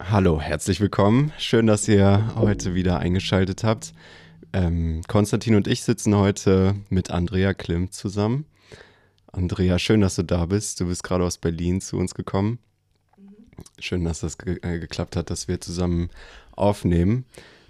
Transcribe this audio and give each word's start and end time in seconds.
Hallo, 0.00 0.40
herzlich 0.40 0.80
willkommen. 0.80 1.32
Schön, 1.38 1.66
dass 1.66 1.88
ihr 1.88 2.32
heute 2.36 2.76
wieder 2.76 3.00
eingeschaltet 3.00 3.64
habt. 3.64 3.92
Ähm, 4.52 5.02
Konstantin 5.08 5.56
und 5.56 5.66
ich 5.66 5.82
sitzen 5.82 6.14
heute 6.14 6.76
mit 6.88 7.10
Andrea 7.10 7.52
Klimt 7.52 7.92
zusammen. 7.92 8.46
Andrea, 9.32 9.76
schön, 9.80 10.00
dass 10.00 10.14
du 10.14 10.22
da 10.22 10.46
bist. 10.46 10.78
Du 10.80 10.86
bist 10.86 11.02
gerade 11.02 11.24
aus 11.24 11.38
Berlin 11.38 11.80
zu 11.80 11.96
uns 11.98 12.14
gekommen. 12.14 12.60
Schön, 13.80 14.04
dass 14.04 14.20
das 14.20 14.38
ge 14.38 14.60
äh, 14.62 14.78
geklappt 14.78 15.16
hat, 15.16 15.30
dass 15.30 15.48
wir 15.48 15.60
zusammen 15.60 16.10
aufnehmen. 16.52 17.24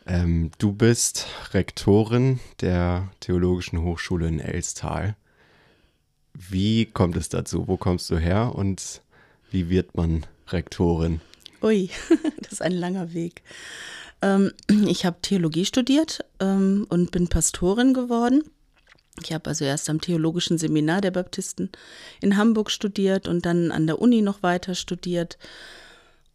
Ähm, 0.06 0.50
du 0.58 0.72
bist 0.72 1.29
Rektorin 1.54 2.40
der 2.60 3.08
Theologischen 3.20 3.80
Hochschule 3.82 4.29
in 4.29 4.38
Elstal. 4.38 5.16
Wie 6.34 6.84
kommt 6.84 7.16
es 7.16 7.30
dazu? 7.30 7.66
Wo 7.68 7.79
kommst 7.79 8.10
du 8.10 8.18
her 8.18 8.54
und 8.54 9.00
wie 9.50 9.70
wird 9.70 9.96
man 9.96 10.26
Rektorin? 10.48 11.22
Ui, 11.62 11.90
das 12.43 12.52
ist 12.52 12.62
ein 12.62 12.72
langer 12.72 13.12
Weg. 13.14 13.43
Ähm, 14.22 14.53
ich 14.86 15.04
habe 15.04 15.18
Theologie 15.22 15.64
studiert 15.64 16.25
ähm, 16.40 16.86
und 16.89 17.11
bin 17.11 17.29
Pastorin 17.29 17.94
geworden. 17.94 18.44
Ich 19.22 19.32
habe 19.32 19.50
also 19.50 19.64
erst 19.64 19.90
am 19.90 20.00
Theologischen 20.00 20.58
Seminar 20.58 21.00
der 21.00 21.11
Baptisten 21.11 21.71
in 22.21 22.36
Hamburg 22.36 22.71
studiert 22.71 23.26
und 23.26 23.44
dann 23.46 23.72
an 23.72 23.86
der 23.86 24.00
Uni 24.00 24.22
noch 24.22 24.43
weiter 24.43 24.75
studiert 24.75 25.39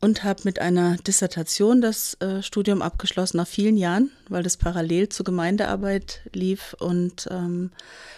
und 0.02 0.26
habe 0.26 0.41
mit 0.44 0.59
einer 0.59 0.98
Dissertation 0.98 1.80
das 1.80 2.16
äh, 2.16 2.44
Studium 2.44 2.82
abgeschlossen 2.82 3.38
nach 3.38 3.48
vielen 3.48 3.77
Jahren, 3.77 4.12
weil 4.27 4.44
das 4.44 4.58
parallel 4.58 5.08
zur 5.08 5.24
Gemeindearbeit 5.24 6.21
lief 6.34 6.76
und 6.80 7.30
ähm, 7.32 7.71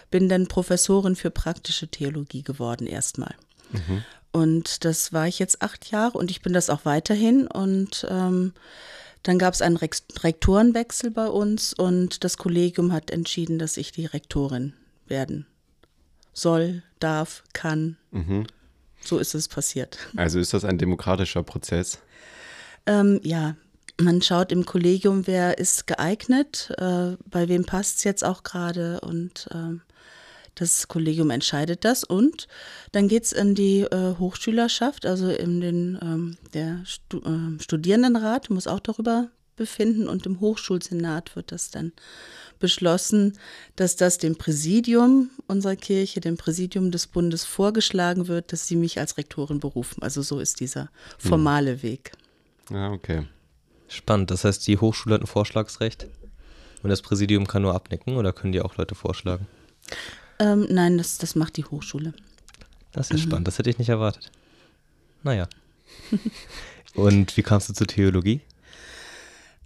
bin 0.09 0.27
dann 0.27 0.47
Professorin 0.47 1.15
für 1.15 1.29
praktische 1.29 1.87
Theologie 1.87 2.41
geworden 2.41 2.87
erstmal. 2.87 3.35
Mhm. 3.71 4.03
Und 4.35 4.83
das 4.83 5.13
war 5.13 5.29
ich 5.29 5.39
jetzt 5.39 5.61
acht 5.61 5.89
Jahre 5.91 6.17
und 6.17 6.29
ich 6.29 6.41
bin 6.41 6.51
das 6.51 6.69
auch 6.69 6.83
weiterhin. 6.83 7.47
Und 7.47 8.05
ähm, 8.09 8.51
dann 9.23 9.39
gab 9.39 9.53
es 9.53 9.61
einen 9.61 9.77
Rektorenwechsel 9.77 11.09
bei 11.09 11.27
uns 11.27 11.73
und 11.73 12.25
das 12.25 12.35
Kollegium 12.35 12.91
hat 12.91 13.11
entschieden, 13.11 13.59
dass 13.59 13.77
ich 13.77 13.93
die 13.93 14.05
Rektorin 14.05 14.73
werden 15.07 15.45
soll, 16.33 16.83
darf, 16.99 17.45
kann. 17.53 17.95
Mhm. 18.11 18.45
So 18.99 19.19
ist 19.19 19.35
es 19.35 19.47
passiert. 19.47 19.99
Also 20.17 20.37
ist 20.39 20.53
das 20.53 20.65
ein 20.65 20.77
demokratischer 20.77 21.43
Prozess? 21.43 21.99
Ähm, 22.87 23.21
ja, 23.23 23.55
man 24.01 24.21
schaut 24.21 24.51
im 24.51 24.65
Kollegium, 24.65 25.27
wer 25.27 25.59
ist 25.59 25.87
geeignet, 25.87 26.73
äh, 26.77 27.15
bei 27.25 27.47
wem 27.47 27.63
passt 27.63 27.99
es 27.99 28.03
jetzt 28.03 28.25
auch 28.25 28.43
gerade 28.43 28.99
und 28.99 29.47
ähm, 29.53 29.81
das 30.55 30.87
Kollegium 30.87 31.29
entscheidet 31.29 31.85
das 31.85 32.03
und 32.03 32.47
dann 32.91 33.07
geht 33.07 33.23
es 33.23 33.31
in 33.31 33.55
die 33.55 33.81
äh, 33.81 34.15
Hochschülerschaft, 34.17 35.05
also 35.05 35.29
in 35.29 35.61
den, 35.61 35.99
ähm, 36.01 36.37
der 36.53 36.81
Stu 36.85 37.19
äh, 37.19 37.61
Studierendenrat 37.61 38.49
muss 38.49 38.67
auch 38.67 38.79
darüber 38.79 39.29
befinden 39.55 40.07
und 40.07 40.25
im 40.25 40.39
Hochschulsenat 40.39 41.35
wird 41.35 41.51
das 41.51 41.71
dann 41.71 41.93
beschlossen, 42.59 43.37
dass 43.75 43.95
das 43.95 44.17
dem 44.17 44.37
Präsidium 44.37 45.29
unserer 45.47 45.75
Kirche, 45.75 46.19
dem 46.19 46.37
Präsidium 46.37 46.91
des 46.91 47.07
Bundes 47.07 47.45
vorgeschlagen 47.45 48.27
wird, 48.27 48.51
dass 48.51 48.67
sie 48.67 48.75
mich 48.75 48.99
als 48.99 49.17
Rektorin 49.17 49.59
berufen. 49.59 50.03
Also 50.03 50.21
so 50.21 50.39
ist 50.39 50.59
dieser 50.59 50.81
hm. 50.81 51.29
formale 51.29 51.71
hm. 51.71 51.83
Weg. 51.83 52.11
Ja, 52.69 52.91
okay. 52.91 53.27
Spannend. 53.87 54.31
Das 54.31 54.43
heißt, 54.43 54.65
die 54.67 54.77
Hochschule 54.77 55.15
hat 55.15 55.21
ein 55.21 55.27
Vorschlagsrecht 55.27 56.07
und 56.83 56.89
das 56.89 57.01
Präsidium 57.01 57.47
kann 57.47 57.61
nur 57.61 57.75
abnicken 57.75 58.17
oder 58.17 58.33
können 58.33 58.51
die 58.51 58.61
auch 58.61 58.77
Leute 58.77 58.95
vorschlagen? 58.95 59.47
Ähm, 60.39 60.67
nein, 60.69 60.97
das, 60.97 61.17
das 61.17 61.35
macht 61.35 61.57
die 61.57 61.65
Hochschule. 61.65 62.13
Das 62.91 63.11
ist 63.11 63.19
mhm. 63.19 63.27
spannend, 63.27 63.47
das 63.47 63.57
hätte 63.57 63.69
ich 63.69 63.77
nicht 63.77 63.89
erwartet. 63.89 64.31
Naja. 65.23 65.47
Und 66.95 67.35
wie 67.35 67.43
kamst 67.43 67.69
du 67.69 67.73
zur 67.73 67.87
Theologie? 67.87 68.41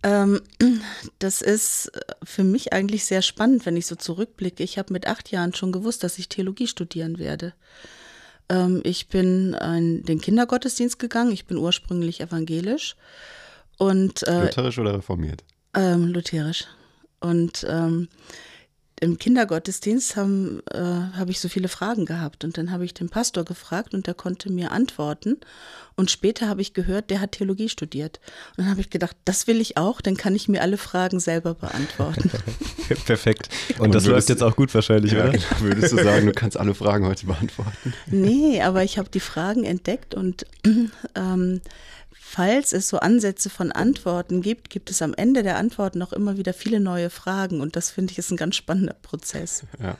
Ähm, 0.03 0.41
das 1.19 1.41
ist 1.41 1.91
für 2.23 2.43
mich 2.43 2.73
eigentlich 2.73 3.05
sehr 3.05 3.21
spannend, 3.21 3.65
wenn 3.65 3.77
ich 3.77 3.85
so 3.85 3.95
zurückblicke. 3.95 4.63
Ich 4.63 4.77
habe 4.77 4.93
mit 4.93 5.07
acht 5.07 5.31
Jahren 5.31 5.53
schon 5.53 5.71
gewusst, 5.71 6.03
dass 6.03 6.17
ich 6.17 6.29
Theologie 6.29 6.67
studieren 6.67 7.19
werde. 7.19 7.53
Ähm, 8.49 8.81
ich 8.83 9.09
bin 9.09 9.53
in 9.53 10.03
den 10.03 10.21
Kindergottesdienst 10.21 10.99
gegangen. 10.99 11.31
Ich 11.31 11.45
bin 11.45 11.57
ursprünglich 11.57 12.21
evangelisch. 12.21 12.95
Und, 13.77 14.23
äh, 14.27 14.45
lutherisch 14.45 14.79
oder 14.79 14.95
reformiert? 14.95 15.43
Ähm, 15.73 16.07
lutherisch. 16.07 16.65
Und 17.19 17.65
ähm, 17.69 18.07
im 19.01 19.17
Kindergottesdienst 19.17 20.15
habe 20.15 20.63
äh, 20.71 21.17
hab 21.17 21.29
ich 21.29 21.39
so 21.39 21.47
viele 21.47 21.67
Fragen 21.67 22.05
gehabt 22.05 22.43
und 22.43 22.57
dann 22.57 22.71
habe 22.71 22.85
ich 22.85 22.93
den 22.93 23.09
Pastor 23.09 23.45
gefragt 23.45 23.93
und 23.93 24.07
der 24.07 24.13
konnte 24.13 24.51
mir 24.51 24.71
antworten. 24.71 25.37
Und 25.95 26.11
später 26.11 26.47
habe 26.47 26.61
ich 26.61 26.73
gehört, 26.73 27.09
der 27.09 27.19
hat 27.19 27.33
Theologie 27.33 27.67
studiert. 27.67 28.21
Und 28.55 28.63
dann 28.63 28.69
habe 28.69 28.79
ich 28.79 28.89
gedacht, 28.89 29.17
das 29.25 29.47
will 29.47 29.59
ich 29.59 29.75
auch, 29.75 29.99
dann 29.99 30.15
kann 30.15 30.33
ich 30.33 30.47
mir 30.47 30.61
alle 30.61 30.77
Fragen 30.77 31.19
selber 31.19 31.55
beantworten. 31.55 32.31
Perfekt. 33.05 33.49
Und, 33.77 33.87
und 33.87 33.95
das 33.95 34.05
läuft 34.05 34.29
jetzt 34.29 34.41
auch 34.41 34.55
gut 34.55 34.73
wahrscheinlich, 34.73 35.11
ja, 35.11 35.23
oder? 35.23 35.31
Genau. 35.31 35.45
Würdest 35.59 35.91
du 35.91 35.97
sagen, 36.01 36.25
du 36.25 36.31
kannst 36.31 36.57
alle 36.57 36.73
Fragen 36.73 37.05
heute 37.05 37.25
beantworten? 37.25 37.93
Nee, 38.07 38.61
aber 38.61 38.83
ich 38.83 38.97
habe 38.97 39.09
die 39.09 39.19
Fragen 39.19 39.65
entdeckt 39.65 40.15
und 40.15 40.45
ähm, 41.15 41.61
falls 42.29 42.73
es 42.73 42.89
so 42.89 42.99
Ansätze 42.99 43.49
von 43.49 43.71
Antworten 43.71 44.41
gibt, 44.41 44.69
gibt 44.69 44.91
es 44.91 45.01
am 45.01 45.15
Ende 45.15 45.41
der 45.41 45.57
Antworten 45.57 45.99
auch 46.03 46.13
immer 46.13 46.37
wieder 46.37 46.53
viele 46.53 46.79
neue 46.79 47.09
Fragen. 47.09 47.59
Und 47.59 47.75
das 47.75 47.89
finde 47.89 48.11
ich 48.11 48.19
ist 48.19 48.29
ein 48.29 48.37
ganz 48.37 48.55
spannender 48.55 48.93
Prozess. 48.93 49.65
Ja. 49.79 49.97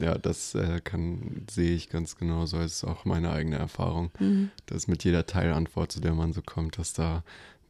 Ja, 0.00 0.16
das 0.16 0.54
äh, 0.54 0.80
kann, 0.80 1.44
sehe 1.50 1.74
ich 1.74 1.88
ganz 1.88 2.14
genau. 2.14 2.46
So 2.46 2.60
ist 2.60 2.84
auch 2.84 3.04
meine 3.04 3.32
eigene 3.32 3.58
Erfahrung, 3.58 4.12
mhm. 4.20 4.50
dass 4.66 4.86
mit 4.86 5.02
jeder 5.02 5.26
Teilantwort, 5.26 5.90
zu 5.90 6.00
der 6.00 6.14
man 6.14 6.32
so 6.32 6.42
kommt, 6.42 6.78
dass 6.78 6.92
da 6.92 7.24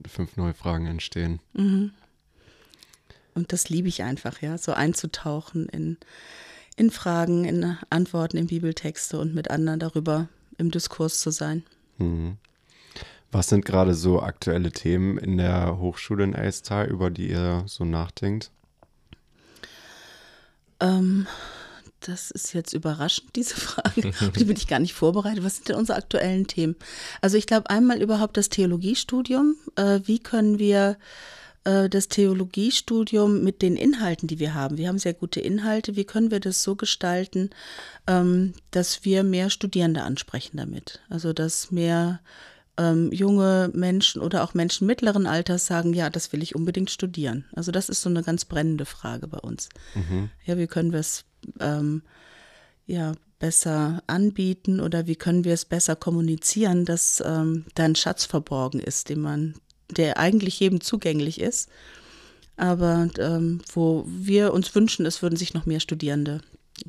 fünf 0.07 0.37
neue 0.37 0.53
Fragen 0.53 0.87
entstehen. 0.87 1.41
Mhm. 1.55 1.93
Und 3.35 3.55
das 3.55 3.71
liebe 3.71 3.89
ich 3.89 4.03
einfach, 4.03 4.43
ja, 4.43 4.59
so 4.59 4.75
einzutauchen 4.75 5.67
in, 5.71 5.97
in 6.77 6.91
Fragen, 6.91 7.47
in 7.47 7.79
Antworten, 7.89 8.37
in 8.37 8.49
Bibeltexte 8.49 9.19
und 9.19 9.35
mit 9.35 9.51
anderen 9.51 9.81
darüber 9.81 10.29
im 10.59 10.71
Diskurs 10.71 11.21
zu 11.21 11.31
sein. 11.31 11.65
Mhm. 11.97 12.37
Was 13.33 13.49
sind 13.49 13.65
gerade 13.65 13.95
so 13.95 14.21
aktuelle 14.21 14.73
Themen 14.73 15.17
in 15.19 15.37
der 15.37 15.79
Hochschule 15.79 16.25
in 16.25 16.35
Elstal, 16.35 16.87
über 16.89 17.11
die 17.11 17.31
ihr 17.31 17.63
so 17.67 17.85
nachdenkt? 17.85 18.51
Ähm, 20.81 21.27
das 22.01 22.31
ist 22.31 22.55
jetzt 22.55 22.73
überraschend, 22.73 23.37
diese 23.37 23.55
Frage. 23.55 24.13
die 24.37 24.45
bin 24.45 24.57
ich 24.57 24.67
gar 24.67 24.81
nicht 24.81 24.95
vorbereitet. 24.95 25.45
Was 25.45 25.57
sind 25.57 25.69
denn 25.69 25.77
unsere 25.77 25.99
aktuellen 25.99 26.47
Themen? 26.47 26.75
Also 27.21 27.37
ich 27.37 27.47
glaube 27.47 27.71
einmal 27.71 28.03
überhaupt 28.03 28.37
das 28.37 28.49
Theologiestudium. 28.49 29.55
Äh, 29.77 30.01
wie 30.05 30.19
können 30.19 30.59
wir 30.59 30.97
äh, 31.65 31.89
das 31.89 32.09
Theologiestudium 32.09 33.45
mit 33.45 33.63
den 33.63 33.77
Inhalten, 33.77 34.29
die 34.29 34.39
wir 34.39 34.55
haben. 34.55 34.79
Wir 34.79 34.89
haben 34.89 34.99
sehr 34.99 35.15
gute 35.15 35.41
Inhalte. 35.41 35.95
Wie 35.97 36.05
können 36.05 36.31
wir 36.31 36.41
das 36.41 36.63
so 36.63 36.75
gestalten, 36.75 37.51
ähm, 38.07 38.55
dass 38.71 39.05
wir 39.05 39.23
mehr 39.23 39.51
Studierende 39.51 40.03
ansprechen 40.03 40.57
damit? 40.57 41.01
Also, 41.11 41.33
dass 41.33 41.71
mehr 41.71 42.21
ähm, 42.77 43.13
junge 43.13 43.71
Menschen 43.75 44.23
oder 44.23 44.43
auch 44.45 44.55
Menschen 44.55 44.87
mittleren 44.87 45.27
Alters 45.27 45.67
sagen, 45.67 45.93
ja, 45.93 46.11
das 46.11 46.33
will 46.33 46.43
ich 46.43 46.55
unbedingt 46.55 46.91
studieren. 46.91 47.45
Also 47.55 47.73
das 47.73 47.89
ist 47.89 48.03
so 48.03 48.09
eine 48.09 48.23
ganz 48.23 48.45
brennende 48.45 48.85
Frage 48.85 49.27
bei 49.27 49.39
uns. 49.39 49.69
Mhm. 49.95 50.31
Ja, 50.45 50.57
wie 50.57 50.67
können 50.67 50.93
wir 50.93 51.01
es 51.01 51.25
ähm, 51.61 52.03
ja 52.87 53.13
besser 53.39 54.03
anbieten 54.07 54.81
oder 54.81 55.07
wie 55.07 55.17
können 55.17 55.45
wir 55.45 55.55
es 55.55 55.65
besser 55.65 55.97
kommunizieren, 55.97 56.85
dass 56.85 57.23
ähm, 57.25 57.65
da 57.75 57.85
ein 57.85 57.97
Schatz 57.97 58.25
verborgen 58.27 58.81
ist, 58.81 59.09
den 59.09 59.21
man, 59.21 59.55
der 59.91 60.19
eigentlich 60.19 60.61
jedem 60.61 60.81
zugänglich 60.81 61.41
ist, 61.41 61.69
aber 62.57 63.09
ähm, 63.19 63.63
wo 63.73 64.05
wir 64.07 64.53
uns 64.53 64.75
wünschen, 64.75 65.07
es 65.07 65.23
würden 65.23 65.37
sich 65.37 65.55
noch 65.55 65.65
mehr 65.65 65.81
Studierende 65.81 66.43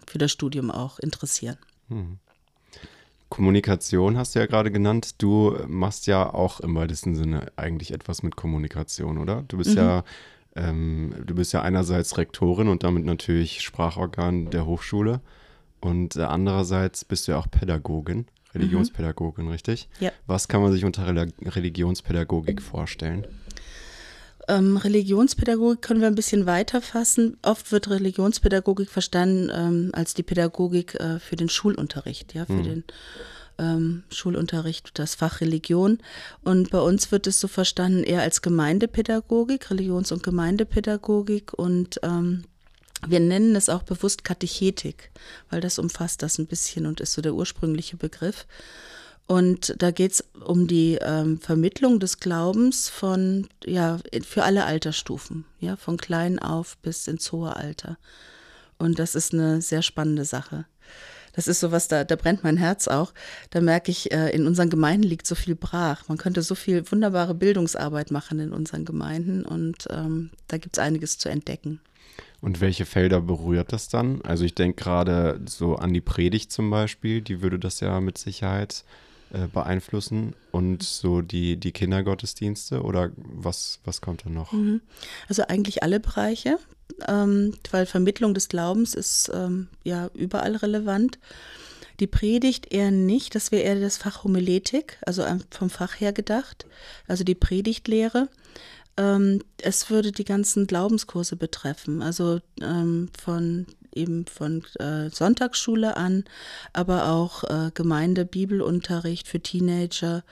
für 0.05 0.17
das 0.17 0.31
Studium 0.31 0.69
auch 0.69 0.99
interessieren. 0.99 1.57
Mhm. 1.87 2.19
Kommunikation 3.31 4.17
hast 4.17 4.35
du 4.35 4.39
ja 4.39 4.45
gerade 4.45 4.71
genannt. 4.71 5.15
Du 5.17 5.57
machst 5.67 6.05
ja 6.05 6.31
auch 6.31 6.59
im 6.59 6.75
weitesten 6.75 7.15
Sinne 7.15 7.47
eigentlich 7.55 7.91
etwas 7.91 8.21
mit 8.21 8.35
Kommunikation, 8.35 9.17
oder? 9.17 9.43
Du 9.47 9.57
bist 9.57 9.71
mhm. 9.71 9.77
ja 9.77 10.03
ähm, 10.55 11.15
du 11.25 11.33
bist 11.33 11.53
ja 11.53 11.61
einerseits 11.61 12.17
Rektorin 12.17 12.67
und 12.67 12.83
damit 12.83 13.05
natürlich 13.05 13.61
Sprachorgan 13.61 14.49
der 14.49 14.65
Hochschule 14.65 15.21
und 15.79 16.17
äh, 16.17 16.23
andererseits 16.23 17.05
bist 17.05 17.27
du 17.27 17.31
ja 17.31 17.37
auch 17.37 17.49
Pädagogin, 17.49 18.25
Religionspädagogin, 18.53 19.45
mhm. 19.45 19.51
richtig? 19.51 19.87
Ja. 20.01 20.11
Was 20.27 20.49
kann 20.49 20.61
man 20.61 20.73
sich 20.73 20.83
unter 20.83 21.07
Religionspädagogik 21.07 22.61
vorstellen? 22.61 23.25
Ähm, 24.47 24.77
Religionspädagogik 24.77 25.81
können 25.81 26.01
wir 26.01 26.07
ein 26.07 26.15
bisschen 26.15 26.45
weiter 26.45 26.81
fassen. 26.81 27.37
Oft 27.41 27.71
wird 27.71 27.89
Religionspädagogik 27.89 28.89
verstanden 28.89 29.51
ähm, 29.53 29.89
als 29.93 30.13
die 30.13 30.23
Pädagogik 30.23 30.95
äh, 30.95 31.19
für 31.19 31.35
den 31.35 31.49
Schulunterricht, 31.49 32.33
ja, 32.33 32.45
für 32.45 32.53
mhm. 32.53 32.63
den 32.63 32.83
ähm, 33.59 34.03
Schulunterricht, 34.09 34.91
das 34.99 35.15
Fach 35.15 35.41
Religion. 35.41 35.99
Und 36.43 36.71
bei 36.71 36.79
uns 36.79 37.11
wird 37.11 37.27
es 37.27 37.39
so 37.39 37.47
verstanden 37.47 38.03
eher 38.03 38.21
als 38.21 38.41
Gemeindepädagogik, 38.41 39.69
Religions- 39.69 40.11
und 40.11 40.23
Gemeindepädagogik 40.23 41.53
und 41.53 41.99
ähm, 42.03 42.43
wir 43.07 43.19
nennen 43.19 43.55
es 43.55 43.69
auch 43.69 43.83
bewusst 43.83 44.23
Katechetik, 44.23 45.11
weil 45.49 45.61
das 45.61 45.79
umfasst 45.79 46.21
das 46.21 46.37
ein 46.37 46.45
bisschen 46.45 46.85
und 46.85 46.99
ist 46.99 47.13
so 47.13 47.21
der 47.21 47.33
ursprüngliche 47.33 47.97
Begriff. 47.97 48.45
Und 49.31 49.75
da 49.81 49.91
geht 49.91 50.11
es 50.11 50.25
um 50.43 50.67
die 50.67 50.97
ähm, 50.99 51.39
Vermittlung 51.39 52.01
des 52.01 52.19
Glaubens 52.19 52.89
von, 52.89 53.47
ja, 53.63 53.97
für 54.27 54.43
alle 54.43 54.65
Altersstufen, 54.65 55.45
ja, 55.61 55.77
von 55.77 55.95
klein 55.95 56.37
auf 56.37 56.75
bis 56.79 57.07
ins 57.07 57.31
hohe 57.31 57.55
Alter. 57.55 57.97
Und 58.77 58.99
das 58.99 59.15
ist 59.15 59.33
eine 59.33 59.61
sehr 59.61 59.83
spannende 59.83 60.25
Sache. 60.25 60.65
Das 61.31 61.47
ist 61.47 61.61
sowas, 61.61 61.87
da, 61.87 62.03
da 62.03 62.17
brennt 62.17 62.43
mein 62.43 62.57
Herz 62.57 62.89
auch. 62.89 63.13
Da 63.51 63.61
merke 63.61 63.89
ich, 63.89 64.11
äh, 64.11 64.31
in 64.31 64.45
unseren 64.45 64.69
Gemeinden 64.69 65.07
liegt 65.07 65.25
so 65.25 65.35
viel 65.35 65.55
brach. 65.55 66.09
Man 66.09 66.17
könnte 66.17 66.41
so 66.41 66.53
viel 66.53 66.91
wunderbare 66.91 67.33
Bildungsarbeit 67.33 68.11
machen 68.11 68.37
in 68.41 68.51
unseren 68.51 68.83
Gemeinden 68.83 69.45
und 69.45 69.87
ähm, 69.91 70.31
da 70.49 70.57
gibt 70.57 70.75
es 70.75 70.83
einiges 70.83 71.19
zu 71.19 71.29
entdecken. 71.29 71.79
Und 72.41 72.59
welche 72.59 72.85
Felder 72.85 73.21
berührt 73.21 73.71
das 73.71 73.87
dann? 73.87 74.21
Also 74.23 74.43
ich 74.43 74.55
denke 74.55 74.83
gerade 74.83 75.39
so 75.45 75.77
an 75.77 75.93
die 75.93 76.01
Predigt 76.01 76.51
zum 76.51 76.69
Beispiel, 76.69 77.21
die 77.21 77.41
würde 77.41 77.59
das 77.59 77.79
ja 77.79 78.01
mit 78.01 78.17
Sicherheit 78.17 78.83
äh, 79.33 79.47
beeinflussen 79.47 80.35
und 80.51 80.83
so 80.83 81.21
die, 81.21 81.57
die 81.57 81.71
Kindergottesdienste 81.71 82.81
oder 82.81 83.11
was, 83.15 83.79
was 83.85 84.01
kommt 84.01 84.25
da 84.25 84.29
noch? 84.29 84.51
Mhm. 84.51 84.81
Also 85.27 85.43
eigentlich 85.47 85.83
alle 85.83 85.99
Bereiche, 85.99 86.57
ähm, 87.07 87.53
weil 87.71 87.85
Vermittlung 87.85 88.33
des 88.33 88.49
Glaubens 88.49 88.93
ist 88.93 89.31
ähm, 89.33 89.67
ja 89.83 90.09
überall 90.13 90.55
relevant. 90.55 91.19
Die 91.99 92.07
Predigt 92.07 92.73
eher 92.73 92.91
nicht, 92.91 93.35
das 93.35 93.51
wäre 93.51 93.63
eher 93.63 93.79
das 93.79 93.97
Fach 93.97 94.23
Homiletik, 94.23 94.97
also 95.05 95.23
vom 95.49 95.69
Fach 95.69 95.99
her 95.99 96.13
gedacht, 96.13 96.65
also 97.07 97.23
die 97.23 97.35
Predigtlehre. 97.35 98.27
Ähm, 98.97 99.41
es 99.61 99.89
würde 99.89 100.11
die 100.11 100.25
ganzen 100.25 100.67
Glaubenskurse 100.67 101.35
betreffen, 101.35 102.01
also 102.01 102.39
ähm, 102.59 103.09
von 103.17 103.67
eben 103.93 104.25
von 104.25 104.63
äh, 104.79 105.09
Sonntagsschule 105.09 105.97
an, 105.97 106.23
aber 106.73 107.09
auch 107.09 107.43
äh, 107.43 107.71
Gemeinde, 107.73 108.25
Bibelunterricht 108.25 109.27
für 109.27 109.39
Teenager, 109.39 110.23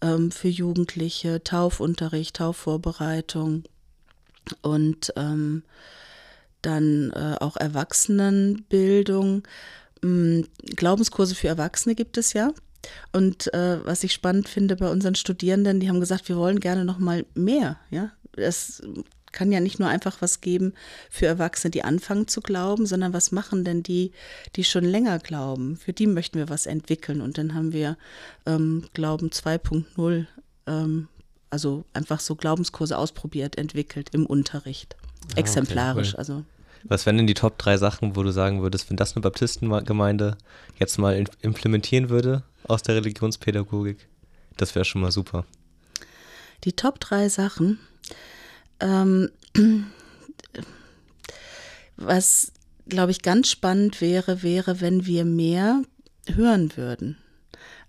ähm, 0.00 0.30
für 0.30 0.48
Jugendliche, 0.48 1.42
Taufunterricht, 1.42 2.36
Taufvorbereitung 2.36 3.64
und 4.62 5.12
ähm, 5.16 5.62
dann 6.62 7.10
äh, 7.10 7.36
auch 7.40 7.56
Erwachsenenbildung. 7.56 9.42
Ähm, 10.02 10.46
Glaubenskurse 10.76 11.34
für 11.34 11.48
Erwachsene 11.48 11.94
gibt 11.94 12.18
es 12.18 12.32
ja. 12.32 12.52
Und 13.12 13.52
äh, 13.52 13.84
was 13.84 14.04
ich 14.04 14.12
spannend 14.12 14.48
finde 14.48 14.76
bei 14.76 14.88
unseren 14.88 15.14
Studierenden, 15.14 15.80
die 15.80 15.88
haben 15.88 16.00
gesagt, 16.00 16.28
wir 16.28 16.36
wollen 16.36 16.60
gerne 16.60 16.84
noch 16.84 16.98
mal 16.98 17.26
mehr. 17.34 17.78
Ja, 17.90 18.10
es 18.36 18.82
kann 19.32 19.52
ja 19.52 19.60
nicht 19.60 19.78
nur 19.78 19.88
einfach 19.88 20.20
was 20.20 20.40
geben 20.40 20.74
für 21.10 21.26
Erwachsene, 21.26 21.70
die 21.70 21.84
anfangen 21.84 22.28
zu 22.28 22.40
glauben, 22.40 22.86
sondern 22.86 23.12
was 23.12 23.32
machen 23.32 23.64
denn 23.64 23.82
die, 23.82 24.12
die 24.56 24.64
schon 24.64 24.84
länger 24.84 25.18
glauben? 25.18 25.76
Für 25.76 25.92
die 25.92 26.06
möchten 26.06 26.38
wir 26.38 26.48
was 26.48 26.66
entwickeln. 26.66 27.20
Und 27.20 27.38
dann 27.38 27.54
haben 27.54 27.72
wir 27.72 27.96
ähm, 28.46 28.84
Glauben 28.94 29.30
2.0, 29.30 30.26
ähm, 30.66 31.08
also 31.50 31.84
einfach 31.92 32.20
so 32.20 32.34
Glaubenskurse 32.34 32.96
ausprobiert, 32.96 33.56
entwickelt 33.56 34.10
im 34.12 34.26
Unterricht. 34.26 34.96
Ah, 35.34 35.38
Exemplarisch, 35.38 36.14
okay, 36.14 36.14
cool. 36.14 36.18
also. 36.18 36.44
Was 36.84 37.04
wären 37.04 37.18
denn 37.18 37.26
die 37.26 37.34
Top 37.34 37.58
drei 37.58 37.76
Sachen, 37.76 38.16
wo 38.16 38.22
du 38.22 38.30
sagen 38.30 38.62
würdest, 38.62 38.88
wenn 38.88 38.96
das 38.96 39.14
eine 39.14 39.22
Baptistengemeinde 39.22 40.38
jetzt 40.78 40.98
mal 40.98 41.26
implementieren 41.42 42.08
würde 42.08 42.42
aus 42.64 42.82
der 42.82 42.94
Religionspädagogik? 42.94 44.08
Das 44.56 44.74
wäre 44.74 44.84
schon 44.84 45.02
mal 45.02 45.12
super. 45.12 45.44
Die 46.64 46.72
Top 46.72 47.00
drei 47.00 47.28
Sachen. 47.28 47.78
Ähm, 48.80 49.30
was, 51.96 52.52
glaube 52.88 53.10
ich, 53.10 53.22
ganz 53.22 53.48
spannend 53.48 54.00
wäre, 54.00 54.42
wäre, 54.42 54.80
wenn 54.80 55.06
wir 55.06 55.24
mehr 55.24 55.82
hören 56.26 56.76
würden. 56.76 57.18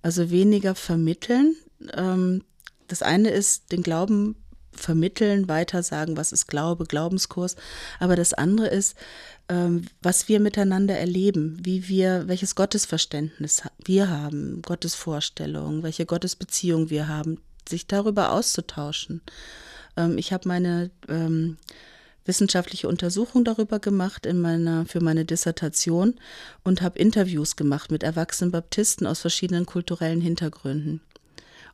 Also 0.02 0.32
weniger 0.32 0.76
vermitteln. 0.76 1.56
Ähm, 1.94 2.44
das 2.88 3.02
eine 3.02 3.30
ist, 3.30 3.72
den 3.72 3.84
Glauben 3.84 4.36
vermitteln, 4.74 5.48
weitersagen, 5.48 6.18
was 6.18 6.32
ist 6.32 6.48
Glaube, 6.48 6.86
Glaubenskurs. 6.86 7.56
Aber 8.00 8.16
das 8.16 8.34
andere 8.34 8.68
ist, 8.68 8.96
ähm, 9.50 9.86
was 10.02 10.28
wir 10.28 10.40
miteinander 10.40 10.98
erleben, 10.98 11.58
wie 11.62 11.88
wir, 11.88 12.28
welches 12.28 12.56
Gottesverständnis 12.56 13.64
wir 13.84 14.10
haben, 14.10 14.62
Gottesvorstellung, 14.62 15.84
welche 15.84 16.06
Gottesbeziehung 16.06 16.90
wir 16.90 17.08
haben, 17.08 17.40
sich 17.68 17.88
darüber 17.88 18.32
auszutauschen. 18.32 19.22
Ähm, 19.98 20.18
ich 20.18 20.34
habe 20.34 20.48
meine 20.48 20.92
ähm, 21.08 21.58
wissenschaftliche 22.26 22.88
Untersuchung 22.88 23.44
darüber 23.44 23.80
gemacht 23.80 24.26
in 24.26 24.40
meiner, 24.40 24.86
für 24.86 25.02
meine 25.02 25.26
Dissertation 25.26 26.16
und 26.64 26.82
habe 26.82 27.00
Interviews 27.00 27.56
gemacht 27.56 27.92
mit 27.92 28.04
erwachsenen 28.04 28.52
Baptisten 28.52 29.08
aus 29.08 29.20
verschiedenen 29.20 29.66
kulturellen 29.66 30.22
Hintergründen. 30.22 31.02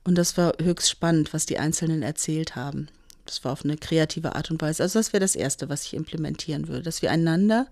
Und 0.03 0.15
das 0.15 0.37
war 0.37 0.53
höchst 0.61 0.89
spannend, 0.89 1.33
was 1.33 1.45
die 1.45 1.59
Einzelnen 1.59 2.01
erzählt 2.01 2.55
haben. 2.55 2.87
Das 3.25 3.43
war 3.43 3.51
auf 3.51 3.65
eine 3.65 3.75
kreative 3.75 4.35
Art 4.35 4.49
und 4.51 4.61
Weise. 4.61 4.83
Also 4.83 4.99
das 4.99 5.11
wäre 5.11 5.19
das 5.19 5.35
Erste, 5.35 5.67
was 5.67 5.83
ich 5.83 5.93
implementieren 5.93 6.69
würde, 6.69 6.83
dass 6.83 7.01
wir 7.01 7.11
einander 7.11 7.67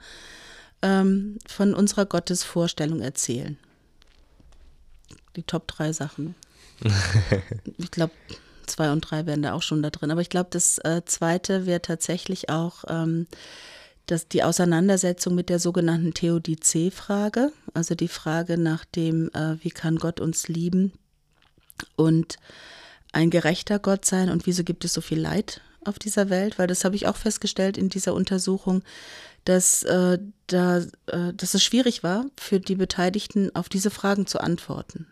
ähm, 0.81 1.38
von 1.48 1.74
unserer 1.74 2.06
Gottesvorstellung 2.06 3.01
erzählen. 3.01 3.57
Die 5.38 5.44
Top 5.44 5.68
drei 5.68 5.94
Sachen. 5.94 6.36
ich 7.77 7.89
glaube, 7.89 8.12
zwei 8.67 8.91
und 8.91 9.01
drei 9.01 9.25
wären 9.25 9.41
da 9.41 9.53
auch 9.53 9.62
schon 9.62 9.83
da 9.83 9.89
drin. 9.89 10.12
Aber 10.12 10.21
ich 10.21 10.29
glaube, 10.29 10.50
das 10.51 10.77
äh, 10.79 11.01
zweite 11.06 11.65
wäre 11.65 11.81
tatsächlich 11.81 12.50
auch 12.50 12.83
ähm, 12.88 13.27
dass 14.06 14.27
die 14.27 14.44
Auseinandersetzung 14.44 15.35
mit 15.35 15.50
der 15.50 15.59
sogenannten 15.59 16.13
Theodizee-Frage, 16.13 17.51
also 17.73 17.95
die 17.95 18.07
Frage 18.07 18.57
nach 18.57 18.85
dem, 18.85 19.29
äh, 19.33 19.57
wie 19.63 19.71
kann 19.71 19.97
Gott 19.97 20.19
uns 20.19 20.47
lieben 20.47 20.94
und 21.95 22.38
ein 23.12 23.29
gerechter 23.29 23.79
Gott 23.79 24.06
sein 24.06 24.29
und 24.29 24.45
wieso 24.45 24.63
gibt 24.63 24.85
es 24.85 24.94
so 24.94 25.01
viel 25.01 25.19
Leid 25.19 25.62
auf 25.83 26.00
dieser 26.00 26.29
Welt, 26.29 26.59
weil 26.59 26.67
das 26.67 26.83
habe 26.83 26.95
ich 26.95 27.07
auch 27.07 27.17
festgestellt 27.17 27.77
in 27.77 27.89
dieser 27.89 28.13
Untersuchung, 28.13 28.83
dass, 29.44 29.83
äh, 29.83 30.19
da, 30.47 30.77
äh, 31.07 31.33
dass 31.33 31.53
es 31.53 31.63
schwierig 31.63 32.03
war, 32.03 32.25
für 32.38 32.59
die 32.59 32.75
Beteiligten 32.75 33.56
auf 33.56 33.69
diese 33.69 33.89
Fragen 33.89 34.27
zu 34.27 34.39
antworten 34.39 35.07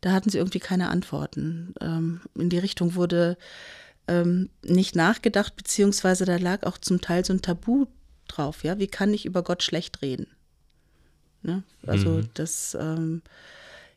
da 0.00 0.12
hatten 0.12 0.30
sie 0.30 0.38
irgendwie 0.38 0.60
keine 0.60 0.88
Antworten. 0.88 1.74
Ähm, 1.80 2.20
in 2.34 2.50
die 2.50 2.58
Richtung 2.58 2.94
wurde 2.94 3.36
ähm, 4.08 4.50
nicht 4.62 4.94
nachgedacht, 4.94 5.56
beziehungsweise 5.56 6.24
da 6.24 6.36
lag 6.36 6.64
auch 6.64 6.78
zum 6.78 7.00
Teil 7.00 7.24
so 7.24 7.32
ein 7.32 7.42
Tabu 7.42 7.86
drauf, 8.28 8.64
ja, 8.64 8.78
wie 8.78 8.86
kann 8.86 9.12
ich 9.14 9.24
über 9.24 9.42
Gott 9.42 9.62
schlecht 9.62 10.02
reden? 10.02 10.26
Ne? 11.42 11.62
Also 11.86 12.10
mhm. 12.10 12.28
das, 12.34 12.76
ähm, 12.78 13.22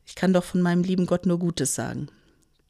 ich 0.06 0.16
kann 0.16 0.34
doch 0.34 0.44
von 0.44 0.62
meinem 0.62 0.84
lieben 0.84 1.06
Gott 1.06 1.26
nur 1.26 1.40
Gutes 1.40 1.76
sagen. 1.76 2.08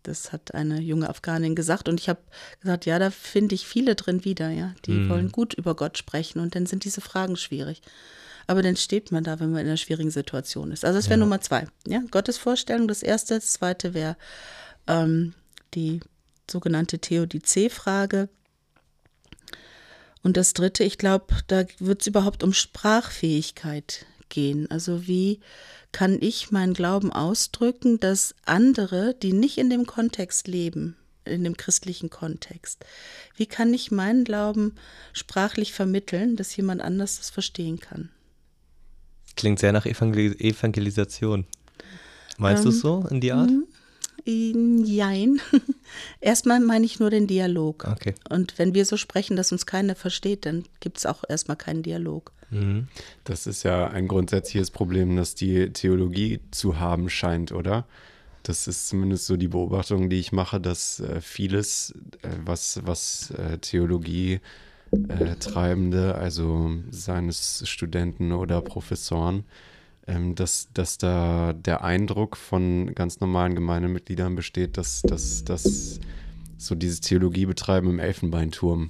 Das 0.04 0.32
hat 0.32 0.54
eine 0.54 0.80
junge 0.80 1.10
Afghanin 1.10 1.56
gesagt 1.56 1.90
und 1.90 2.00
ich 2.00 2.08
habe 2.08 2.22
gesagt, 2.62 2.86
ja, 2.86 3.00
da 3.00 3.12
finde 3.12 3.56
ich 3.56 3.68
viele 3.68 3.96
drin 3.96 4.24
wieder, 4.24 4.50
ja, 4.50 4.74
die 4.86 4.92
mhm. 4.92 5.10
wollen 5.10 5.32
gut 5.32 5.54
über 5.54 5.76
Gott 5.76 5.98
sprechen 5.98 6.40
und 6.40 6.56
dann 6.56 6.66
sind 6.66 6.86
diese 6.86 7.02
Fragen 7.02 7.36
schwierig 7.36 7.82
aber 8.50 8.64
dann 8.64 8.76
steht 8.76 9.12
man 9.12 9.24
da, 9.24 9.40
wenn 9.40 9.52
man 9.52 9.62
in 9.62 9.68
einer 9.68 9.78
schwierigen 9.78 10.10
Situation 10.10 10.72
ist. 10.72 10.84
Also 10.84 10.98
das 10.98 11.06
wäre 11.06 11.20
ja. 11.20 11.24
Nummer 11.24 11.40
zwei. 11.40 11.68
Ja? 11.86 12.02
Gottesvorstellung, 12.10 12.88
das 12.88 13.04
erste. 13.04 13.36
Das 13.36 13.54
zweite 13.54 13.94
wäre 13.94 14.18
ähm, 14.88 15.36
die 15.76 16.00
sogenannte 16.50 16.98
Theodizee-Frage. 16.98 18.28
Und 20.24 20.36
das 20.36 20.54
dritte, 20.54 20.84
ich 20.84 20.98
glaube, 20.98 21.28
da 21.46 21.64
wird 21.78 22.02
es 22.02 22.08
überhaupt 22.08 22.42
um 22.42 22.54
Sprachfähigkeit 22.54 24.08
gehen. 24.30 24.66
Also 24.72 25.06
wie 25.06 25.42
kann 25.92 26.18
ich 26.20 26.50
meinen 26.50 26.74
Glauben 26.74 27.14
ausdrücken, 27.14 28.00
dass 28.00 28.34
andere, 28.46 29.14
die 29.14 29.34
nicht 29.34 29.60
in 29.60 29.70
dem 29.70 29.86
Kontext 29.86 30.48
leben, 30.48 30.98
in 31.24 31.44
dem 31.44 31.56
christlichen 31.56 32.10
Kontext, 32.10 32.84
wie 33.36 33.46
kann 33.46 33.76
ich 33.76 33.92
meinen 33.92 34.24
Glauben 34.24 34.74
sprachlich 35.14 35.72
vermitteln, 35.72 36.36
dass 36.36 36.56
jemand 36.56 36.82
anders 36.82 37.20
das 37.20 37.30
verstehen 37.30 37.80
kann? 37.80 38.10
Klingt 39.36 39.60
sehr 39.60 39.72
nach 39.72 39.86
Evangel 39.86 40.36
Evangelisation. 40.40 41.46
Meinst 42.38 42.64
ähm, 42.64 42.70
du 42.70 42.76
es 42.76 42.82
so 42.82 43.08
in 43.10 43.22
die 43.22 43.32
Art? 43.32 43.52
Mm, 44.26 44.84
jein. 44.84 45.42
erstmal 46.22 46.60
meine 46.60 46.86
ich 46.86 47.00
nur 47.00 47.10
den 47.10 47.28
Dialog. 47.28 47.86
Okay. 47.86 48.16
Und 48.30 48.58
wenn 48.58 48.74
wir 48.74 48.86
so 48.86 48.98
sprechen, 48.98 49.36
dass 49.36 49.52
uns 49.52 49.66
keiner 49.66 49.96
versteht, 49.96 50.46
dann 50.46 50.64
gibt 50.80 50.98
es 50.98 51.06
auch 51.06 51.24
erstmal 51.28 51.58
keinen 51.58 51.84
Dialog. 51.84 52.32
Mhm. 52.50 52.88
Das 53.24 53.48
ist 53.48 53.64
ja 53.64 53.88
ein 53.88 54.08
grundsätzliches 54.08 54.72
Problem, 54.72 55.16
das 55.16 55.36
die 55.36 55.72
Theologie 55.72 56.40
zu 56.52 56.80
haben 56.80 57.10
scheint, 57.10 57.52
oder? 57.52 57.86
Das 58.44 58.68
ist 58.68 58.88
zumindest 58.88 59.26
so 59.26 59.38
die 59.38 59.50
Beobachtung, 59.50 60.10
die 60.10 60.20
ich 60.20 60.32
mache, 60.32 60.60
dass 60.60 61.00
äh, 61.02 61.22
vieles, 61.22 61.94
äh, 62.22 62.30
was, 62.46 62.80
was 62.84 63.32
äh, 63.32 63.58
Theologie 63.60 64.36
äh, 64.36 64.40
Treibende, 65.40 66.16
also 66.16 66.72
seines 66.90 67.68
Studenten 67.68 68.32
oder 68.32 68.62
Professoren, 68.62 69.46
ähm, 70.08 70.36
dass, 70.36 70.70
dass 70.74 70.98
da 70.98 71.54
der 71.54 71.84
Eindruck 71.84 72.38
von 72.38 72.94
ganz 72.96 73.20
normalen 73.20 73.56
Gemeindemitgliedern 73.56 74.36
besteht, 74.36 74.78
dass, 74.78 75.02
dass, 75.02 75.44
dass 75.44 76.00
so 76.58 76.76
dieses 76.76 77.02
Theologiebetreiben 77.02 77.90
im 77.90 78.00
Elfenbeinturm 78.00 78.90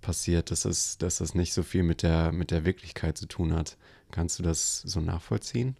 passiert, 0.00 0.50
dass 0.50 0.64
es, 0.64 0.98
dass 0.98 1.18
das 1.18 1.34
nicht 1.34 1.52
so 1.52 1.62
viel 1.62 1.82
mit 1.82 2.02
der, 2.02 2.32
mit 2.32 2.50
der 2.50 2.64
Wirklichkeit 2.64 3.18
zu 3.18 3.26
tun 3.26 3.54
hat. 3.54 3.76
Kannst 4.10 4.38
du 4.38 4.42
das 4.42 4.80
so 4.82 5.00
nachvollziehen? 5.00 5.76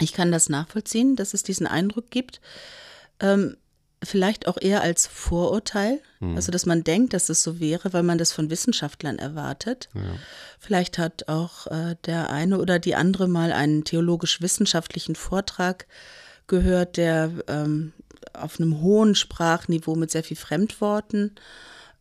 Ich 0.00 0.12
kann 0.12 0.32
das 0.32 0.48
nachvollziehen, 0.48 1.16
dass 1.16 1.34
es 1.34 1.42
diesen 1.42 1.66
Eindruck 1.66 2.10
gibt. 2.10 2.40
Ähm, 3.20 3.56
vielleicht 4.02 4.48
auch 4.48 4.58
eher 4.60 4.82
als 4.82 5.06
Vorurteil, 5.06 6.00
mhm. 6.20 6.36
also 6.36 6.50
dass 6.50 6.66
man 6.66 6.84
denkt, 6.84 7.14
dass 7.14 7.28
es 7.28 7.42
so 7.42 7.60
wäre, 7.60 7.92
weil 7.92 8.02
man 8.02 8.18
das 8.18 8.32
von 8.32 8.50
Wissenschaftlern 8.50 9.18
erwartet. 9.18 9.88
Ja. 9.94 10.02
Vielleicht 10.58 10.98
hat 10.98 11.28
auch 11.28 11.66
äh, 11.68 11.96
der 12.06 12.30
eine 12.30 12.58
oder 12.58 12.78
die 12.78 12.94
andere 12.94 13.28
mal 13.28 13.52
einen 13.52 13.84
theologisch-wissenschaftlichen 13.84 15.14
Vortrag 15.14 15.86
gehört, 16.46 16.96
der 16.96 17.30
ähm, 17.48 17.92
auf 18.34 18.58
einem 18.58 18.80
hohen 18.80 19.14
Sprachniveau 19.14 19.94
mit 19.94 20.10
sehr 20.10 20.24
viel 20.24 20.36
Fremdworten 20.36 21.32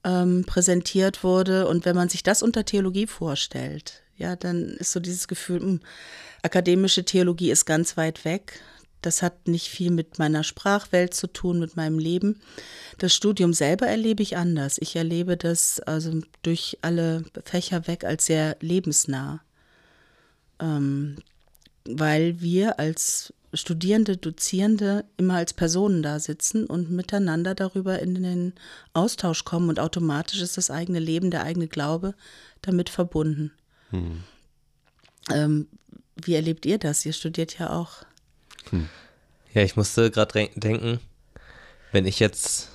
ähm, 0.03 0.43
präsentiert 0.45 1.23
wurde. 1.23 1.67
Und 1.67 1.85
wenn 1.85 1.95
man 1.95 2.09
sich 2.09 2.23
das 2.23 2.43
unter 2.43 2.65
Theologie 2.65 3.07
vorstellt, 3.07 4.01
ja, 4.17 4.35
dann 4.35 4.75
ist 4.77 4.91
so 4.91 4.99
dieses 4.99 5.27
Gefühl, 5.27 5.59
mh, 5.59 5.65
hm, 5.65 5.79
akademische 6.43 7.03
Theologie 7.03 7.51
ist 7.51 7.65
ganz 7.65 7.97
weit 7.97 8.25
weg. 8.25 8.61
Das 9.01 9.21
hat 9.21 9.47
nicht 9.47 9.67
viel 9.67 9.91
mit 9.91 10.19
meiner 10.19 10.43
Sprachwelt 10.43 11.13
zu 11.13 11.27
tun, 11.27 11.59
mit 11.59 11.75
meinem 11.75 11.99
Leben. 11.99 12.39
Das 12.97 13.15
Studium 13.15 13.53
selber 13.53 13.87
erlebe 13.87 14.21
ich 14.21 14.37
anders. 14.37 14.77
Ich 14.79 14.95
erlebe 14.95 15.37
das 15.37 15.79
also 15.79 16.21
durch 16.43 16.77
alle 16.81 17.23
Fächer 17.43 17.87
weg 17.87 18.03
als 18.03 18.27
sehr 18.27 18.57
lebensnah. 18.59 19.41
Ähm, 20.59 21.17
weil 21.85 22.41
wir 22.41 22.79
als 22.79 23.33
Studierende, 23.53 24.15
Dozierende 24.15 25.03
immer 25.17 25.35
als 25.35 25.53
Personen 25.53 26.03
da 26.03 26.19
sitzen 26.19 26.65
und 26.65 26.89
miteinander 26.89 27.53
darüber 27.53 27.99
in 27.99 28.21
den 28.21 28.53
Austausch 28.93 29.43
kommen 29.43 29.69
und 29.69 29.79
automatisch 29.79 30.41
ist 30.41 30.57
das 30.57 30.71
eigene 30.71 30.99
Leben, 30.99 31.31
der 31.31 31.43
eigene 31.43 31.67
Glaube 31.67 32.13
damit 32.61 32.89
verbunden. 32.89 33.51
Hm. 33.89 34.23
Ähm, 35.29 35.67
wie 36.15 36.35
erlebt 36.35 36.65
ihr 36.65 36.77
das? 36.77 37.05
Ihr 37.05 37.13
studiert 37.13 37.59
ja 37.59 37.71
auch. 37.71 38.05
Hm. 38.69 38.89
Ja, 39.53 39.63
ich 39.63 39.75
musste 39.75 40.11
gerade 40.11 40.49
denken, 40.55 40.99
wenn 41.91 42.05
ich 42.05 42.19
jetzt 42.19 42.69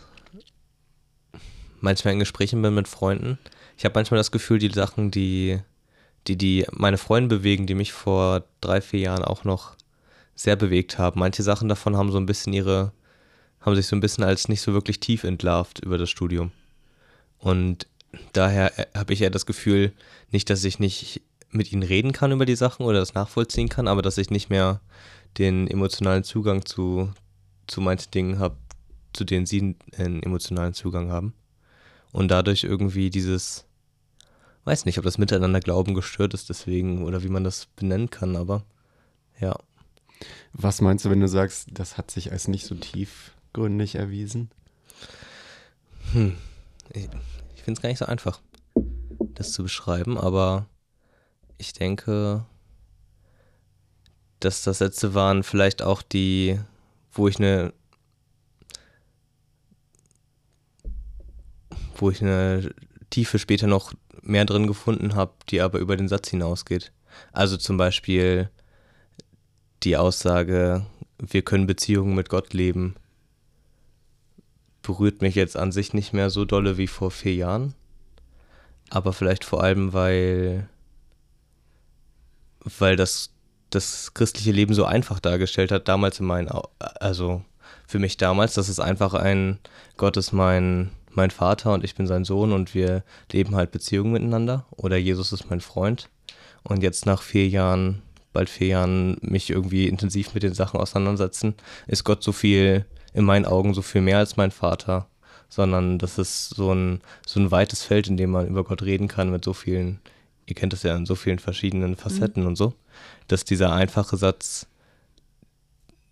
manchmal 1.81 2.15
in 2.15 2.21
Gesprächen 2.21 2.61
bin 2.61 2.75
mit 2.75 2.89
Freunden, 2.89 3.39
ich 3.77 3.85
habe 3.85 3.95
manchmal 3.95 4.19
das 4.19 4.31
Gefühl, 4.31 4.59
die 4.59 4.71
Sachen, 4.71 5.11
die, 5.11 5.61
die, 6.27 6.37
die 6.37 6.67
meine 6.73 6.99
Freunde 6.99 7.37
bewegen, 7.37 7.67
die 7.67 7.75
mich 7.75 7.93
vor 7.93 8.45
drei, 8.61 8.81
vier 8.81 9.01
Jahren 9.01 9.25
auch 9.25 9.45
noch 9.45 9.77
sehr 10.35 10.57
bewegt 10.57 10.99
haben. 10.99 11.21
Manche 11.21 11.43
Sachen 11.43 11.69
davon 11.69 11.97
haben 11.97 12.11
so 12.11 12.19
ein 12.19 12.27
bisschen 12.27 12.53
ihre, 12.53 12.93
haben 13.61 13.77
sich 13.77 13.87
so 13.87 13.97
ein 13.97 14.01
bisschen 14.01 14.25
als 14.25 14.49
nicht 14.49 14.61
so 14.61 14.73
wirklich 14.73 15.01
tief 15.01 15.25
entlarvt 15.25 15.81
über 15.81 15.99
das 15.99 16.11
Studium. 16.11 16.53
Und 17.39 17.87
daher 18.33 18.79
äh, 18.79 18.87
habe 18.95 19.13
ich 19.13 19.23
eher 19.23 19.31
das 19.31 19.47
Gefühl, 19.47 19.93
nicht, 20.31 20.49
dass 20.49 20.65
ich 20.65 20.79
nicht 20.79 21.23
mit 21.51 21.73
ihnen 21.73 21.83
reden 21.83 22.13
kann 22.13 22.33
über 22.33 22.47
die 22.47 22.57
Sachen 22.57 22.85
oder 22.85 22.99
das 22.99 23.15
nachvollziehen 23.15 23.69
kann, 23.69 23.89
aber 23.89 24.03
dass 24.03 24.19
ich 24.19 24.31
nicht 24.31 24.51
mehr 24.51 24.81
den 25.39 25.69
emotionalen 25.69 26.25
Zugang 26.25 26.65
zu, 26.65 27.13
zu 27.67 27.81
manchen 27.81 28.11
Dingen 28.11 28.39
habe, 28.39 28.57
zu 29.13 29.25
denen 29.25 29.47
sie 29.47 29.77
einen 29.97 30.23
emotionalen 30.23 30.75
Zugang 30.75 31.11
haben. 31.11 31.35
Und 32.13 32.29
dadurch 32.29 32.65
irgendwie 32.65 33.11
dieses, 33.11 33.67
weiß 34.65 34.85
nicht, 34.85 34.99
ob 34.99 35.05
das 35.05 35.19
Miteinander 35.19 35.61
Glauben 35.61 35.95
gestört 35.95 36.35
ist, 36.35 36.49
deswegen, 36.49 37.05
oder 37.05 37.23
wie 37.23 37.29
man 37.29 37.45
das 37.45 37.67
benennen 37.77 38.11
kann, 38.11 38.37
aber 38.37 38.65
ja. 39.41 39.57
Was 40.53 40.81
meinst 40.81 41.05
du, 41.05 41.11
wenn 41.11 41.21
du 41.21 41.29
sagst, 41.29 41.69
das 41.73 41.99
hat 41.99 42.11
sich 42.11 42.33
als 42.33 42.49
nicht 42.49 42.65
so 42.65 42.75
tiefgründig 42.75 43.97
erwiesen? 43.97 44.51
Hm. 46.13 46.37
Ich, 46.93 47.09
ich 47.55 47.63
finde 47.63 47.79
es 47.79 47.83
gar 47.83 47.89
nicht 47.91 47.99
so 47.99 48.07
einfach, 48.07 48.41
das 49.35 49.53
zu 49.53 49.63
beschreiben, 49.63 50.17
aber 50.17 50.67
ich 51.59 51.73
denke, 51.73 52.47
dass 54.47 54.63
das 54.63 54.81
letzte 54.81 55.15
waren 55.15 55.43
vielleicht 55.43 55.83
auch 55.83 56.03
die, 56.03 56.59
wo 57.13 57.27
ich 57.27 57.39
eine, 57.39 57.73
wo 61.97 62.11
ich 62.11 62.23
eine 62.23 62.73
Tiefe 63.11 63.41
später 63.41 63.67
noch 63.67 63.93
mehr 64.23 64.45
drin 64.45 64.69
gefunden 64.69 65.17
habe, 65.17 65.33
die 65.51 65.61
aber 65.61 65.81
über 65.81 65.97
den 65.97 66.09
Satz 66.09 66.29
hinausgeht. 66.29 66.93
Also 67.33 67.57
zum 67.57 67.77
Beispiel 67.77 68.49
die 69.83 69.97
Aussage, 69.97 70.87
wir 71.19 71.43
können 71.43 71.67
Beziehungen 71.67 72.15
mit 72.15 72.29
Gott 72.29 72.55
leben, 72.55 72.95
berührt 74.83 75.23
mich 75.23 75.35
jetzt 75.35 75.57
an 75.57 75.73
sich 75.73 75.93
nicht 75.93 76.13
mehr 76.13 76.31
so 76.31 76.45
dolle 76.45 76.79
wie 76.79 76.87
vor 76.87 77.11
vier 77.11 77.35
Jahren. 77.35 77.75
Aber 78.91 79.13
vielleicht 79.13 79.45
vor 79.45 79.63
allem, 79.65 79.93
weil 79.93 80.69
weil 82.79 82.97
das 82.97 83.36
das 83.77 84.15
christliche 84.15 84.53
Leben 84.53 84.75
so 84.75 84.85
einfach 84.85 85.21
dargestellt 85.21 85.71
hat, 85.71 85.89
damals 85.89 86.19
in 86.19 86.27
meinen, 86.27 86.51
also 86.79 87.43
für 87.87 87.99
mich 87.99 88.17
damals, 88.17 88.55
dass 88.55 88.69
es 88.69 88.81
einfach 88.81 89.15
ein, 89.15 89.59
Gott 89.97 90.17
ist 90.17 90.33
mein, 90.33 90.91
mein 91.11 91.31
Vater 91.31 91.73
und 91.73 91.85
ich 91.85 91.95
bin 91.95 92.07
sein 92.07 92.25
Sohn 92.25 92.53
und 92.53 92.75
wir 92.75 93.05
leben 93.33 93.55
halt 93.55 93.71
Beziehungen 93.71 94.13
miteinander 94.13 94.67
oder 94.71 94.97
Jesus 94.97 95.33
ist 95.33 95.51
mein 95.51 95.61
Freund. 95.61 96.09
Und 96.63 96.83
jetzt 96.83 97.07
nach 97.07 97.23
vier 97.23 97.49
Jahren, 97.49 98.03
bald 98.33 98.49
vier 98.49 98.69
Jahren, 98.69 99.19
mich 99.21 99.51
irgendwie 99.51 99.87
intensiv 99.87 100.35
mit 100.35 100.43
den 100.43 100.55
Sachen 100.55 100.81
auseinandersetzen, 100.81 101.55
ist 101.87 102.05
Gott 102.05 102.23
so 102.23 102.33
viel, 102.33 102.87
in 103.13 103.25
meinen 103.25 103.45
Augen 103.45 103.73
so 103.73 103.83
viel 103.83 104.01
mehr 104.01 104.19
als 104.19 104.37
mein 104.37 104.51
Vater, 104.51 105.07
sondern 105.49 105.99
das 105.99 106.19
ist 106.19 106.51
so 106.51 106.73
ein, 106.73 107.01
so 107.27 107.41
ein 107.41 107.51
weites 107.51 107.83
Feld, 107.83 108.09
in 108.09 108.17
dem 108.17 108.31
man 108.31 108.49
über 108.49 108.65
Gott 108.65 108.83
reden 108.83 109.09
kann 109.09 109.31
mit 109.31 109.45
so 109.45 109.53
vielen 109.53 110.01
ihr 110.47 110.55
kennt 110.55 110.73
es 110.73 110.83
ja 110.83 110.97
in 110.97 111.07
so 111.07 111.15
vielen 111.15 111.39
verschiedenen 111.39 111.97
Facetten 111.97 112.43
mhm. 112.43 112.49
und 112.49 112.57
so, 112.57 112.75
dass 113.29 113.45
dieser 113.45 113.73
einfache 113.73 114.17
Satz, 114.17 114.67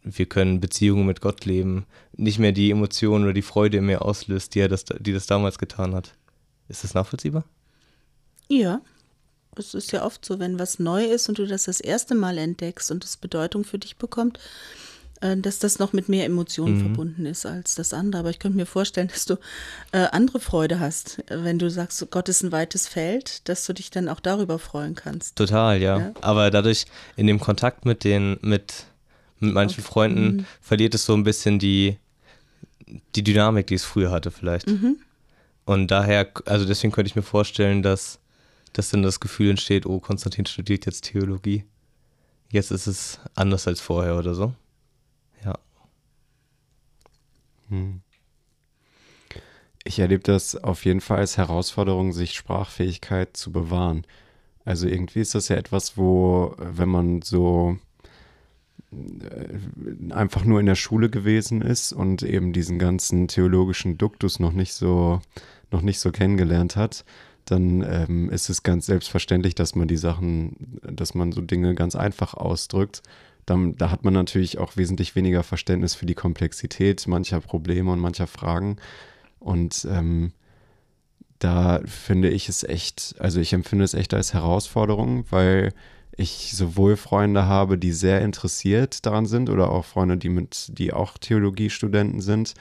wir 0.03 0.27
können 0.27 0.61
Beziehungen 0.61 1.07
mit 1.07 1.21
Gott 1.21 1.45
leben, 1.45 1.87
nicht 2.17 2.39
mehr 2.39 2.53
die 2.53 2.71
Emotionen 2.71 3.25
oder 3.25 3.33
die 3.33 3.43
Freude 3.43 3.79
in 3.79 3.87
mir 3.87 4.03
auslöst, 4.03 4.55
die, 4.55 4.61
er 4.61 4.69
das, 4.69 4.85
die 4.85 5.13
das 5.13 5.27
damals 5.27 5.59
getan 5.59 5.95
hat. 5.95 6.15
Ist 6.69 6.85
das 6.85 6.95
nachvollziehbar? 6.95 7.45
Ja. 8.49 8.81
Es 9.57 9.73
ist 9.73 9.93
ja 9.93 10.05
oft 10.05 10.25
so, 10.25 10.41
wenn 10.41 10.59
was 10.59 10.81
neu 10.81 11.05
ist 11.05 11.29
und 11.29 11.39
du 11.39 11.47
das 11.47 11.65
das 11.65 11.81
erste 11.81 12.17
Mal 12.17 12.39
entdeckst 12.39 12.91
und 12.91 13.05
es 13.05 13.17
Bedeutung 13.17 13.65
für 13.65 13.79
dich 13.79 13.97
bekommt, 13.97 14.41
dass 15.21 15.59
das 15.59 15.79
noch 15.79 15.93
mit 15.93 16.09
mehr 16.09 16.27
Emotionen 16.27 16.77
mhm. 16.77 16.81
verbunden 16.81 17.27
ist 17.27 17.47
als 17.47 17.75
das 17.75 17.95
andere. 17.95 18.21
Aber 18.21 18.31
ich 18.31 18.39
könnte 18.39 18.57
mir 18.57 18.67
vorstellen, 18.67 19.09
dass 19.09 19.25
du 19.25 19.35
äh, 19.93 20.07
andere 20.13 20.41
Freude 20.41 20.81
hast, 20.81 21.23
wenn 21.29 21.59
du 21.59 21.71
sagst, 21.71 22.07
Gott 22.11 22.29
ist 22.29 22.43
ein 22.43 22.53
weites 22.53 22.89
Feld, 22.89 23.49
dass 23.49 23.65
du 23.67 23.73
dich 23.73 23.91
dann 23.91 24.09
auch 24.09 24.21
darüber 24.21 24.59
freuen 24.59 24.95
kannst. 24.95 25.37
Total, 25.37 25.81
ja. 25.81 25.99
ja? 25.99 26.13
Aber 26.21 26.51
dadurch 26.51 26.87
in 27.17 27.27
dem 27.27 27.41
Kontakt 27.41 27.87
mit 27.87 28.05
den, 28.05 28.39
mit, 28.43 28.87
mit 29.41 29.55
manchen 29.55 29.81
okay. 29.81 29.93
Freunden 29.93 30.37
mhm. 30.37 30.47
verliert 30.61 30.95
es 30.95 31.07
so 31.07 31.15
ein 31.15 31.25
bisschen 31.25 31.59
die, 31.59 31.97
die 33.15 33.25
Dynamik, 33.25 33.67
die 33.69 33.75
es 33.75 33.85
früher 33.85 34.11
hatte, 34.11 34.31
vielleicht. 34.31 34.67
Mhm. 34.67 34.97
Und 35.65 35.91
daher, 35.91 36.31
also 36.45 36.67
deswegen 36.67 36.93
könnte 36.93 37.09
ich 37.09 37.17
mir 37.17 37.23
vorstellen, 37.23 37.83
dass, 37.83 38.19
dass 38.75 38.91
dann 38.91 39.03
das 39.03 39.21
Gefühl 39.21 39.51
entsteht, 39.51 39.87
oh, 39.87 40.01
Konstantin 40.01 40.45
studiert 40.45 40.85
jetzt 40.85 41.05
Theologie. 41.05 41.65
Jetzt 42.51 42.71
ist 42.71 42.87
es 42.87 43.21
anders 43.35 43.67
als 43.67 43.81
vorher 43.81 44.19
oder 44.19 44.35
so. 44.35 44.53
Hm. 47.64 47.64
Ich 49.85 49.99
erlebe 49.99 50.23
das 50.23 50.57
auf 50.57 50.85
jeden 50.85 51.01
Fall 51.01 51.19
als 51.19 51.37
Herausforderung, 51.37 52.13
sich 52.13 52.35
Sprachfähigkeit 52.35 53.37
zu 53.37 53.53
bewahren. 53.53 54.07
Also 54.65 54.89
irgendwie 54.89 55.21
ist 55.21 55.35
das 55.35 55.49
ja 55.49 55.57
etwas, 55.57 55.99
wo, 55.99 56.55
wenn 56.59 56.89
man 56.89 57.21
so 57.21 57.77
äh, 58.93 60.13
einfach 60.13 60.45
nur 60.45 60.61
in 60.61 60.67
der 60.67 60.75
Schule 60.75 61.11
gewesen 61.11 61.61
ist 61.61 61.93
und 61.93 62.23
eben 62.23 62.53
diesen 62.55 62.79
ganzen 62.79 63.29
theologischen 63.29 63.99
Duktus 63.99 64.41
noch 64.41 64.53
nicht 64.53 64.73
so, 64.73 65.21
noch 65.71 65.83
nicht 65.83 66.01
so 66.01 66.11
kennengelernt 66.13 66.77
hat, 66.77 67.05
dann 67.45 67.83
ähm, 67.83 68.31
ist 68.31 68.49
es 68.49 68.63
ganz 68.63 68.87
selbstverständlich, 68.87 69.55
dass 69.55 69.75
man 69.75 69.87
die 69.87 69.99
Sachen, 69.99 70.81
dass 70.83 71.15
man 71.15 71.33
so 71.33 71.43
Dinge 71.43 71.75
ganz 71.75 71.95
einfach 71.95 72.33
ausdrückt 72.35 73.03
dann, 73.47 73.77
da 73.77 73.91
hat 73.91 74.05
man 74.05 74.15
natürlich 74.15 74.59
auch 74.59 74.77
wesentlich 74.77 75.17
weniger 75.17 75.43
Verständnis 75.43 75.95
für 75.95 76.07
die 76.07 76.15
Komplexität 76.15 77.07
mancher 77.07 77.41
Probleme 77.41 77.93
und 77.93 78.01
mancher 78.01 78.27
Fragen. 78.27 78.77
Und 79.39 79.87
ähm, 79.91 80.33
da 81.39 81.81
finde 81.85 82.31
ich 82.31 82.49
es 82.49 82.65
echt, 82.65 83.17
also 83.19 83.41
ich 83.41 83.53
empfinde 83.53 83.85
es 83.85 83.95
echt 83.95 84.15
als 84.15 84.33
Herausforderung, 84.33 85.27
weil 85.31 85.75
ich 86.17 86.53
sowohl 86.55 86.97
Freunde 86.97 87.47
habe, 87.47 87.77
die 87.77 87.93
sehr 87.93 88.23
interessiert 88.23 89.05
daran 89.05 89.27
sind 89.27 89.51
oder 89.51 89.71
auch 89.71 89.85
Freunde, 89.85 90.17
die 90.17 90.29
mit, 90.29 90.79
die 90.79 90.93
auch 90.93 91.19
Theologiestudenten 91.19 92.21
sind 92.21 92.55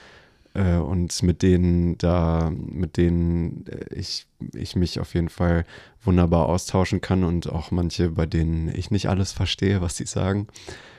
äh, 0.54 0.78
und 0.78 1.24
mit 1.24 1.42
denen 1.42 1.98
da, 1.98 2.52
mit 2.52 2.98
denen 2.98 3.66
äh, 3.68 3.94
ich, 3.96 4.28
ich 4.54 4.76
mich 4.76 5.00
auf 5.00 5.14
jeden 5.14 5.30
Fall 5.30 5.66
wunderbar 6.04 6.48
austauschen 6.48 7.02
kann 7.02 7.24
und 7.24 7.50
auch 7.50 7.72
manche, 7.72 8.12
bei 8.12 8.26
denen 8.26 8.74
ich 8.74 8.92
nicht 8.92 9.08
alles 9.10 9.32
verstehe, 9.32 9.82
was 9.82 9.98
sie 9.98 10.06
sagen. 10.06 10.48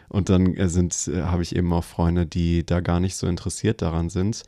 Und 0.08 0.28
dann 0.28 0.54
äh, 0.54 0.68
sind, 0.68 1.08
äh, 1.08 1.22
habe 1.22 1.42
ich 1.42 1.56
eben 1.56 1.72
auch 1.72 1.84
Freunde, 1.84 2.26
die 2.26 2.64
da 2.64 2.80
gar 2.80 3.00
nicht 3.00 3.16
so 3.16 3.26
interessiert 3.26 3.82
daran 3.82 4.10
sind, 4.10 4.42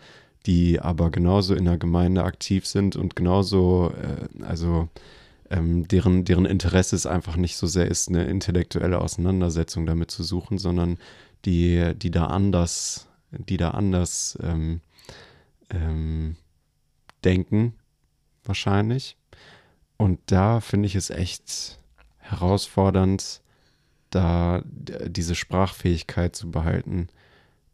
die 0.47 0.81
aber 0.81 1.11
genauso 1.11 1.55
in 1.55 1.65
der 1.65 1.79
Gemeinde 1.79 2.25
aktiv 2.25 2.67
sind 2.67 2.97
und 2.97 3.17
genauso, 3.17 3.93
äh, 4.01 4.45
also 4.45 4.89
ähm, 5.51 5.87
deren, 5.89 6.25
deren 6.25 6.47
Interesse 6.47 6.97
es 6.97 7.07
einfach 7.07 7.37
nicht 7.37 7.57
so 7.57 7.67
sehr 7.67 7.87
ist, 7.87 8.09
eine 8.09 8.25
intellektuelle 8.25 9.01
Auseinandersetzung 9.01 9.87
damit 9.87 10.11
zu 10.11 10.23
suchen, 10.25 10.59
sondern 10.59 10.99
die, 11.45 11.95
die 11.97 12.11
da 12.11 12.27
anders, 12.27 13.07
die 13.31 13.57
da 13.57 13.71
anders 13.71 14.37
ähm, 14.43 14.81
ähm, 15.71 16.37
denken, 17.25 17.75
wahrscheinlich. 18.45 19.17
Und 19.97 20.21
da 20.27 20.61
finde 20.61 20.87
ich 20.87 20.95
es 20.95 21.11
echt 21.11 21.79
herausfordernd, 22.19 23.41
da 24.11 24.63
diese 24.65 25.35
Sprachfähigkeit 25.35 26.37
zu 26.37 26.51
behalten, 26.51 27.09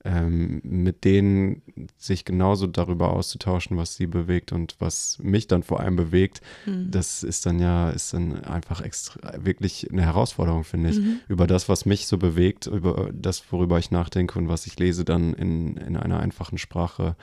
ähm, 0.04 0.60
mit 0.64 1.04
denen 1.04 1.62
sich 1.96 2.24
genauso 2.24 2.66
darüber 2.66 3.12
auszutauschen, 3.12 3.76
was 3.76 3.94
sie 3.94 4.06
bewegt 4.06 4.50
und 4.50 4.74
was 4.80 5.18
mich 5.22 5.46
dann 5.46 5.62
vor 5.62 5.78
allem 5.78 5.94
bewegt, 5.94 6.40
mhm. 6.66 6.90
das 6.90 7.22
ist 7.22 7.46
dann 7.46 7.60
ja, 7.60 7.90
ist 7.90 8.12
dann 8.12 8.42
einfach 8.42 8.80
extra, 8.80 9.20
wirklich 9.44 9.92
eine 9.92 10.02
Herausforderung, 10.02 10.64
finde 10.64 10.90
ich, 10.90 10.98
mhm. 10.98 11.20
über 11.28 11.46
das, 11.46 11.68
was 11.68 11.86
mich 11.86 12.08
so 12.08 12.18
bewegt, 12.18 12.66
über 12.66 13.10
das, 13.12 13.44
worüber 13.52 13.78
ich 13.78 13.92
nachdenke 13.92 14.38
und 14.38 14.48
was 14.48 14.66
ich 14.66 14.76
lese, 14.78 15.04
dann 15.04 15.34
in, 15.34 15.76
in 15.76 15.96
einer 15.96 16.18
einfachen 16.18 16.58
Sprache 16.58 17.14
äh, 17.18 17.22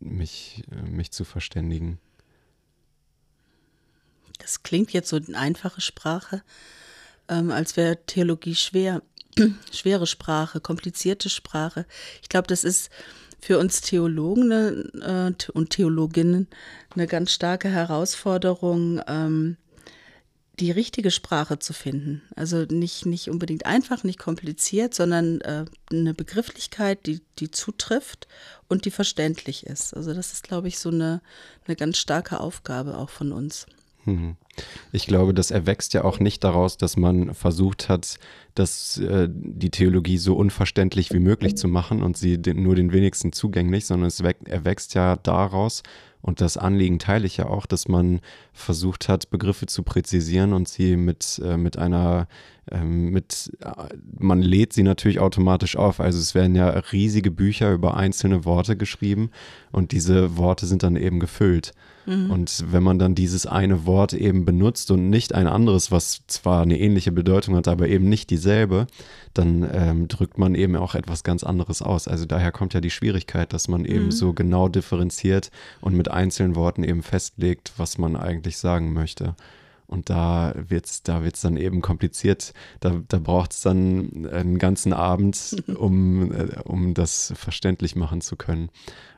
mich, 0.00 0.64
äh, 0.70 0.82
mich 0.88 1.10
zu 1.10 1.24
verständigen. 1.24 1.98
Das 4.38 4.62
klingt 4.62 4.92
jetzt 4.92 5.08
so 5.08 5.16
eine 5.16 5.36
einfache 5.36 5.80
Sprache, 5.80 6.42
ähm, 7.28 7.50
als 7.50 7.76
wäre 7.76 7.98
Theologie 8.06 8.54
schwer. 8.54 9.02
schwere 9.72 10.06
Sprache, 10.06 10.60
komplizierte 10.60 11.30
Sprache. 11.30 11.86
Ich 12.22 12.28
glaube, 12.28 12.48
das 12.48 12.64
ist 12.64 12.90
für 13.40 13.58
uns 13.58 13.80
Theologen 13.80 14.50
äh, 15.00 15.32
und 15.52 15.70
Theologinnen 15.70 16.48
eine 16.94 17.06
ganz 17.06 17.32
starke 17.32 17.68
Herausforderung, 17.68 19.00
ähm, 19.06 19.56
die 20.60 20.70
richtige 20.70 21.10
Sprache 21.10 21.58
zu 21.58 21.72
finden. 21.72 22.22
Also 22.36 22.64
nicht, 22.70 23.06
nicht 23.06 23.30
unbedingt 23.30 23.64
einfach, 23.64 24.04
nicht 24.04 24.18
kompliziert, 24.18 24.94
sondern 24.94 25.40
äh, 25.40 25.64
eine 25.90 26.12
Begrifflichkeit, 26.12 27.06
die, 27.06 27.22
die 27.38 27.50
zutrifft 27.50 28.28
und 28.68 28.84
die 28.84 28.90
verständlich 28.90 29.66
ist. 29.66 29.94
Also 29.96 30.12
das 30.12 30.32
ist, 30.32 30.44
glaube 30.44 30.68
ich, 30.68 30.78
so 30.78 30.90
eine, 30.90 31.22
eine 31.66 31.76
ganz 31.76 31.96
starke 31.96 32.40
Aufgabe 32.40 32.98
auch 32.98 33.10
von 33.10 33.32
uns. 33.32 33.66
Mhm. 34.04 34.36
Ich 34.92 35.06
glaube, 35.06 35.32
das 35.32 35.50
erwächst 35.50 35.94
ja 35.94 36.04
auch 36.04 36.18
nicht 36.18 36.44
daraus, 36.44 36.76
dass 36.76 36.96
man 36.96 37.34
versucht 37.34 37.88
hat, 37.88 38.18
das, 38.54 38.98
äh, 38.98 39.28
die 39.30 39.70
Theologie 39.70 40.18
so 40.18 40.34
unverständlich 40.34 41.12
wie 41.12 41.20
möglich 41.20 41.56
zu 41.56 41.68
machen 41.68 42.02
und 42.02 42.16
sie 42.16 42.38
den, 42.38 42.62
nur 42.62 42.74
den 42.74 42.92
wenigsten 42.92 43.32
zugänglich, 43.32 43.86
sondern 43.86 44.08
es 44.08 44.20
erwächst 44.20 44.94
ja 44.94 45.16
daraus, 45.16 45.82
und 46.22 46.40
das 46.40 46.56
Anliegen 46.56 46.98
teile 46.98 47.26
ich 47.26 47.38
ja 47.38 47.46
auch, 47.46 47.66
dass 47.66 47.88
man 47.88 48.20
versucht 48.52 49.08
hat, 49.08 49.30
Begriffe 49.30 49.66
zu 49.66 49.82
präzisieren 49.82 50.52
und 50.52 50.68
sie 50.68 50.96
mit, 50.96 51.40
äh, 51.42 51.56
mit 51.56 51.78
einer, 51.78 52.28
ähm, 52.70 53.10
mit, 53.10 53.52
äh, 53.60 53.70
man 54.18 54.40
lädt 54.40 54.72
sie 54.72 54.82
natürlich 54.82 55.20
automatisch 55.20 55.76
auf. 55.76 56.00
Also 56.00 56.18
es 56.18 56.34
werden 56.34 56.54
ja 56.54 56.68
riesige 56.68 57.30
Bücher 57.30 57.72
über 57.72 57.96
einzelne 57.96 58.44
Worte 58.44 58.76
geschrieben 58.76 59.30
und 59.72 59.92
diese 59.92 60.36
Worte 60.36 60.66
sind 60.66 60.82
dann 60.82 60.96
eben 60.96 61.20
gefüllt. 61.20 61.72
Mhm. 62.06 62.30
Und 62.30 62.64
wenn 62.70 62.82
man 62.82 62.98
dann 62.98 63.14
dieses 63.14 63.46
eine 63.46 63.86
Wort 63.86 64.12
eben 64.12 64.44
benutzt 64.44 64.90
und 64.90 65.10
nicht 65.10 65.34
ein 65.34 65.46
anderes, 65.46 65.90
was 65.90 66.22
zwar 66.26 66.62
eine 66.62 66.78
ähnliche 66.78 67.12
Bedeutung 67.12 67.56
hat, 67.56 67.68
aber 67.68 67.88
eben 67.88 68.08
nicht 68.08 68.30
dieselbe, 68.30 68.86
dann 69.34 69.68
ähm, 69.72 70.08
drückt 70.08 70.38
man 70.38 70.54
eben 70.54 70.76
auch 70.76 70.94
etwas 70.94 71.22
ganz 71.24 71.44
anderes 71.44 71.82
aus. 71.82 72.08
Also 72.08 72.24
daher 72.24 72.52
kommt 72.52 72.74
ja 72.74 72.80
die 72.80 72.90
Schwierigkeit, 72.90 73.52
dass 73.52 73.68
man 73.68 73.84
eben 73.84 74.06
mhm. 74.06 74.12
so 74.12 74.32
genau 74.32 74.68
differenziert 74.68 75.50
und 75.80 75.96
mit 75.96 76.10
einzelnen 76.10 76.56
Worten 76.56 76.84
eben 76.84 77.02
festlegt, 77.02 77.72
was 77.76 77.98
man 77.98 78.16
eigentlich 78.16 78.58
sagen 78.58 78.92
möchte. 78.92 79.34
Und 79.90 80.08
da 80.08 80.54
wird 80.56 80.86
es 80.86 81.02
da 81.02 81.24
wird's 81.24 81.40
dann 81.40 81.56
eben 81.56 81.80
kompliziert. 81.80 82.54
Da, 82.78 83.02
da 83.08 83.18
braucht 83.18 83.52
es 83.52 83.62
dann 83.62 84.28
einen 84.30 84.58
ganzen 84.58 84.92
Abend, 84.92 85.56
um, 85.76 86.30
äh, 86.32 86.60
um 86.64 86.94
das 86.94 87.32
verständlich 87.36 87.96
machen 87.96 88.20
zu 88.20 88.36
können. 88.36 88.70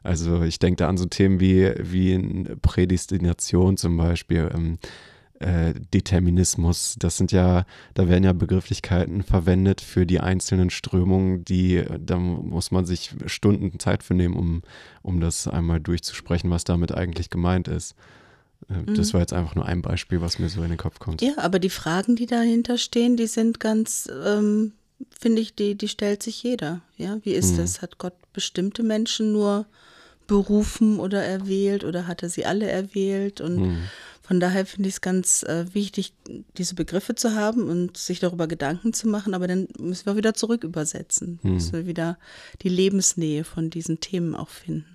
Also 0.02 0.42
ich 0.42 0.58
denke 0.58 0.78
da 0.78 0.88
an 0.88 0.96
so 0.96 1.04
Themen 1.04 1.40
wie, 1.40 1.72
wie 1.78 2.56
Prädestination 2.62 3.76
zum 3.76 3.98
Beispiel. 3.98 4.50
Ähm, 4.54 4.78
äh, 5.42 5.74
Determinismus, 5.92 6.94
das 6.98 7.16
sind 7.16 7.32
ja, 7.32 7.66
da 7.94 8.08
werden 8.08 8.24
ja 8.24 8.32
Begrifflichkeiten 8.32 9.22
verwendet 9.22 9.80
für 9.80 10.06
die 10.06 10.20
einzelnen 10.20 10.70
Strömungen, 10.70 11.44
die, 11.44 11.82
da 11.98 12.16
muss 12.16 12.70
man 12.70 12.86
sich 12.86 13.14
Stunden 13.26 13.78
Zeit 13.78 14.04
für 14.04 14.14
nehmen, 14.14 14.36
um, 14.36 14.62
um 15.02 15.20
das 15.20 15.48
einmal 15.48 15.80
durchzusprechen, 15.80 16.48
was 16.50 16.64
damit 16.64 16.94
eigentlich 16.94 17.28
gemeint 17.28 17.66
ist. 17.68 17.96
Äh, 18.72 18.92
das 18.92 19.08
mhm. 19.08 19.12
war 19.14 19.20
jetzt 19.20 19.32
einfach 19.32 19.54
nur 19.54 19.66
ein 19.66 19.82
Beispiel, 19.82 20.20
was 20.20 20.38
mir 20.38 20.48
so 20.48 20.62
in 20.62 20.70
den 20.70 20.78
Kopf 20.78 20.98
kommt. 20.98 21.22
Ja, 21.22 21.32
aber 21.36 21.58
die 21.58 21.70
Fragen, 21.70 22.16
die 22.16 22.26
dahinter 22.26 22.78
stehen, 22.78 23.16
die 23.16 23.26
sind 23.26 23.60
ganz, 23.60 24.08
ähm, 24.24 24.72
finde 25.18 25.42
ich, 25.42 25.54
die, 25.54 25.74
die 25.74 25.88
stellt 25.88 26.22
sich 26.22 26.42
jeder. 26.42 26.80
Ja, 26.96 27.18
wie 27.22 27.32
ist 27.32 27.52
mhm. 27.52 27.58
das? 27.58 27.82
Hat 27.82 27.98
Gott 27.98 28.14
bestimmte 28.32 28.82
Menschen 28.82 29.32
nur 29.32 29.66
berufen 30.26 30.98
oder 30.98 31.22
erwählt 31.22 31.84
oder 31.84 32.06
hat 32.06 32.22
er 32.22 32.28
sie 32.28 32.46
alle 32.46 32.70
erwählt? 32.70 33.40
Und 33.40 33.56
mhm. 33.56 33.78
von 34.22 34.40
daher 34.40 34.64
finde 34.64 34.88
ich 34.88 34.96
es 34.96 35.00
ganz 35.00 35.42
äh, 35.42 35.66
wichtig, 35.74 36.14
diese 36.56 36.74
Begriffe 36.74 37.14
zu 37.14 37.34
haben 37.34 37.68
und 37.68 37.96
sich 37.96 38.20
darüber 38.20 38.46
Gedanken 38.46 38.92
zu 38.92 39.08
machen, 39.08 39.34
aber 39.34 39.48
dann 39.48 39.68
müssen 39.78 40.06
wir 40.06 40.16
wieder 40.16 40.34
zurück 40.34 40.64
übersetzen, 40.64 41.38
mhm. 41.42 41.54
müssen 41.54 41.72
wir 41.72 41.86
wieder 41.86 42.18
die 42.62 42.68
Lebensnähe 42.68 43.44
von 43.44 43.68
diesen 43.68 44.00
Themen 44.00 44.34
auch 44.34 44.48
finden. 44.48 44.86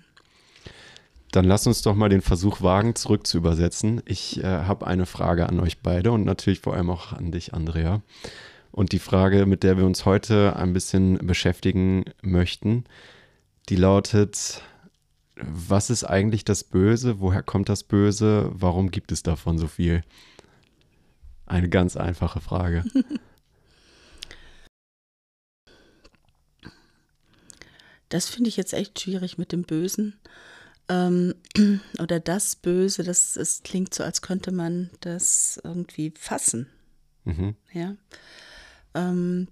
Dann 1.32 1.44
lass 1.44 1.66
uns 1.66 1.82
doch 1.82 1.94
mal 1.94 2.08
den 2.08 2.22
Versuch 2.22 2.62
wagen, 2.62 2.94
zurück 2.94 3.26
zu 3.26 3.36
übersetzen. 3.38 4.02
Ich 4.06 4.42
äh, 4.42 4.46
habe 4.46 4.86
eine 4.86 5.04
Frage 5.04 5.48
an 5.48 5.60
euch 5.60 5.80
beide 5.80 6.12
und 6.12 6.24
natürlich 6.24 6.60
vor 6.60 6.74
allem 6.74 6.90
auch 6.90 7.12
an 7.12 7.32
dich, 7.32 7.52
Andrea. 7.52 8.02
Und 8.72 8.92
die 8.92 8.98
Frage, 8.98 9.44
mit 9.44 9.62
der 9.62 9.76
wir 9.76 9.84
uns 9.84 10.06
heute 10.06 10.56
ein 10.56 10.72
bisschen 10.72 11.18
beschäftigen 11.26 12.04
möchten, 12.22 12.84
die 13.68 13.76
lautet, 13.76 14.62
was 15.36 15.90
ist 15.90 16.04
eigentlich 16.04 16.44
das 16.44 16.64
Böse? 16.64 17.20
Woher 17.20 17.42
kommt 17.42 17.68
das 17.68 17.82
Böse? 17.82 18.50
Warum 18.52 18.90
gibt 18.90 19.12
es 19.12 19.22
davon 19.22 19.58
so 19.58 19.68
viel? 19.68 20.02
Eine 21.46 21.68
ganz 21.68 21.96
einfache 21.96 22.40
Frage. 22.40 22.84
Das 28.10 28.26
finde 28.26 28.48
ich 28.48 28.56
jetzt 28.56 28.72
echt 28.72 28.98
schwierig 28.98 29.36
mit 29.36 29.52
dem 29.52 29.64
Bösen 29.64 30.18
ähm, 30.88 31.34
oder 31.98 32.20
das 32.20 32.56
Böse, 32.56 33.02
das, 33.02 33.34
das 33.34 33.62
klingt 33.62 33.94
so, 33.94 34.04
als 34.04 34.22
könnte 34.22 34.52
man 34.52 34.90
das 35.00 35.60
irgendwie 35.62 36.12
fassen. 36.18 36.66
Mhm. 37.24 37.54
Ja. 37.72 37.94
Ähm, 38.94 39.48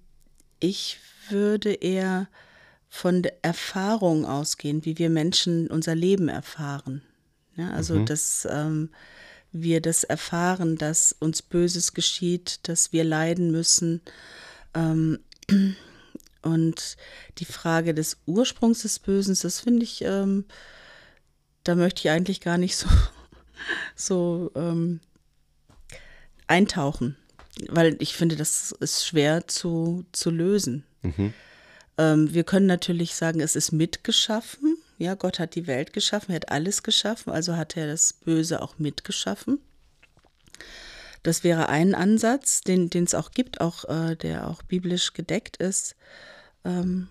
ich 0.60 0.98
würde 1.28 1.72
eher 1.72 2.28
von 2.88 3.22
der 3.22 3.34
Erfahrung 3.42 4.24
ausgehen, 4.24 4.84
wie 4.84 4.98
wir 4.98 5.10
Menschen 5.10 5.68
unser 5.68 5.94
Leben 5.94 6.28
erfahren. 6.28 7.02
Ja, 7.56 7.70
also, 7.70 7.94
mhm. 7.96 8.06
dass 8.06 8.46
ähm, 8.50 8.90
wir 9.52 9.80
das 9.80 10.04
erfahren, 10.04 10.76
dass 10.76 11.12
uns 11.12 11.42
Böses 11.42 11.94
geschieht, 11.94 12.60
dass 12.68 12.92
wir 12.92 13.04
leiden 13.04 13.50
müssen. 13.50 14.00
Ähm, 14.74 15.18
und 16.42 16.96
die 17.38 17.44
Frage 17.44 17.94
des 17.94 18.18
Ursprungs 18.26 18.82
des 18.82 18.98
Bösen, 18.98 19.36
das 19.40 19.60
finde 19.60 19.84
ich 19.84 20.02
ähm, 20.02 20.44
da 21.68 21.74
möchte 21.74 22.00
ich 22.00 22.10
eigentlich 22.10 22.40
gar 22.40 22.58
nicht 22.58 22.76
so, 22.76 22.88
so 23.94 24.50
ähm, 24.54 25.00
eintauchen, 26.46 27.16
weil 27.68 27.96
ich 28.00 28.14
finde, 28.14 28.36
das 28.36 28.72
ist 28.72 29.06
schwer 29.06 29.46
zu, 29.48 30.04
zu 30.12 30.30
lösen. 30.30 30.84
Mhm. 31.02 31.34
Ähm, 31.98 32.32
wir 32.32 32.44
können 32.44 32.66
natürlich 32.66 33.14
sagen, 33.14 33.40
es 33.40 33.56
ist 33.56 33.72
mitgeschaffen. 33.72 34.76
Ja, 34.98 35.14
Gott 35.14 35.38
hat 35.38 35.54
die 35.54 35.66
Welt 35.66 35.92
geschaffen, 35.92 36.30
er 36.30 36.36
hat 36.36 36.50
alles 36.50 36.82
geschaffen, 36.82 37.32
also 37.32 37.56
hat 37.56 37.76
er 37.76 37.86
das 37.86 38.12
Böse 38.12 38.62
auch 38.62 38.78
mitgeschaffen. 38.78 39.58
Das 41.22 41.42
wäre 41.42 41.68
ein 41.68 41.94
Ansatz, 41.94 42.60
den 42.60 42.88
es 42.92 43.14
auch 43.14 43.32
gibt, 43.32 43.60
auch 43.60 43.84
äh, 43.86 44.14
der 44.14 44.48
auch 44.48 44.62
biblisch 44.62 45.12
gedeckt 45.12 45.56
ist. 45.56 45.96
Ähm, 46.64 47.08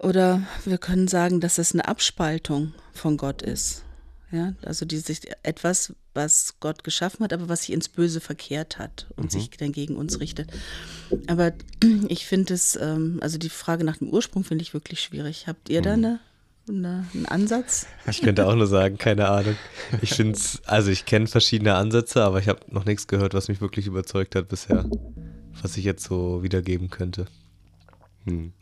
oder 0.00 0.42
wir 0.64 0.78
können 0.78 1.08
sagen, 1.08 1.40
dass 1.40 1.58
es 1.58 1.72
eine 1.72 1.88
Abspaltung 1.88 2.74
von 2.92 3.16
Gott 3.16 3.42
ist. 3.42 3.82
Ja, 4.30 4.52
also 4.62 4.84
dieses 4.84 5.22
etwas, 5.42 5.94
was 6.12 6.56
Gott 6.60 6.84
geschaffen 6.84 7.24
hat, 7.24 7.32
aber 7.32 7.48
was 7.48 7.62
sich 7.62 7.72
ins 7.72 7.88
Böse 7.88 8.20
verkehrt 8.20 8.78
hat 8.78 9.06
und 9.16 9.26
mhm. 9.26 9.30
sich 9.30 9.50
dann 9.50 9.72
gegen 9.72 9.96
uns 9.96 10.20
richtet. 10.20 10.50
Aber 11.28 11.52
ich 12.08 12.26
finde 12.26 12.52
es, 12.52 12.76
ähm, 12.76 13.18
also 13.22 13.38
die 13.38 13.48
Frage 13.48 13.84
nach 13.84 13.96
dem 13.96 14.10
Ursprung 14.10 14.44
finde 14.44 14.62
ich 14.62 14.74
wirklich 14.74 15.00
schwierig. 15.00 15.46
Habt 15.46 15.70
ihr 15.70 15.80
mhm. 15.80 15.84
da 15.84 15.92
eine, 15.94 16.20
eine, 16.68 17.06
einen 17.14 17.26
Ansatz? 17.26 17.86
Ich 18.10 18.20
könnte 18.20 18.46
auch 18.46 18.54
nur 18.54 18.66
sagen, 18.66 18.98
keine 18.98 19.28
Ahnung. 19.28 19.56
Ich 20.02 20.10
finde 20.10 20.32
es, 20.32 20.60
also 20.66 20.90
ich 20.90 21.06
kenne 21.06 21.26
verschiedene 21.26 21.74
Ansätze, 21.76 22.22
aber 22.22 22.38
ich 22.38 22.48
habe 22.48 22.60
noch 22.68 22.84
nichts 22.84 23.06
gehört, 23.06 23.32
was 23.32 23.48
mich 23.48 23.62
wirklich 23.62 23.86
überzeugt 23.86 24.34
hat 24.34 24.48
bisher, 24.48 24.84
was 25.62 25.78
ich 25.78 25.84
jetzt 25.84 26.04
so 26.04 26.42
wiedergeben 26.42 26.90
könnte. 26.90 27.26
Hm. 28.26 28.52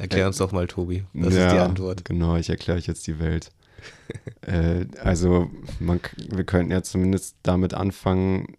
Erklär 0.00 0.26
uns 0.26 0.38
doch 0.38 0.50
mal, 0.50 0.66
Tobi. 0.66 1.04
Das 1.12 1.34
ja, 1.34 1.46
ist 1.46 1.54
die 1.54 1.58
Antwort. 1.58 2.04
Genau, 2.06 2.36
ich 2.36 2.48
erkläre 2.48 2.78
euch 2.78 2.86
jetzt 2.86 3.06
die 3.06 3.18
Welt. 3.18 3.50
äh, 4.42 4.86
also 5.02 5.50
man, 5.78 6.00
wir 6.16 6.44
könnten 6.44 6.72
ja 6.72 6.82
zumindest 6.82 7.36
damit 7.42 7.74
anfangen, 7.74 8.56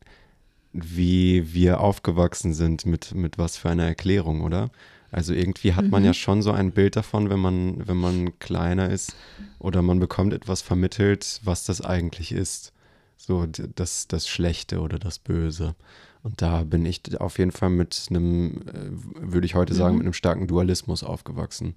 wie 0.72 1.54
wir 1.54 1.80
aufgewachsen 1.82 2.54
sind, 2.54 2.86
mit, 2.86 3.16
mit 3.16 3.38
was 3.38 3.58
für 3.58 3.70
einer 3.70 3.86
Erklärung, 3.86 4.42
oder? 4.42 4.70
Also 5.12 5.34
irgendwie 5.34 5.74
hat 5.74 5.90
man 5.90 6.04
mhm. 6.04 6.08
ja 6.08 6.14
schon 6.14 6.42
so 6.42 6.52
ein 6.52 6.72
Bild 6.72 6.96
davon, 6.96 7.30
wenn 7.30 7.40
man, 7.40 7.88
wenn 7.88 7.98
man 7.98 8.38
kleiner 8.40 8.90
ist 8.90 9.16
oder 9.60 9.82
man 9.82 10.00
bekommt 10.00 10.34
etwas 10.34 10.62
vermittelt, 10.62 11.42
was 11.44 11.66
das 11.66 11.82
eigentlich 11.82 12.32
ist. 12.32 12.72
So 13.18 13.46
das, 13.48 14.08
das 14.08 14.28
Schlechte 14.28 14.80
oder 14.80 15.00
das 15.00 15.20
Böse. 15.20 15.76
Und 16.24 16.42
da 16.42 16.64
bin 16.64 16.86
ich 16.86 17.20
auf 17.20 17.40
jeden 17.40 17.52
Fall 17.52 17.70
mit 17.70 18.08
einem, 18.10 18.62
äh, 18.68 19.32
würde 19.32 19.46
ich 19.46 19.56
heute 19.56 19.74
sagen, 19.74 19.94
mhm. 19.94 19.98
mit 20.00 20.06
einem 20.06 20.14
starken 20.14 20.48
Dualismus 20.48 21.04
aufgewachsen. 21.04 21.76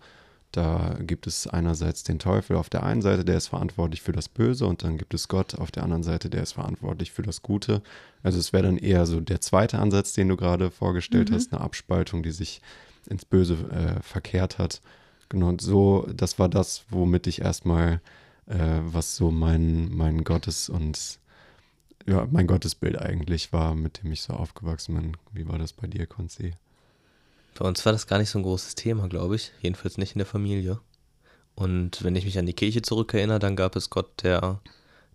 Da 0.52 0.96
gibt 1.00 1.26
es 1.26 1.48
einerseits 1.48 2.04
den 2.04 2.20
Teufel 2.20 2.56
auf 2.56 2.70
der 2.70 2.84
einen 2.84 3.02
Seite, 3.02 3.24
der 3.24 3.36
ist 3.36 3.48
verantwortlich 3.48 4.02
für 4.02 4.12
das 4.12 4.28
Böse, 4.28 4.66
und 4.66 4.84
dann 4.84 4.98
gibt 4.98 5.12
es 5.12 5.26
Gott 5.26 5.56
auf 5.56 5.72
der 5.72 5.82
anderen 5.82 6.04
Seite, 6.04 6.30
der 6.30 6.44
ist 6.44 6.52
verantwortlich 6.52 7.10
für 7.10 7.22
das 7.22 7.42
Gute. 7.42 7.82
Also 8.22 8.38
es 8.38 8.52
wäre 8.52 8.62
dann 8.62 8.78
eher 8.78 9.04
so 9.06 9.20
der 9.20 9.40
zweite 9.40 9.80
Ansatz, 9.80 10.12
den 10.12 10.28
du 10.28 10.36
gerade 10.36 10.70
vorgestellt 10.70 11.30
mhm. 11.30 11.34
hast, 11.34 11.52
eine 11.52 11.60
Abspaltung, 11.60 12.22
die 12.22 12.30
sich 12.30 12.60
ins 13.10 13.24
Böse 13.24 13.54
äh, 13.70 14.00
verkehrt 14.00 14.58
hat. 14.58 14.80
Genau, 15.28 15.48
und 15.48 15.60
so, 15.60 16.06
das 16.14 16.38
war 16.38 16.48
das, 16.48 16.84
womit 16.88 17.26
ich 17.26 17.40
erstmal, 17.40 18.00
äh, 18.46 18.78
was 18.84 19.16
so 19.16 19.32
mein, 19.32 19.92
mein 19.92 20.22
Gottes- 20.22 20.68
und 20.68 21.18
ja, 22.06 22.26
mein 22.30 22.46
Gottesbild 22.46 22.98
eigentlich 22.98 23.52
war, 23.52 23.74
mit 23.74 24.02
dem 24.02 24.12
ich 24.12 24.22
so 24.22 24.34
aufgewachsen 24.34 24.94
bin. 24.94 25.16
Wie 25.32 25.48
war 25.48 25.58
das 25.58 25.72
bei 25.72 25.86
dir, 25.86 26.06
Konzi? 26.06 26.54
Bei 27.58 27.66
uns 27.66 27.84
war 27.86 27.92
das 27.92 28.06
gar 28.06 28.18
nicht 28.18 28.30
so 28.30 28.38
ein 28.38 28.42
großes 28.42 28.74
Thema, 28.74 29.08
glaube 29.08 29.36
ich. 29.36 29.52
Jedenfalls 29.60 29.96
nicht 29.96 30.14
in 30.14 30.18
der 30.18 30.26
Familie. 30.26 30.80
Und 31.54 32.02
wenn 32.02 32.16
ich 32.16 32.24
mich 32.24 32.38
an 32.38 32.46
die 32.46 32.52
Kirche 32.52 32.82
zurückerinnere, 32.82 33.38
dann 33.38 33.56
gab 33.56 33.76
es 33.76 33.90
Gott, 33.90 34.22
der, 34.22 34.60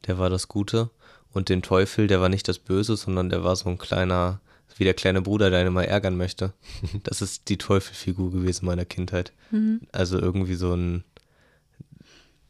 der 0.07 0.17
war 0.17 0.29
das 0.29 0.47
Gute. 0.47 0.89
Und 1.31 1.49
den 1.49 1.61
Teufel, 1.61 2.07
der 2.07 2.21
war 2.21 2.29
nicht 2.29 2.47
das 2.47 2.59
Böse, 2.59 2.95
sondern 2.95 3.29
der 3.29 3.43
war 3.43 3.55
so 3.55 3.69
ein 3.69 3.77
kleiner, 3.77 4.39
wie 4.77 4.83
der 4.83 4.93
kleine 4.93 5.21
Bruder, 5.21 5.49
der 5.49 5.59
einen 5.59 5.73
mal 5.73 5.83
ärgern 5.83 6.17
möchte. 6.17 6.53
Das 7.03 7.21
ist 7.21 7.49
die 7.49 7.57
Teufelfigur 7.57 8.31
gewesen 8.31 8.65
meiner 8.65 8.85
Kindheit. 8.85 9.33
Mhm. 9.51 9.81
Also 9.91 10.17
irgendwie 10.17 10.55
so 10.55 10.73
ein, 10.73 11.03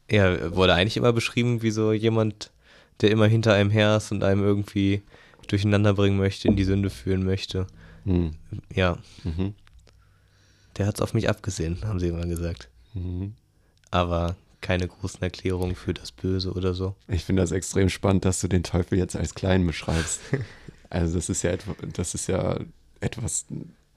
er 0.06 0.54
wurde 0.54 0.74
eigentlich 0.74 0.96
immer 0.96 1.12
beschrieben 1.12 1.62
wie 1.62 1.72
so 1.72 1.92
jemand, 1.92 2.52
der 3.00 3.10
immer 3.10 3.26
hinter 3.26 3.54
einem 3.54 3.70
her 3.70 3.96
ist 3.96 4.12
und 4.12 4.22
einem 4.22 4.42
irgendwie 4.42 5.02
durcheinander 5.48 5.94
bringen 5.94 6.16
möchte, 6.16 6.48
in 6.48 6.56
die 6.56 6.64
Sünde 6.64 6.90
führen 6.90 7.24
möchte. 7.24 7.66
Mhm. 8.04 8.32
Ja. 8.72 8.98
Mhm. 9.24 9.54
Der 10.76 10.86
hat 10.86 10.96
es 10.96 11.00
auf 11.00 11.14
mich 11.14 11.28
abgesehen, 11.28 11.78
haben 11.84 11.98
sie 11.98 12.08
immer 12.08 12.26
gesagt. 12.26 12.68
Mhm. 12.94 13.34
Aber 13.90 14.36
keine 14.60 14.86
großen 14.86 15.22
Erklärungen 15.22 15.74
für 15.74 15.94
das 15.94 16.12
Böse 16.12 16.52
oder 16.52 16.74
so. 16.74 16.94
Ich 17.08 17.24
finde 17.24 17.42
das 17.42 17.52
extrem 17.52 17.88
spannend, 17.88 18.24
dass 18.24 18.40
du 18.40 18.48
den 18.48 18.62
Teufel 18.62 18.98
jetzt 18.98 19.16
als 19.16 19.34
klein 19.34 19.66
beschreibst. 19.66 20.20
also 20.90 21.16
das 21.16 21.28
ist 21.28 21.42
ja 21.42 21.50
etwa, 21.50 21.74
das 21.92 22.14
ist 22.14 22.26
ja 22.26 22.58
etwas, 23.00 23.46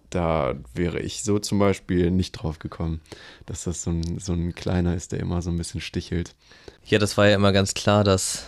da 0.10 0.56
wäre 0.74 1.00
ich 1.00 1.24
so 1.24 1.39
zum 1.39 1.60
Beispiel 1.60 2.12
nicht 2.12 2.32
drauf 2.34 2.60
gekommen, 2.60 3.02
dass 3.46 3.66
das 3.66 3.84
so 3.84 3.92
ein, 3.92 4.20
so 4.20 4.34
ein 4.34 4.56
kleiner 4.56 4.96
ist, 4.96 5.12
der 5.12 5.20
immer 5.20 5.42
so 5.42 5.50
ein 5.50 5.58
bisschen 5.58 5.82
stichelt. 5.82 6.34
Ja, 6.86 7.00
das 7.00 7.18
war 7.18 7.28
ja 7.28 7.36
immer 7.36 7.52
ganz 7.52 7.74
klar, 7.74 8.04
dass, 8.04 8.46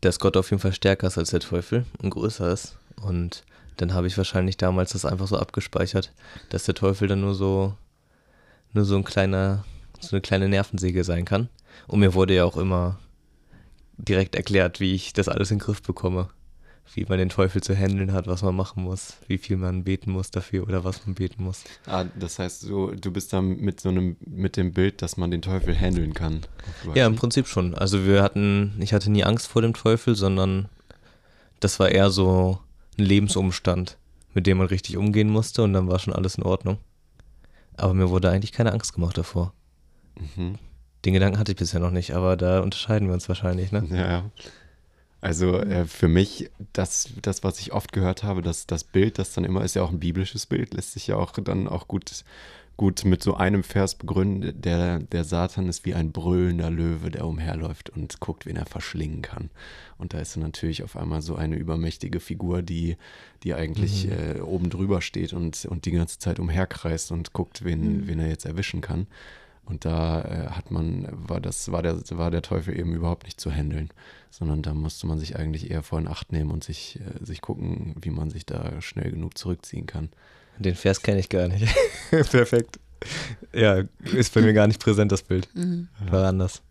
dass 0.00 0.18
Gott 0.18 0.36
auf 0.36 0.50
jeden 0.50 0.60
Fall 0.60 0.72
stärker 0.72 1.06
ist 1.06 1.18
als 1.18 1.30
der 1.30 1.40
Teufel 1.40 1.84
und 2.02 2.10
größer 2.10 2.50
ist. 2.52 2.76
Und 3.02 3.44
dann 3.76 3.94
habe 3.94 4.06
ich 4.06 4.16
wahrscheinlich 4.16 4.56
damals 4.56 4.92
das 4.92 5.04
einfach 5.04 5.26
so 5.26 5.38
abgespeichert, 5.38 6.12
dass 6.50 6.64
der 6.64 6.74
Teufel 6.74 7.08
dann 7.08 7.20
nur 7.20 7.34
so, 7.34 7.74
nur 8.72 8.84
so 8.84 8.96
ein 8.96 9.04
kleiner, 9.04 9.64
so 10.00 10.16
eine 10.16 10.20
kleine 10.20 10.48
Nervensäge 10.48 11.04
sein 11.04 11.24
kann. 11.24 11.48
Und 11.86 12.00
mir 12.00 12.14
wurde 12.14 12.34
ja 12.34 12.44
auch 12.44 12.56
immer 12.56 12.98
direkt 13.96 14.36
erklärt, 14.36 14.80
wie 14.80 14.94
ich 14.94 15.12
das 15.12 15.28
alles 15.28 15.50
in 15.50 15.58
den 15.58 15.64
Griff 15.64 15.82
bekomme. 15.82 16.28
Wie 16.94 17.04
man 17.04 17.18
den 17.18 17.28
Teufel 17.28 17.62
zu 17.62 17.76
handeln 17.76 18.12
hat, 18.12 18.26
was 18.26 18.42
man 18.42 18.56
machen 18.56 18.82
muss, 18.82 19.16
wie 19.26 19.38
viel 19.38 19.56
man 19.56 19.84
beten 19.84 20.10
muss 20.10 20.30
dafür 20.30 20.64
oder 20.66 20.84
was 20.84 21.06
man 21.06 21.14
beten 21.14 21.44
muss. 21.44 21.64
Ah, 21.86 22.04
das 22.18 22.38
heißt, 22.38 22.62
so, 22.62 22.92
du 22.92 23.10
bist 23.12 23.32
dann 23.32 23.60
mit 23.60 23.80
so 23.80 23.90
einem, 23.90 24.16
mit 24.24 24.56
dem 24.56 24.72
Bild, 24.72 25.02
dass 25.02 25.16
man 25.16 25.30
den 25.30 25.42
Teufel 25.42 25.78
handeln 25.78 26.14
kann. 26.14 26.40
Ja, 26.94 27.06
im 27.06 27.16
Prinzip 27.16 27.46
schon. 27.46 27.74
Also 27.74 28.06
wir 28.06 28.22
hatten, 28.22 28.74
ich 28.80 28.94
hatte 28.94 29.10
nie 29.10 29.24
Angst 29.24 29.48
vor 29.48 29.62
dem 29.62 29.74
Teufel, 29.74 30.14
sondern 30.14 30.68
das 31.60 31.78
war 31.78 31.90
eher 31.90 32.10
so, 32.10 32.58
ein 32.98 33.04
Lebensumstand, 33.04 33.96
mit 34.34 34.46
dem 34.46 34.58
man 34.58 34.66
richtig 34.66 34.96
umgehen 34.96 35.30
musste 35.30 35.62
und 35.62 35.72
dann 35.72 35.88
war 35.88 35.98
schon 35.98 36.14
alles 36.14 36.36
in 36.36 36.42
Ordnung. 36.42 36.78
Aber 37.76 37.94
mir 37.94 38.10
wurde 38.10 38.30
eigentlich 38.30 38.52
keine 38.52 38.72
Angst 38.72 38.92
gemacht 38.92 39.16
davor. 39.16 39.52
Mhm. 40.36 40.58
Den 41.04 41.12
Gedanken 41.12 41.38
hatte 41.38 41.52
ich 41.52 41.58
bisher 41.58 41.80
noch 41.80 41.92
nicht, 41.92 42.14
aber 42.14 42.36
da 42.36 42.60
unterscheiden 42.60 43.06
wir 43.06 43.14
uns 43.14 43.28
wahrscheinlich, 43.28 43.70
ne? 43.70 43.86
Ja. 43.90 44.30
Also 45.20 45.58
äh, 45.58 45.84
für 45.84 46.08
mich, 46.08 46.50
das, 46.72 47.10
das, 47.22 47.42
was 47.42 47.58
ich 47.58 47.72
oft 47.72 47.92
gehört 47.92 48.22
habe, 48.22 48.42
das, 48.42 48.66
das 48.66 48.84
Bild, 48.84 49.18
das 49.18 49.32
dann 49.32 49.44
immer 49.44 49.64
ist 49.64 49.74
ja 49.74 49.82
auch 49.82 49.90
ein 49.90 50.00
biblisches 50.00 50.46
Bild, 50.46 50.74
lässt 50.74 50.92
sich 50.92 51.08
ja 51.08 51.16
auch 51.16 51.32
dann 51.32 51.66
auch 51.66 51.88
gut 51.88 52.24
gut 52.78 53.04
mit 53.04 53.24
so 53.24 53.34
einem 53.34 53.64
Vers 53.64 53.96
begründen, 53.96 54.62
der, 54.62 55.00
der 55.00 55.24
Satan 55.24 55.68
ist 55.68 55.84
wie 55.84 55.94
ein 55.94 56.12
brüllender 56.12 56.70
Löwe, 56.70 57.10
der 57.10 57.26
umherläuft 57.26 57.90
und 57.90 58.20
guckt, 58.20 58.46
wen 58.46 58.54
er 58.54 58.66
verschlingen 58.66 59.20
kann. 59.20 59.50
Und 59.98 60.14
da 60.14 60.20
ist 60.20 60.36
dann 60.36 60.44
natürlich 60.44 60.84
auf 60.84 60.96
einmal 60.96 61.20
so 61.20 61.34
eine 61.34 61.56
übermächtige 61.56 62.20
Figur, 62.20 62.62
die, 62.62 62.96
die 63.42 63.52
eigentlich 63.52 64.06
mhm. 64.06 64.12
äh, 64.12 64.40
oben 64.40 64.70
drüber 64.70 65.02
steht 65.02 65.32
und, 65.32 65.64
und 65.66 65.86
die 65.86 65.90
ganze 65.90 66.20
Zeit 66.20 66.38
umherkreist 66.38 67.10
und 67.10 67.32
guckt, 67.32 67.64
wen, 67.64 67.80
mhm. 67.80 68.06
wen 68.06 68.20
er 68.20 68.28
jetzt 68.28 68.46
erwischen 68.46 68.80
kann. 68.80 69.08
Und 69.68 69.84
da 69.84 70.22
äh, 70.22 70.50
hat 70.50 70.70
man, 70.70 71.06
war 71.10 71.40
das, 71.40 71.70
war 71.70 71.82
der, 71.82 72.00
war 72.12 72.30
der 72.30 72.40
Teufel 72.40 72.78
eben 72.78 72.94
überhaupt 72.94 73.24
nicht 73.24 73.38
zu 73.38 73.50
handeln, 73.50 73.90
sondern 74.30 74.62
da 74.62 74.72
musste 74.72 75.06
man 75.06 75.18
sich 75.18 75.36
eigentlich 75.36 75.70
eher 75.70 75.82
vor 75.82 75.98
in 75.98 76.08
Acht 76.08 76.32
nehmen 76.32 76.50
und 76.50 76.64
sich, 76.64 76.98
äh, 77.00 77.24
sich 77.24 77.42
gucken, 77.42 77.94
wie 78.00 78.08
man 78.08 78.30
sich 78.30 78.46
da 78.46 78.80
schnell 78.80 79.10
genug 79.10 79.36
zurückziehen 79.36 79.86
kann. 79.86 80.08
Den 80.58 80.74
Vers 80.74 81.02
kenne 81.02 81.20
ich 81.20 81.28
gar 81.28 81.48
nicht. 81.48 81.68
Perfekt. 82.10 82.80
Ja, 83.52 83.84
ist 84.04 84.32
bei 84.32 84.40
mir 84.40 84.54
gar 84.54 84.66
nicht 84.66 84.80
präsent, 84.80 85.12
das 85.12 85.22
Bild. 85.22 85.48
Mhm. 85.54 85.88
War 86.10 86.26
anders. 86.26 86.62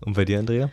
Und 0.00 0.14
bei 0.14 0.24
dir, 0.24 0.40
Andrea? 0.40 0.70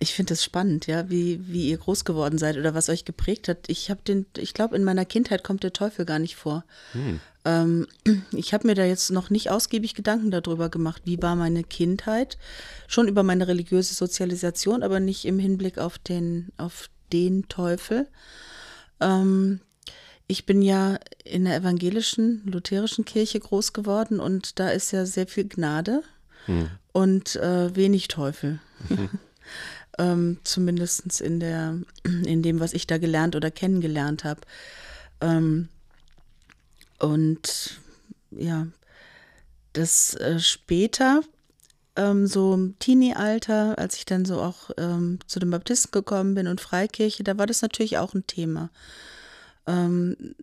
Ich 0.00 0.14
finde 0.14 0.34
es 0.34 0.44
spannend, 0.44 0.86
ja, 0.86 1.10
wie, 1.10 1.40
wie 1.48 1.70
ihr 1.70 1.78
groß 1.78 2.04
geworden 2.04 2.38
seid 2.38 2.56
oder 2.56 2.72
was 2.72 2.88
euch 2.88 3.04
geprägt 3.04 3.48
hat. 3.48 3.68
Ich 3.68 3.90
habe 3.90 4.00
den, 4.06 4.26
ich 4.36 4.54
glaube, 4.54 4.76
in 4.76 4.84
meiner 4.84 5.04
Kindheit 5.04 5.42
kommt 5.42 5.64
der 5.64 5.72
Teufel 5.72 6.04
gar 6.04 6.20
nicht 6.20 6.36
vor. 6.36 6.64
Hm. 6.92 7.20
Ähm, 7.44 7.86
ich 8.32 8.54
habe 8.54 8.68
mir 8.68 8.74
da 8.74 8.84
jetzt 8.84 9.10
noch 9.10 9.28
nicht 9.30 9.50
ausgiebig 9.50 9.94
Gedanken 9.94 10.30
darüber 10.30 10.68
gemacht, 10.68 11.02
wie 11.04 11.20
war 11.20 11.34
meine 11.34 11.64
Kindheit. 11.64 12.38
Schon 12.86 13.08
über 13.08 13.24
meine 13.24 13.48
religiöse 13.48 13.94
Sozialisation, 13.94 14.84
aber 14.84 15.00
nicht 15.00 15.24
im 15.24 15.40
Hinblick 15.40 15.78
auf 15.78 15.98
den, 15.98 16.52
auf 16.58 16.90
den 17.12 17.48
Teufel. 17.48 18.06
Ähm, 19.00 19.60
ich 20.28 20.46
bin 20.46 20.62
ja 20.62 20.98
in 21.24 21.46
der 21.46 21.56
evangelischen, 21.56 22.42
lutherischen 22.44 23.04
Kirche 23.04 23.40
groß 23.40 23.72
geworden 23.72 24.20
und 24.20 24.60
da 24.60 24.68
ist 24.68 24.92
ja 24.92 25.06
sehr 25.06 25.26
viel 25.26 25.48
Gnade 25.48 26.02
hm. 26.44 26.70
und 26.92 27.34
äh, 27.36 27.74
wenig 27.74 28.06
Teufel. 28.08 28.60
Mhm. 28.88 29.10
ähm, 29.98 30.38
Zumindest 30.44 31.20
in, 31.20 31.40
der, 31.40 31.78
in 32.04 32.42
dem, 32.42 32.60
was 32.60 32.72
ich 32.72 32.86
da 32.86 32.98
gelernt 32.98 33.36
oder 33.36 33.50
kennengelernt 33.50 34.24
habe. 34.24 34.40
Ähm, 35.20 35.68
und 36.98 37.80
ja, 38.30 38.66
das 39.72 40.14
äh, 40.14 40.38
später, 40.40 41.22
ähm, 41.96 42.26
so 42.26 42.54
im 42.54 42.78
Teenie-Alter, 42.78 43.78
als 43.78 43.96
ich 43.96 44.04
dann 44.04 44.24
so 44.24 44.40
auch 44.40 44.70
ähm, 44.76 45.18
zu 45.26 45.38
den 45.38 45.50
Baptisten 45.50 45.90
gekommen 45.90 46.34
bin 46.34 46.46
und 46.46 46.60
Freikirche, 46.60 47.24
da 47.24 47.38
war 47.38 47.46
das 47.46 47.62
natürlich 47.62 47.98
auch 47.98 48.14
ein 48.14 48.26
Thema. 48.26 48.70
Ähm, 49.66 50.34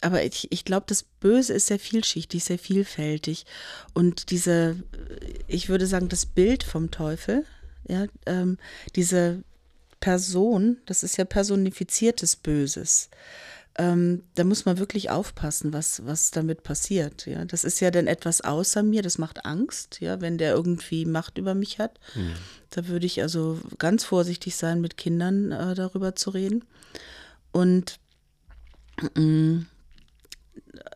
aber 0.00 0.24
ich, 0.24 0.52
ich 0.52 0.64
glaube, 0.64 0.86
das 0.86 1.02
Böse 1.02 1.54
ist 1.54 1.66
sehr 1.66 1.80
vielschichtig, 1.80 2.44
sehr 2.44 2.58
vielfältig. 2.58 3.46
Und 3.94 4.30
diese, 4.30 4.76
ich 5.48 5.68
würde 5.68 5.86
sagen, 5.86 6.08
das 6.08 6.24
Bild 6.24 6.62
vom 6.62 6.90
Teufel, 6.90 7.44
ja, 7.86 8.06
ähm, 8.26 8.58
diese 8.96 9.42
Person, 10.00 10.78
das 10.86 11.02
ist 11.02 11.16
ja 11.16 11.24
personifiziertes 11.24 12.36
Böses. 12.36 13.10
Ähm, 13.76 14.24
da 14.34 14.42
muss 14.42 14.64
man 14.64 14.78
wirklich 14.78 15.10
aufpassen, 15.10 15.72
was, 15.72 16.04
was 16.04 16.32
damit 16.32 16.64
passiert. 16.64 17.26
Ja. 17.26 17.44
Das 17.44 17.62
ist 17.62 17.80
ja 17.80 17.90
dann 17.90 18.08
etwas 18.08 18.40
außer 18.40 18.82
mir, 18.82 19.02
das 19.02 19.18
macht 19.18 19.44
Angst, 19.44 20.00
ja, 20.00 20.20
wenn 20.20 20.36
der 20.36 20.52
irgendwie 20.52 21.04
Macht 21.04 21.38
über 21.38 21.54
mich 21.54 21.78
hat. 21.78 22.00
Mhm. 22.14 22.32
Da 22.70 22.88
würde 22.88 23.06
ich 23.06 23.22
also 23.22 23.60
ganz 23.78 24.04
vorsichtig 24.04 24.56
sein, 24.56 24.80
mit 24.80 24.96
Kindern 24.96 25.52
äh, 25.52 25.74
darüber 25.74 26.16
zu 26.16 26.30
reden. 26.30 26.64
Und 27.52 28.00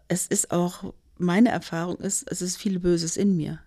es 0.08 0.26
ist 0.26 0.50
auch, 0.50 0.92
meine 1.18 1.50
Erfahrung 1.50 1.98
ist, 1.98 2.30
es 2.30 2.42
ist 2.42 2.56
viel 2.56 2.78
Böses 2.78 3.16
in 3.16 3.36
mir. 3.36 3.60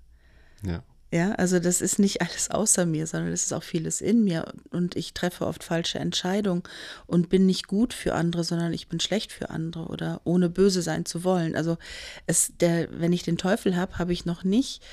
Ja. 0.64 0.84
Ja, 1.12 1.32
also 1.34 1.60
das 1.60 1.82
ist 1.82 2.00
nicht 2.00 2.22
alles 2.24 2.50
außer 2.52 2.86
mir, 2.86 3.08
sondern 3.08 3.32
es 3.32 3.46
ist 3.46 3.54
auch 3.54 3.64
vieles 3.64 4.02
in 4.02 4.24
mir. 4.24 4.52
Und 4.72 4.96
ich 4.96 5.14
treffe 5.14 5.46
oft 5.46 5.64
falsche 5.64 6.00
Entscheidungen 6.00 6.64
und 7.08 7.30
bin 7.30 7.46
nicht 7.46 7.68
gut 7.68 7.94
für 7.94 8.14
andere, 8.16 8.44
sondern 8.44 8.74
ich 8.74 8.88
bin 8.88 9.00
schlecht 9.00 9.32
für 9.32 9.50
andere 9.50 9.86
oder 9.86 10.22
ohne 10.24 10.50
böse 10.50 10.82
sein 10.82 11.06
zu 11.06 11.24
wollen. 11.24 11.56
Also 11.56 11.78
es, 12.28 12.54
der, 12.60 12.88
wenn 13.00 13.14
ich 13.14 13.24
den 13.24 13.38
Teufel 13.38 13.76
habe, 13.76 13.98
habe 13.98 14.14
ich 14.14 14.26
noch 14.26 14.44
nicht 14.44 14.84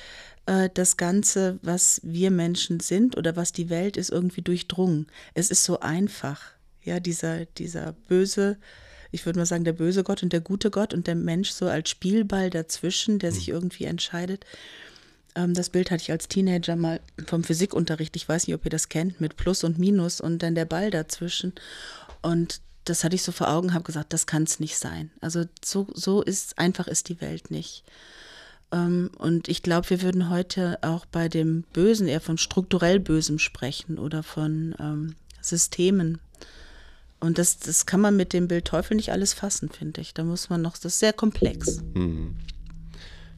äh, 0.47 0.69
das 0.73 0.97
Ganze, 0.97 1.59
was 1.63 2.01
wir 2.05 2.31
Menschen 2.31 2.81
sind 2.81 3.17
oder 3.17 3.37
was 3.37 3.53
die 3.53 3.71
Welt 3.71 3.97
ist, 3.97 4.11
irgendwie 4.11 4.43
durchdrungen. 4.43 5.07
Es 5.35 5.51
ist 5.51 5.65
so 5.65 5.81
einfach. 5.81 6.41
Ja, 6.85 6.99
dieser, 6.99 7.45
dieser 7.45 7.93
böse, 8.09 8.59
ich 9.13 9.25
würde 9.25 9.39
mal 9.39 9.47
sagen, 9.47 9.63
der 9.63 9.73
böse 9.73 10.03
Gott 10.03 10.25
und 10.25 10.33
der 10.33 10.41
gute 10.41 10.71
Gott 10.71 10.93
und 10.93 11.07
der 11.07 11.15
Mensch 11.15 11.51
so 11.51 11.67
als 11.69 11.91
Spielball 11.91 12.51
dazwischen, 12.51 13.21
der 13.21 13.31
sich 13.31 13.47
hm. 13.47 13.55
irgendwie 13.55 13.85
entscheidet. 13.85 14.45
Ähm, 15.35 15.55
das 15.55 15.71
Bild 15.71 15.91
hatte 15.91 16.03
ich 16.03 16.11
als 16.11 16.29
Teenager 16.29 16.77
mal 16.77 17.01
vom 17.27 17.45
Physikunterricht. 17.45 18.17
Ich 18.17 18.29
weiß 18.29 18.47
nicht, 18.47 18.55
ob 18.55 18.65
ihr 18.65 18.71
das 18.71 18.89
kennt, 18.89 19.21
mit 19.21 19.37
Plus 19.37 19.65
und 19.65 19.79
Minus 19.79 20.21
und 20.21 20.43
dann 20.43 20.55
der 20.55 20.65
Ball 20.65 20.91
dazwischen. 20.91 21.53
Und 22.23 22.61
das 22.85 23.05
hatte 23.05 23.15
ich 23.15 23.23
so 23.23 23.33
vor 23.33 23.49
Augen, 23.49 23.75
habe 23.75 23.85
gesagt, 23.85 24.13
das 24.13 24.27
kann 24.27 24.43
es 24.43 24.61
nicht 24.61 24.77
sein. 24.77 25.11
Also 25.21 25.45
so, 25.65 25.87
so 25.95 26.23
ist 26.23 26.59
einfach 26.59 26.89
ist 26.89 27.09
die 27.09 27.21
Welt 27.21 27.51
nicht. 27.51 27.85
Ähm, 28.73 29.11
und 29.19 29.49
ich 29.49 29.63
glaube, 29.63 29.91
wir 29.91 30.03
würden 30.03 30.31
heute 30.31 30.79
auch 30.83 31.07
bei 31.07 31.29
dem 31.29 31.63
Bösen 31.73 32.09
eher 32.09 32.21
von 32.21 32.39
strukturell 32.39 32.99
Bösem 32.99 33.39
sprechen 33.39 33.99
oder 33.99 34.23
von 34.23 34.75
ähm, 34.81 35.15
Systemen. 35.41 36.19
Und 37.21 37.39
das, 37.39 37.61
das 37.61 37.87
kann 37.87 38.01
man 38.01 38.17
mit 38.17 38.33
dem 38.33 38.49
Bild 38.49 38.65
Teufel 38.65 38.97
nicht 38.97 39.13
alles 39.13 39.33
fassen, 39.33 39.69
finde 39.69 40.01
ich. 40.01 40.13
Da 40.13 40.25
muss 40.25 40.51
man 40.51 40.61
noch, 40.61 40.73
das 40.73 40.95
ist 40.95 40.99
sehr 40.99 41.13
komplex. 41.13 41.81
Hm. 41.95 42.37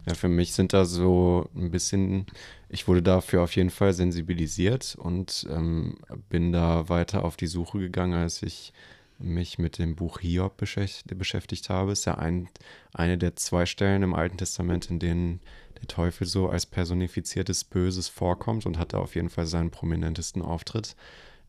Ja, 0.07 0.15
für 0.15 0.29
mich 0.29 0.53
sind 0.53 0.73
da 0.73 0.85
so 0.85 1.49
ein 1.55 1.71
bisschen, 1.71 2.27
ich 2.69 2.87
wurde 2.89 3.03
dafür 3.03 3.43
auf 3.43 3.57
jeden 3.57 3.71
Fall 3.71 3.95
sensibilisiert 3.95 4.97
und 4.99 5.47
ähm, 5.51 5.97
bin 6.29 6.53
da 6.53 6.89
weiter 6.89 7.25
auf 7.25 7.37
die 7.37 7.47
Suche 7.47 7.79
gegangen, 7.79 8.13
als 8.13 8.43
ich 8.43 8.73
mich 9.19 9.59
mit 9.59 9.79
dem 9.79 9.97
Buch 9.97 10.21
Hiob 10.21 10.57
beschäftigt 10.57 11.71
habe. 11.71 11.93
Ist 11.93 12.05
ja 12.05 12.17
ein, 12.17 12.49
eine 12.93 13.17
der 13.17 13.37
zwei 13.37 13.65
Stellen 13.65 14.03
im 14.03 14.15
Alten 14.15 14.37
Testament, 14.37 14.91
in 14.91 14.99
denen 14.99 15.41
der 15.81 15.87
Teufel 15.87 16.27
so 16.27 16.49
als 16.49 16.67
personifiziertes 16.67 17.65
Böses 17.65 18.09
vorkommt 18.09 18.67
und 18.67 18.79
hat 18.79 18.93
da 18.93 18.99
auf 18.99 19.15
jeden 19.15 19.31
Fall 19.31 19.47
seinen 19.47 19.71
prominentesten 19.71 20.43
Auftritt 20.43 20.97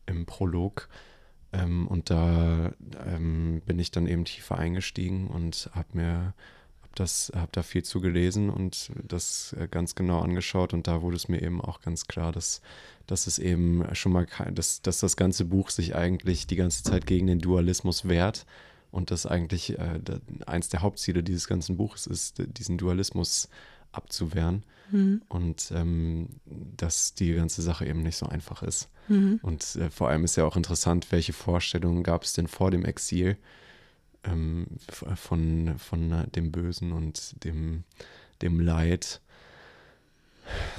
im 0.06 0.24
Prolog. 0.24 0.88
Ähm, 1.52 1.86
und 1.88 2.10
da 2.10 2.72
ähm, 3.06 3.60
bin 3.66 3.78
ich 3.78 3.90
dann 3.90 4.06
eben 4.06 4.24
tiefer 4.24 4.58
eingestiegen 4.58 5.28
und 5.28 5.70
habe 5.74 5.88
mir 5.92 6.34
das 7.00 7.32
habe 7.34 7.50
da 7.52 7.62
viel 7.62 7.84
zu 7.84 8.00
gelesen 8.00 8.50
und 8.50 8.90
das 9.06 9.54
äh, 9.58 9.68
ganz 9.68 9.94
genau 9.94 10.20
angeschaut 10.20 10.74
und 10.74 10.86
da 10.86 11.02
wurde 11.02 11.16
es 11.16 11.28
mir 11.28 11.42
eben 11.42 11.60
auch 11.60 11.80
ganz 11.80 12.06
klar, 12.06 12.32
dass, 12.32 12.60
dass 13.06 13.26
es 13.26 13.38
eben 13.38 13.84
schon 13.94 14.12
mal 14.12 14.26
kein, 14.26 14.54
dass, 14.54 14.82
dass 14.82 15.00
das 15.00 15.16
ganze 15.16 15.44
Buch 15.44 15.70
sich 15.70 15.94
eigentlich 15.94 16.46
die 16.46 16.56
ganze 16.56 16.82
Zeit 16.82 17.06
gegen 17.06 17.26
den 17.26 17.38
Dualismus 17.38 18.08
wehrt 18.08 18.46
und 18.90 19.10
dass 19.10 19.26
eigentlich 19.26 19.78
äh, 19.78 20.00
eins 20.46 20.68
der 20.68 20.82
Hauptziele 20.82 21.22
dieses 21.22 21.46
ganzen 21.46 21.76
Buches 21.76 22.06
ist, 22.06 22.42
diesen 22.58 22.78
Dualismus 22.78 23.48
abzuwehren 23.92 24.64
mhm. 24.90 25.22
und 25.28 25.72
ähm, 25.74 26.28
dass 26.44 27.14
die 27.14 27.34
ganze 27.34 27.62
Sache 27.62 27.86
eben 27.86 28.02
nicht 28.02 28.16
so 28.16 28.26
einfach 28.26 28.62
ist. 28.62 28.88
Mhm. 29.08 29.40
Und 29.42 29.76
äh, 29.76 29.90
vor 29.90 30.08
allem 30.08 30.24
ist 30.24 30.36
ja 30.36 30.44
auch 30.44 30.56
interessant, 30.56 31.10
welche 31.10 31.32
Vorstellungen 31.32 32.02
gab 32.02 32.22
es 32.22 32.32
denn 32.32 32.48
vor 32.48 32.70
dem 32.70 32.84
Exil? 32.84 33.36
Ähm, 34.26 34.66
von, 34.88 35.78
von 35.78 36.26
dem 36.34 36.52
Bösen 36.52 36.92
und 36.92 37.44
dem, 37.44 37.84
dem 38.42 38.60
Leid. 38.60 39.20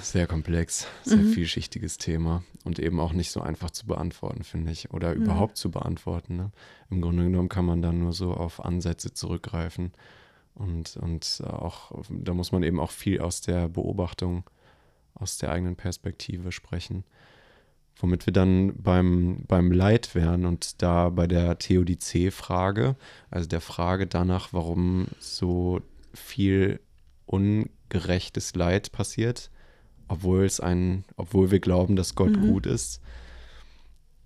Sehr 0.02 0.28
komplex, 0.28 0.88
sehr 1.04 1.18
mhm. 1.18 1.34
vielschichtiges 1.34 1.98
Thema 1.98 2.42
und 2.64 2.80
eben 2.80 3.02
auch 3.02 3.12
nicht 3.12 3.32
so 3.32 3.42
einfach 3.42 3.70
zu 3.70 3.86
beantworten, 3.86 4.46
finde 4.46 4.72
ich, 4.72 4.92
oder 4.92 5.14
mhm. 5.14 5.24
überhaupt 5.24 5.58
zu 5.58 5.70
beantworten. 5.72 6.38
Ne? 6.38 6.52
Im 6.90 7.02
Grunde 7.02 7.26
genommen 7.26 7.50
kann 7.50 7.66
man 7.66 7.82
dann 7.82 8.00
nur 8.00 8.14
so 8.14 8.34
auf 8.34 8.64
Ansätze 8.64 9.14
zurückgreifen 9.14 9.92
und, 10.56 10.96
und 10.96 11.44
auch, 11.46 12.02
da 12.10 12.34
muss 12.34 12.54
man 12.54 12.64
eben 12.64 12.80
auch 12.80 12.92
viel 12.92 13.20
aus 13.20 13.42
der 13.42 13.68
Beobachtung, 13.68 14.46
aus 15.16 15.38
der 15.38 15.52
eigenen 15.52 15.76
Perspektive 15.76 16.54
sprechen 16.54 17.04
womit 18.00 18.26
wir 18.26 18.34
dann 18.34 18.74
beim, 18.82 19.44
beim 19.48 19.72
Leid 19.72 20.14
wären 20.16 20.46
und 20.46 20.82
da 20.82 21.10
bei 21.10 21.28
der 21.28 21.58
Theodizee-Frage, 21.58 22.96
also 23.32 23.48
der 23.48 23.62
Frage 23.62 24.08
danach, 24.08 24.54
warum 24.54 25.08
so 25.20 25.82
viel 26.14 26.80
ungerechtes 27.26 28.56
Leid 28.56 28.92
passiert, 28.92 29.50
obwohl 30.08 30.46
es 30.46 30.60
ein, 30.60 31.04
obwohl 31.16 31.52
wir 31.52 31.60
glauben, 31.60 31.96
dass 31.96 32.16
Gott 32.16 32.36
mhm. 32.36 32.48
gut 32.48 32.66
ist. 32.66 33.02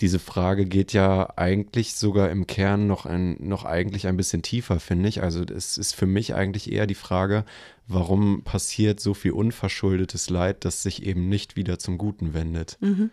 Diese 0.01 0.19
Frage 0.19 0.65
geht 0.65 0.93
ja 0.93 1.31
eigentlich 1.37 1.93
sogar 1.93 2.31
im 2.31 2.47
Kern 2.47 2.87
noch 2.87 3.05
ein, 3.05 3.37
noch 3.39 3.65
eigentlich 3.65 4.07
ein 4.07 4.17
bisschen 4.17 4.41
tiefer, 4.41 4.79
finde 4.79 5.07
ich. 5.07 5.21
Also 5.21 5.43
es 5.43 5.77
ist 5.77 5.95
für 5.95 6.07
mich 6.07 6.33
eigentlich 6.33 6.71
eher 6.71 6.87
die 6.87 6.95
Frage, 6.95 7.45
warum 7.87 8.43
passiert 8.43 8.99
so 8.99 9.13
viel 9.13 9.31
unverschuldetes 9.31 10.31
Leid, 10.31 10.65
das 10.65 10.81
sich 10.81 11.05
eben 11.05 11.29
nicht 11.29 11.55
wieder 11.55 11.77
zum 11.77 11.99
Guten 11.99 12.33
wendet. 12.33 12.77
Mhm. 12.81 13.11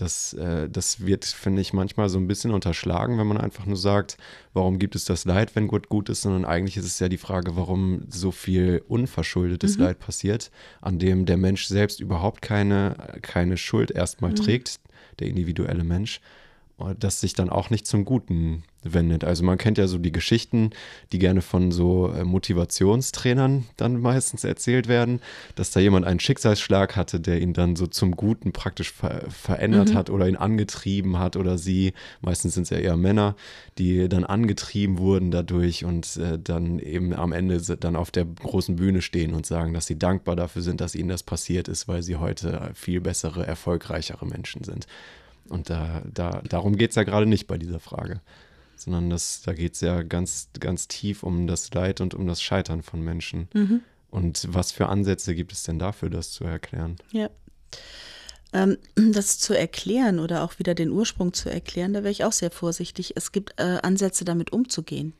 Das, 0.00 0.32
äh, 0.32 0.68
das 0.68 1.04
wird, 1.04 1.24
finde 1.24 1.60
ich, 1.60 1.72
manchmal 1.72 2.08
so 2.08 2.18
ein 2.18 2.26
bisschen 2.26 2.52
unterschlagen, 2.52 3.18
wenn 3.18 3.26
man 3.26 3.36
einfach 3.36 3.66
nur 3.66 3.76
sagt, 3.76 4.16
warum 4.54 4.78
gibt 4.78 4.94
es 4.94 5.04
das 5.04 5.24
Leid, 5.26 5.54
wenn 5.54 5.68
Gott 5.68 5.88
gut 5.88 6.08
ist, 6.08 6.22
sondern 6.22 6.44
eigentlich 6.44 6.76
ist 6.76 6.86
es 6.86 6.98
ja 6.98 7.08
die 7.08 7.18
Frage, 7.18 7.54
warum 7.56 8.06
so 8.08 8.30
viel 8.30 8.82
unverschuldetes 8.88 9.76
mhm. 9.76 9.84
Leid 9.84 9.98
passiert, 9.98 10.50
an 10.80 10.98
dem 10.98 11.26
der 11.26 11.36
Mensch 11.36 11.66
selbst 11.66 12.00
überhaupt 12.00 12.40
keine, 12.40 13.18
keine 13.20 13.58
Schuld 13.58 13.90
erstmal 13.90 14.30
mhm. 14.30 14.36
trägt, 14.36 14.80
der 15.18 15.26
individuelle 15.26 15.84
Mensch, 15.84 16.20
das 16.98 17.20
sich 17.20 17.34
dann 17.34 17.50
auch 17.50 17.70
nicht 17.70 17.86
zum 17.86 18.04
Guten 18.04 18.64
wendet. 18.82 19.24
Also 19.24 19.44
man 19.44 19.58
kennt 19.58 19.78
ja 19.78 19.86
so 19.86 19.98
die 19.98 20.12
Geschichten, 20.12 20.70
die 21.12 21.18
gerne 21.18 21.42
von 21.42 21.70
so 21.70 22.08
äh, 22.08 22.24
Motivationstrainern 22.24 23.66
dann 23.76 24.00
meistens 24.00 24.44
erzählt 24.44 24.88
werden, 24.88 25.20
dass 25.54 25.70
da 25.70 25.80
jemand 25.80 26.06
einen 26.06 26.20
Schicksalsschlag 26.20 26.96
hatte, 26.96 27.20
der 27.20 27.40
ihn 27.40 27.52
dann 27.52 27.76
so 27.76 27.86
zum 27.86 28.16
Guten 28.16 28.52
praktisch 28.52 28.92
ver 28.92 29.20
verändert 29.28 29.90
mhm. 29.90 29.94
hat 29.94 30.10
oder 30.10 30.28
ihn 30.28 30.36
angetrieben 30.36 31.18
hat 31.18 31.36
oder 31.36 31.58
sie, 31.58 31.92
meistens 32.20 32.54
sind 32.54 32.64
es 32.64 32.70
ja 32.70 32.78
eher 32.78 32.96
Männer, 32.96 33.36
die 33.78 34.08
dann 34.08 34.24
angetrieben 34.24 34.98
wurden 34.98 35.30
dadurch 35.30 35.84
und 35.84 36.16
äh, 36.16 36.38
dann 36.38 36.78
eben 36.78 37.12
am 37.12 37.32
Ende 37.32 37.60
dann 37.76 37.96
auf 37.96 38.10
der 38.10 38.24
großen 38.24 38.76
Bühne 38.76 39.02
stehen 39.02 39.34
und 39.34 39.44
sagen, 39.44 39.74
dass 39.74 39.86
sie 39.86 39.98
dankbar 39.98 40.36
dafür 40.36 40.62
sind, 40.62 40.80
dass 40.80 40.94
ihnen 40.94 41.08
das 41.08 41.22
passiert 41.22 41.68
ist, 41.68 41.88
weil 41.88 42.02
sie 42.02 42.16
heute 42.16 42.70
viel 42.74 43.00
bessere, 43.00 43.46
erfolgreichere 43.46 44.26
Menschen 44.26 44.64
sind. 44.64 44.86
Und 45.50 45.68
da, 45.68 46.02
da, 46.12 46.42
darum 46.48 46.76
geht 46.76 46.90
es 46.90 46.96
ja 46.96 47.02
gerade 47.02 47.26
nicht 47.26 47.46
bei 47.46 47.58
dieser 47.58 47.80
Frage 47.80 48.20
sondern 48.80 49.10
das, 49.10 49.42
da 49.42 49.52
geht 49.52 49.74
es 49.74 49.80
ja 49.80 50.02
ganz, 50.02 50.48
ganz 50.58 50.88
tief 50.88 51.22
um 51.22 51.46
das 51.46 51.72
Leid 51.74 52.00
und 52.00 52.14
um 52.14 52.26
das 52.26 52.42
Scheitern 52.42 52.82
von 52.82 53.02
Menschen. 53.02 53.48
Mhm. 53.52 53.82
Und 54.10 54.46
was 54.50 54.72
für 54.72 54.88
Ansätze 54.88 55.34
gibt 55.34 55.52
es 55.52 55.62
denn 55.62 55.78
dafür, 55.78 56.10
das 56.10 56.32
zu 56.32 56.44
erklären? 56.44 56.96
Ja. 57.12 57.30
Ähm, 58.52 58.78
das 59.12 59.38
zu 59.38 59.56
erklären 59.56 60.18
oder 60.18 60.42
auch 60.42 60.58
wieder 60.58 60.74
den 60.74 60.90
Ursprung 60.90 61.32
zu 61.32 61.50
erklären, 61.50 61.92
da 61.92 62.00
wäre 62.00 62.10
ich 62.10 62.24
auch 62.24 62.32
sehr 62.32 62.50
vorsichtig. 62.50 63.12
Es 63.16 63.32
gibt 63.32 63.54
äh, 63.60 63.78
Ansätze, 63.82 64.24
damit 64.24 64.52
umzugehen. 64.52 65.12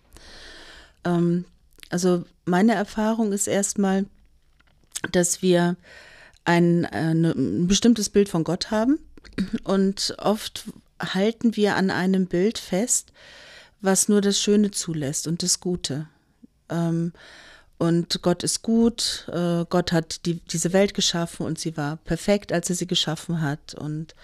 Ähm, 1.05 1.45
also 1.91 2.25
meine 2.45 2.75
Erfahrung 2.75 3.33
ist 3.33 3.47
erstmal, 3.47 4.07
dass 5.13 5.43
wir 5.43 5.77
ein, 6.45 6.87
eine, 6.87 7.33
ein 7.33 7.69
bestimmtes 7.69 8.09
Bild 8.09 8.29
von 8.29 8.43
Gott 8.43 8.71
haben 8.71 8.99
und 9.65 10.15
oft 10.19 10.65
halten 11.01 11.57
wir 11.57 11.77
an 11.77 11.91
einem 11.91 12.27
Bild 12.27 12.59
fest, 12.59 13.13
was 13.81 14.09
nur 14.09 14.21
das 14.21 14.39
Schöne 14.41 14.71
zulässt 14.71 15.27
und 15.27 15.43
das 15.43 15.61
Gute. 15.61 16.07
Ähm, 16.69 17.13
und 17.79 18.21
Gott 18.21 18.43
ist 18.43 18.61
gut, 18.61 19.27
äh, 19.33 19.65
Gott 19.71 19.93
hat 19.93 20.27
die, 20.27 20.35
diese 20.35 20.75
Welt 20.75 20.93
geschaffen 20.93 21.47
und 21.47 21.59
sie 21.59 21.79
war 21.79 21.97
perfekt, 21.97 22.53
als 22.53 22.69
er 22.69 22.77
sie 22.77 22.87
geschaffen 22.87 23.41
hat. 23.41 23.75
Und 23.75 24.15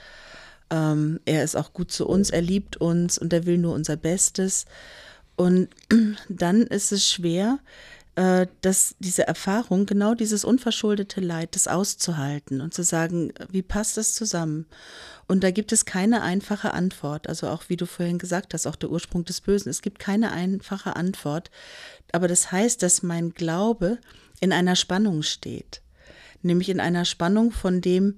ähm, 0.69 1.21
er 1.25 1.43
ist 1.43 1.57
auch 1.57 1.73
gut 1.73 1.91
zu 1.91 2.07
uns, 2.07 2.29
er 2.29 2.43
liebt 2.43 2.77
uns 2.77 3.17
und 3.17 3.33
er 3.33 3.47
will 3.47 3.57
nur 3.57 3.75
unser 3.75 3.97
Bestes. 3.97 4.67
Und 5.37 5.69
dann 6.29 6.63
ist 6.63 6.93
es 6.93 7.09
schwer, 7.09 7.59
dass 8.17 8.97
diese 8.99 9.27
Erfahrung, 9.27 9.85
genau 9.85 10.15
dieses 10.15 10.45
unverschuldete 10.45 11.21
Leid, 11.21 11.55
das 11.55 11.69
auszuhalten 11.69 12.63
und 12.63 12.73
zu 12.73 12.83
sagen, 12.83 13.33
wie 13.51 13.61
passt 13.61 13.99
das 13.99 14.15
zusammen? 14.15 14.65
Und 15.29 15.45
da 15.45 15.51
gibt 15.51 15.71
es 15.71 15.85
keine 15.85 16.23
einfache 16.23 16.73
Antwort. 16.73 17.29
Also 17.29 17.49
auch 17.49 17.65
wie 17.69 17.77
du 17.77 17.85
vorhin 17.85 18.19
gesagt 18.19 18.55
hast, 18.55 18.67
auch 18.67 18.77
der 18.77 18.91
Ursprung 18.91 19.27
des 19.27 19.43
Bösen. 19.43 19.69
Es 19.69 19.83
gibt 19.83 19.99
keine 19.99 20.33
einfache 20.33 20.97
Antwort. 20.97 21.51
Aber 22.13 22.27
das 22.27 22.51
heißt, 22.51 22.83
dass 22.83 23.03
mein 23.03 23.35
Glaube 23.35 23.99
in 24.41 24.53
einer 24.53 24.77
Spannung 24.77 25.23
steht. 25.23 25.83
Nämlich 26.43 26.71
in 26.71 26.81
einer 26.81 27.05
Spannung 27.05 27.51
von 27.51 27.83
dem, 27.83 28.15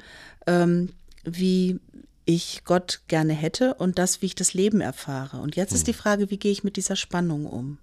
ähm, 0.47 0.91
wie 1.25 1.81
ich 2.25 2.63
Gott 2.65 3.01
gerne 3.09 3.33
hätte 3.33 3.75
und 3.75 3.99
das, 3.99 4.23
wie 4.23 4.27
ich 4.27 4.35
das 4.35 4.53
Leben 4.55 4.81
erfahre. 4.81 5.39
Und 5.39 5.57
jetzt 5.57 5.73
ist 5.73 5.87
die 5.87 5.93
hm. 5.93 5.99
Frage, 5.99 6.31
wie 6.31 6.37
gehe 6.37 6.53
ich 6.53 6.63
mit 6.63 6.77
dieser 6.77 6.95
Spannung 6.95 7.47
um? 7.47 7.79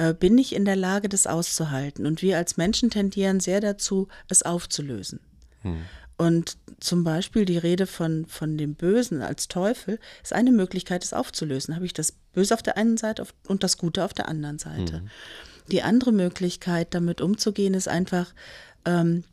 Äh, 0.00 0.14
bin 0.14 0.38
ich 0.38 0.54
in 0.54 0.64
der 0.64 0.76
Lage, 0.76 1.10
das 1.10 1.26
auszuhalten? 1.26 2.06
Und 2.06 2.22
wir 2.22 2.38
als 2.38 2.56
Menschen 2.56 2.88
tendieren 2.88 3.38
sehr 3.38 3.60
dazu, 3.60 4.08
es 4.28 4.42
aufzulösen. 4.42 5.20
Hm. 5.60 5.82
Und 6.16 6.56
zum 6.80 7.04
Beispiel 7.04 7.44
die 7.44 7.58
Rede 7.58 7.86
von, 7.86 8.24
von 8.24 8.56
dem 8.56 8.76
Bösen 8.76 9.20
als 9.20 9.48
Teufel 9.48 9.98
ist 10.22 10.32
eine 10.32 10.52
Möglichkeit, 10.52 11.04
es 11.04 11.12
aufzulösen. 11.12 11.74
Habe 11.74 11.84
ich 11.84 11.92
das 11.92 12.12
Böse 12.32 12.54
auf 12.54 12.62
der 12.62 12.78
einen 12.78 12.96
Seite 12.96 13.26
und 13.46 13.62
das 13.62 13.76
Gute 13.76 14.02
auf 14.02 14.14
der 14.14 14.26
anderen 14.26 14.58
Seite. 14.58 15.00
Mhm. 15.00 15.10
Die 15.70 15.82
andere 15.82 16.12
Möglichkeit, 16.12 16.94
damit 16.94 17.20
umzugehen, 17.20 17.74
ist 17.74 17.88
einfach 17.88 18.32
ähm, 18.86 19.24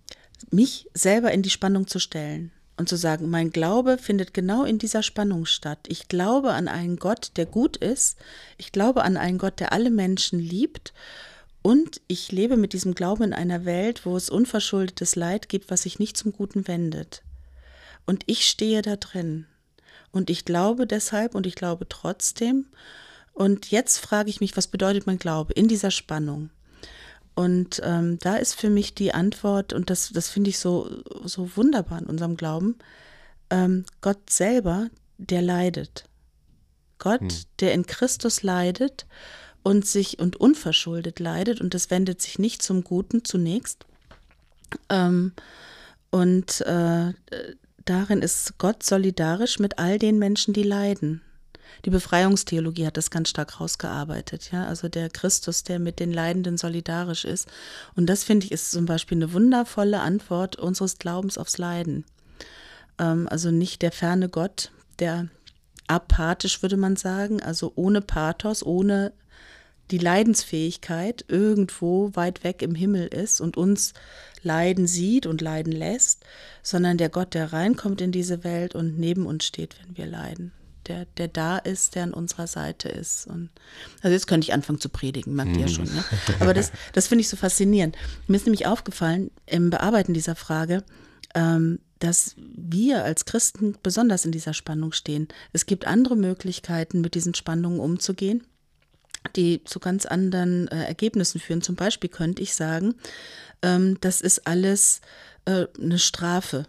mich 0.51 0.89
selber 0.93 1.32
in 1.32 1.43
die 1.43 1.49
Spannung 1.49 1.88
zu 1.88 1.99
stellen 1.99 2.51
und 2.77 2.87
zu 2.87 2.95
sagen, 2.95 3.29
mein 3.29 3.49
Glaube 3.49 3.97
findet 3.97 4.33
genau 4.33 4.63
in 4.63 4.77
dieser 4.77 5.01
Spannung 5.01 5.45
statt. 5.45 5.79
Ich 5.87 6.07
glaube 6.07 6.53
an 6.53 6.67
einen 6.67 6.97
Gott, 6.97 7.31
der 7.35 7.47
gut 7.47 7.75
ist. 7.75 8.17
Ich 8.57 8.71
glaube 8.71 9.03
an 9.03 9.17
einen 9.17 9.39
Gott, 9.39 9.59
der 9.59 9.73
alle 9.73 9.89
Menschen 9.89 10.39
liebt. 10.39 10.93
Und 11.63 12.01
ich 12.07 12.31
lebe 12.31 12.55
mit 12.55 12.73
diesem 12.73 12.93
Glauben 12.93 13.23
in 13.23 13.33
einer 13.33 13.65
Welt, 13.65 14.05
wo 14.05 14.15
es 14.15 14.29
unverschuldetes 14.29 15.15
Leid 15.15 15.49
gibt, 15.49 15.71
was 15.71 15.81
sich 15.81 15.99
nicht 15.99 16.15
zum 16.15 16.31
Guten 16.31 16.67
wendet. 16.67 17.23
Und 18.05 18.23
ich 18.27 18.47
stehe 18.47 18.83
da 18.83 18.95
drin. 18.95 19.47
Und 20.11 20.29
ich 20.29 20.45
glaube 20.45 20.87
deshalb 20.87 21.35
und 21.35 21.45
ich 21.45 21.55
glaube 21.55 21.89
trotzdem. 21.89 22.67
Und 23.33 23.71
jetzt 23.71 23.97
frage 23.97 24.29
ich 24.29 24.39
mich, 24.39 24.55
was 24.55 24.67
bedeutet 24.67 25.07
mein 25.07 25.19
Glaube 25.19 25.53
in 25.53 25.67
dieser 25.67 25.91
Spannung? 25.91 26.51
Und 27.38 27.82
ähm, 27.84 28.17
da 28.17 28.38
ist 28.38 28.56
für 28.56 28.71
mich 28.71 28.95
die 28.95 29.13
Antwort, 29.13 29.71
und 29.71 29.91
das, 29.91 30.10
das 30.12 30.28
finde 30.28 30.50
ich 30.50 30.58
so, 30.58 30.89
so 31.23 31.56
wunderbar 31.56 32.00
in 32.00 32.08
unserem 32.08 32.36
Glauben, 32.36 32.78
ähm, 33.52 33.86
Gott 34.02 34.32
selber, 34.32 34.89
der 35.19 35.43
leidet. 35.43 36.06
Gott, 36.97 37.21
hm. 37.21 37.30
der 37.60 37.73
in 37.76 37.86
Christus 37.86 38.41
leidet 38.41 39.06
und 39.62 39.86
sich 39.86 40.17
und 40.17 40.38
unverschuldet 40.38 41.19
leidet, 41.19 41.62
und 41.62 41.76
das 41.76 41.91
wendet 41.91 42.23
sich 42.23 42.39
nicht 42.39 42.63
zum 42.63 42.84
Guten 42.84 43.23
zunächst. 43.23 43.86
Ähm, 44.89 45.34
und 46.10 46.62
äh, 46.62 47.13
darin 47.86 48.23
ist 48.23 48.58
Gott 48.58 48.82
solidarisch 48.82 49.60
mit 49.60 49.78
all 49.78 50.00
den 50.00 50.17
Menschen, 50.17 50.56
die 50.56 50.63
leiden 50.63 51.21
die 51.86 51.89
Befreiungstheologie 51.89 52.86
hat 52.86 52.97
das 52.97 53.12
ganz 53.12 53.30
stark 53.30 53.60
rausgearbeitet, 53.60 54.51
ja, 54.51 54.65
also 54.65 54.89
der 54.89 55.10
Christus, 55.10 55.63
der 55.63 55.80
mit 55.80 55.99
den 55.99 56.12
Leidenden 56.12 56.58
solidarisch 56.58 57.25
ist. 57.25 57.47
Und 57.95 58.08
das 58.08 58.23
finde 58.23 58.45
ich 58.45 58.51
ist 58.51 58.71
zum 58.71 58.86
Beispiel 58.86 59.17
eine 59.17 59.34
wundervolle 59.34 59.99
Antwort 59.99 60.56
unseres 60.58 60.97
Glaubens 60.97 61.38
aufs 61.38 61.58
Leiden. 61.58 62.06
Ähm, 62.99 63.27
also 63.30 63.51
nicht 63.51 63.82
der 63.82 63.91
ferne 63.91 64.30
Gott, 64.30 64.71
der 64.99 65.27
apathisch 65.88 66.62
würde 66.62 66.77
man 66.77 66.95
sagen, 66.95 67.41
also 67.41 67.71
ohne 67.75 68.01
Pathos, 68.01 68.63
ohne 68.63 69.13
die 69.91 69.99
Leidensfähigkeit 69.99 71.23
irgendwo 71.30 72.12
weit 72.13 72.43
weg 72.43 72.62
im 72.62 72.75
Himmel 72.75 73.08
ist 73.08 73.39
und 73.39 73.56
uns 73.56 73.93
leiden 74.43 74.86
sieht 74.86 75.25
und 75.25 75.39
leiden 75.39 75.71
lässt, 75.71 76.25
sondern 76.62 76.97
der 76.97 77.10
Gott, 77.10 77.34
der 77.34 77.53
reinkommt 77.53 78.01
in 78.01 78.12
diese 78.12 78.43
Welt 78.43 78.75
und 78.75 78.99
neben 78.99 79.25
uns 79.25 79.45
steht, 79.45 79.77
wenn 79.82 79.95
wir 79.95 80.06
leiden 80.06 80.51
der, 80.88 81.06
der 81.17 81.28
da 81.28 81.58
ist, 81.58 81.95
der 81.95 82.04
an 82.04 82.13
unserer 82.13 82.47
Seite 82.47 82.89
ist. 82.89 83.28
Und 83.28 83.50
also 84.02 84.13
jetzt 84.13 84.28
könnte 84.28 84.45
ich 84.45 84.54
anfangen 84.54 84.80
zu 84.80 84.89
predigen, 84.89 85.36
merkt 85.36 85.56
ihr 85.56 85.62
ja 85.62 85.67
schon. 85.67 85.86
Ja? 85.86 86.04
Aber 86.39 86.54
das, 86.54 86.71
das 86.93 87.08
finde 87.08 87.21
ich 87.21 87.30
so 87.30 87.38
faszinierend. 87.38 87.95
Mir 88.28 88.38
ist 88.38 88.45
nämlich 88.45 88.65
aufgefallen 88.65 89.32
im 89.45 89.69
Bearbeiten 89.69 90.13
dieser 90.13 90.36
Frage, 90.36 90.84
ähm, 91.36 91.80
dass 92.00 92.36
wir 92.38 93.04
als 93.04 93.26
Christen 93.26 93.76
besonders 93.82 94.26
in 94.26 94.32
dieser 94.32 94.54
Spannung 94.54 94.91
stehen. 94.91 95.28
Es 95.54 95.65
gibt 95.65 95.88
andere 95.88 96.15
Möglichkeiten, 96.15 97.02
mit 97.02 97.15
diesen 97.15 97.34
Spannungen 97.34 97.80
umzugehen, 97.80 98.43
die 99.36 99.63
zu 99.63 99.80
ganz 99.80 100.06
anderen 100.06 100.67
äh, 100.67 100.84
Ergebnissen 100.84 101.39
führen. 101.39 101.62
Zum 101.62 101.76
Beispiel 101.76 102.10
könnte 102.10 102.41
ich 102.41 102.54
sagen, 102.54 102.95
ähm, 103.62 103.97
das 104.02 104.21
ist 104.21 104.47
alles 104.47 105.02
äh, 105.45 105.65
eine 105.80 106.00
Strafe 106.00 106.65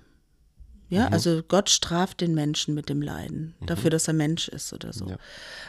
ja, 0.90 1.06
mhm. 1.06 1.12
also 1.12 1.42
Gott 1.46 1.68
straft 1.68 2.20
den 2.20 2.34
Menschen 2.34 2.74
mit 2.74 2.88
dem 2.88 3.02
Leiden, 3.02 3.54
mhm. 3.60 3.66
dafür, 3.66 3.90
dass 3.90 4.08
er 4.08 4.14
Mensch 4.14 4.48
ist 4.48 4.72
oder 4.72 4.92
so. 4.92 5.06
Ja. 5.06 5.18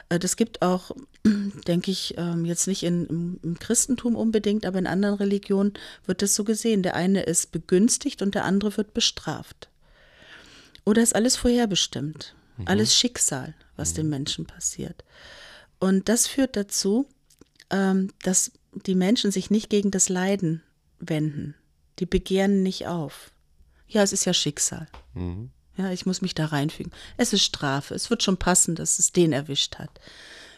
Äh, 0.08 0.20
das 0.20 0.38
gibt 0.38 0.62
auch, 0.62 0.92
denke 1.68 1.92
ich, 1.92 2.16
ähm, 2.18 2.46
jetzt 2.46 2.68
nicht 2.68 2.84
in, 2.84 3.40
im, 3.44 3.60
Christentum 3.60 4.16
unbedingt, 4.16 4.66
aber 4.66 4.80
in 4.80 4.88
anderen 4.88 5.16
Religionen 5.16 5.74
wird 6.06 6.22
das 6.22 6.36
so 6.36 6.44
gesehen. 6.46 6.84
Der 6.84 6.96
eine 6.96 7.24
ist 7.24 7.52
begünstigt 7.52 8.22
und 8.22 8.34
der 8.34 8.46
andere 8.46 8.76
wird 8.78 8.94
bestraft. 8.94 9.70
Oder 10.86 11.04
ist 11.04 11.16
alles 11.16 11.36
vorherbestimmt, 11.36 12.34
mhm. 12.58 12.68
alles 12.68 12.96
Schicksal, 12.96 13.56
was 13.76 13.94
dem 13.94 14.06
mhm. 14.06 14.12
Menschen 14.12 14.46
passiert. 14.46 15.04
Und 15.80 16.08
das 16.08 16.28
führt 16.28 16.56
dazu, 16.56 17.08
ähm, 17.70 18.12
dass 18.24 18.52
die 18.74 18.96
Menschen 18.96 19.32
sich 19.32 19.50
nicht 19.50 19.70
gegen 19.70 19.92
das 19.92 20.08
Leiden 20.08 20.64
wenden. 21.00 21.56
Die 22.00 22.06
begehren 22.06 22.64
nicht 22.64 22.88
auf 22.88 23.32
ja, 23.90 24.04
es 24.04 24.14
ist 24.14 24.26
ja 24.26 24.34
Schicksal. 24.34 24.88
Mhm. 25.14 25.50
Ja, 25.78 25.92
ich 25.92 26.06
muss 26.06 26.22
mich 26.22 26.36
da 26.36 26.46
reinfügen. 26.46 26.92
Es 27.18 27.34
ist 27.34 27.44
Strafe. 27.44 27.96
Es 27.96 28.10
wird 28.10 28.22
schon 28.22 28.38
passen, 28.38 28.76
dass 28.76 29.00
es 29.00 29.12
den 29.12 29.34
erwischt 29.34 29.76
hat. 29.78 29.90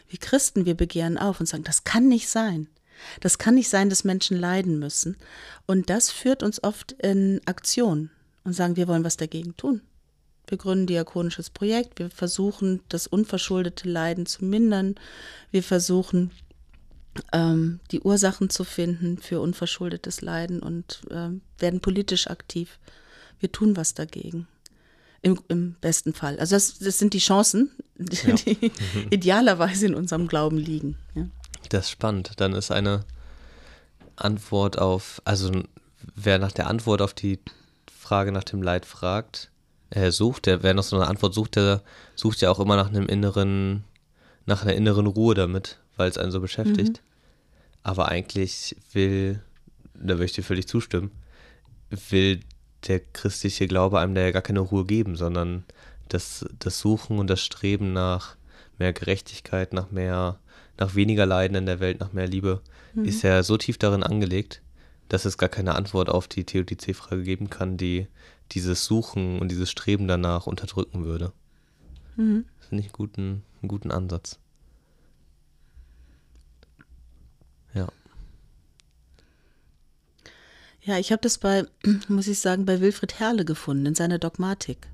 Wir 0.08 0.18
Christen, 0.18 0.66
wir 0.66 0.74
begehren 0.74 1.16
auf 1.16 1.40
und 1.40 1.46
sagen, 1.46 1.64
das 1.64 1.84
kann 1.84 2.08
nicht 2.08 2.28
sein. 2.28 2.68
Das 3.20 3.38
kann 3.38 3.54
nicht 3.54 3.68
sein, 3.68 3.88
dass 3.88 4.04
Menschen 4.04 4.38
leiden 4.38 4.78
müssen. 4.78 5.16
Und 5.66 5.90
das 5.90 6.10
führt 6.10 6.42
uns 6.42 6.62
oft 6.62 6.92
in 6.92 7.40
Aktion 7.46 8.10
und 8.44 8.52
sagen, 8.52 8.76
wir 8.76 8.88
wollen 8.88 9.04
was 9.04 9.16
dagegen 9.16 9.56
tun. 9.56 9.80
Wir 10.46 10.58
gründen 10.58 10.84
ein 10.84 10.86
diakonisches 10.88 11.50
Projekt, 11.50 11.98
wir 11.98 12.10
versuchen, 12.10 12.82
das 12.88 13.06
unverschuldete 13.06 13.88
Leiden 13.88 14.26
zu 14.26 14.44
mindern. 14.44 14.96
Wir 15.50 15.62
versuchen, 15.62 16.30
ähm, 17.32 17.80
die 17.90 18.00
Ursachen 18.00 18.50
zu 18.50 18.64
finden 18.64 19.18
für 19.18 19.40
unverschuldetes 19.40 20.20
Leiden 20.20 20.60
und 20.60 21.02
äh, 21.10 21.30
werden 21.58 21.80
politisch 21.80 22.26
aktiv 22.26 22.78
wir 23.42 23.52
tun 23.52 23.76
was 23.76 23.94
dagegen. 23.94 24.46
Im, 25.20 25.38
im 25.48 25.76
besten 25.80 26.14
Fall. 26.14 26.38
Also 26.40 26.56
das, 26.56 26.78
das 26.78 26.98
sind 26.98 27.14
die 27.14 27.20
Chancen, 27.20 27.70
die, 27.96 28.26
ja. 28.26 28.34
die 28.34 28.72
idealerweise 29.10 29.86
in 29.86 29.94
unserem 29.94 30.26
Glauben 30.26 30.58
liegen. 30.58 30.96
Ja. 31.14 31.26
Das 31.68 31.84
ist 31.84 31.90
spannend. 31.90 32.32
Dann 32.38 32.54
ist 32.54 32.72
eine 32.72 33.04
Antwort 34.16 34.78
auf, 34.78 35.22
also 35.24 35.52
wer 36.14 36.38
nach 36.38 36.52
der 36.52 36.66
Antwort 36.66 37.02
auf 37.02 37.14
die 37.14 37.38
Frage 37.96 38.32
nach 38.32 38.44
dem 38.44 38.62
Leid 38.62 38.84
fragt, 38.84 39.50
äh, 39.90 40.10
sucht, 40.10 40.46
der, 40.46 40.62
wer 40.62 40.74
nach 40.74 40.82
so 40.82 40.96
einer 40.96 41.08
Antwort 41.08 41.34
sucht, 41.34 41.56
der 41.56 41.82
sucht 42.14 42.40
ja 42.40 42.50
auch 42.50 42.58
immer 42.60 42.76
nach 42.76 42.88
einem 42.88 43.06
inneren, 43.06 43.84
nach 44.46 44.62
einer 44.62 44.74
inneren 44.74 45.06
Ruhe 45.06 45.34
damit, 45.34 45.78
weil 45.96 46.10
es 46.10 46.18
einen 46.18 46.32
so 46.32 46.40
beschäftigt. 46.40 47.02
Mhm. 47.02 47.06
Aber 47.82 48.08
eigentlich 48.08 48.76
will, 48.92 49.40
da 49.94 50.14
würde 50.14 50.24
ich 50.24 50.32
dir 50.32 50.44
völlig 50.44 50.66
zustimmen, 50.66 51.10
will 52.10 52.40
der 52.88 53.00
christliche 53.00 53.66
Glaube 53.66 54.00
einem 54.00 54.14
da 54.14 54.22
ja 54.22 54.30
gar 54.30 54.42
keine 54.42 54.60
Ruhe 54.60 54.84
geben, 54.84 55.16
sondern 55.16 55.64
das, 56.08 56.44
das 56.58 56.78
Suchen 56.80 57.18
und 57.18 57.28
das 57.28 57.40
Streben 57.40 57.92
nach 57.92 58.36
mehr 58.78 58.92
Gerechtigkeit, 58.92 59.72
nach 59.72 59.90
mehr, 59.90 60.38
nach 60.78 60.94
weniger 60.94 61.26
Leiden 61.26 61.56
in 61.56 61.66
der 61.66 61.80
Welt, 61.80 62.00
nach 62.00 62.12
mehr 62.12 62.26
Liebe, 62.26 62.60
mhm. 62.94 63.04
ist 63.04 63.22
ja 63.22 63.42
so 63.42 63.56
tief 63.56 63.78
darin 63.78 64.02
angelegt, 64.02 64.62
dass 65.08 65.24
es 65.24 65.38
gar 65.38 65.48
keine 65.48 65.74
Antwort 65.74 66.08
auf 66.08 66.28
die 66.28 66.44
Theodizee-Frage 66.44 67.22
geben 67.22 67.50
kann, 67.50 67.76
die 67.76 68.06
dieses 68.52 68.84
Suchen 68.84 69.38
und 69.40 69.50
dieses 69.50 69.70
Streben 69.70 70.08
danach 70.08 70.46
unterdrücken 70.46 71.04
würde. 71.04 71.32
Mhm. 72.16 72.44
Das 72.58 72.68
finde 72.68 72.80
ich 72.82 72.88
einen 72.88 72.92
guten, 72.92 73.42
einen 73.60 73.68
guten 73.68 73.90
Ansatz. 73.90 74.38
Ja. 77.74 77.88
Ja, 80.84 80.98
ich 80.98 81.12
habe 81.12 81.22
das 81.22 81.38
bei, 81.38 81.64
muss 82.08 82.26
ich 82.26 82.40
sagen, 82.40 82.64
bei 82.64 82.80
Wilfried 82.80 83.18
Herle 83.18 83.44
gefunden, 83.44 83.86
in 83.86 83.94
seiner 83.94 84.18
Dogmatik. 84.18 84.88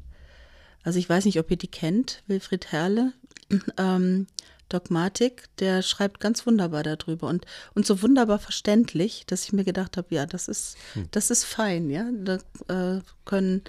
Also 0.83 0.99
ich 0.99 1.09
weiß 1.09 1.25
nicht, 1.25 1.39
ob 1.39 1.51
ihr 1.51 1.57
die 1.57 1.69
kennt, 1.69 2.23
Wilfried 2.27 2.73
Herle. 2.73 3.13
Ähm, 3.79 4.27
Dogmatik, 4.69 5.45
der 5.59 5.81
schreibt 5.81 6.21
ganz 6.21 6.47
wunderbar 6.47 6.83
darüber 6.83 7.29
und, 7.29 7.47
und 7.75 7.87
so 7.87 8.03
wunderbar 8.03 8.39
verständlich, 8.39 9.25
dass 9.27 9.45
ich 9.45 9.55
mir 9.55 9.65
gedacht 9.65 9.97
habe, 9.97 10.15
ja, 10.15 10.27
das 10.27 10.49
ist, 10.49 10.77
hm. 10.93 11.09
das 11.11 11.31
ist 11.31 11.45
fein, 11.45 11.89
ja. 11.89 12.07
Da 12.13 12.35
äh, 12.69 13.01
können, 13.25 13.63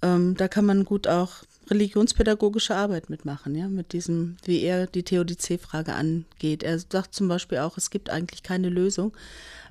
ähm, 0.00 0.34
da 0.36 0.48
kann 0.48 0.64
man 0.64 0.84
gut 0.84 1.06
auch 1.06 1.42
religionspädagogische 1.70 2.74
Arbeit 2.74 3.10
mitmachen, 3.10 3.54
ja, 3.54 3.68
mit 3.68 3.92
diesem, 3.92 4.36
wie 4.44 4.62
er 4.62 4.86
die 4.86 5.02
Theodizee-Frage 5.02 5.92
angeht. 5.92 6.62
Er 6.62 6.78
sagt 6.78 7.14
zum 7.14 7.28
Beispiel 7.28 7.58
auch, 7.58 7.76
es 7.76 7.90
gibt 7.90 8.08
eigentlich 8.08 8.42
keine 8.42 8.70
Lösung, 8.70 9.12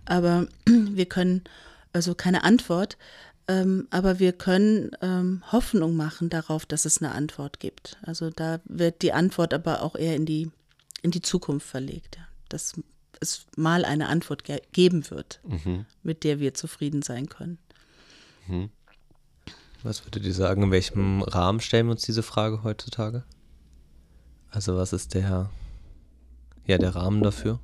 aber 0.05 0.47
wir 0.65 1.05
können 1.05 1.43
also 1.93 2.15
keine 2.15 2.43
Antwort, 2.43 2.97
ähm, 3.47 3.87
aber 3.89 4.19
wir 4.19 4.33
können 4.33 4.91
ähm, 5.01 5.43
Hoffnung 5.51 5.95
machen 5.95 6.29
darauf, 6.29 6.65
dass 6.65 6.85
es 6.85 7.01
eine 7.01 7.13
Antwort 7.13 7.59
gibt. 7.59 7.97
Also 8.03 8.29
da 8.29 8.59
wird 8.65 9.01
die 9.01 9.13
Antwort 9.13 9.53
aber 9.53 9.81
auch 9.81 9.95
eher 9.95 10.15
in 10.15 10.25
die, 10.25 10.51
in 11.01 11.11
die 11.11 11.21
Zukunft 11.21 11.67
verlegt, 11.67 12.17
dass 12.49 12.73
es 13.19 13.45
mal 13.55 13.85
eine 13.85 14.09
Antwort 14.09 14.43
ge 14.43 14.61
geben 14.71 15.09
wird, 15.09 15.41
mhm. 15.43 15.85
mit 16.03 16.23
der 16.23 16.39
wir 16.39 16.53
zufrieden 16.53 17.01
sein 17.01 17.29
können. 17.29 17.57
Mhm. 18.47 18.69
Was 19.83 20.05
würdet 20.05 20.23
ihr 20.23 20.33
sagen, 20.33 20.63
in 20.63 20.71
welchem 20.71 21.21
Rahmen 21.23 21.59
stellen 21.59 21.87
wir 21.87 21.91
uns 21.91 22.03
diese 22.03 22.23
Frage 22.23 22.63
heutzutage? 22.63 23.23
Also 24.49 24.75
was 24.75 24.93
ist 24.93 25.13
der, 25.13 25.49
ja, 26.67 26.77
der 26.77 26.95
Rahmen 26.95 27.23
dafür? 27.23 27.59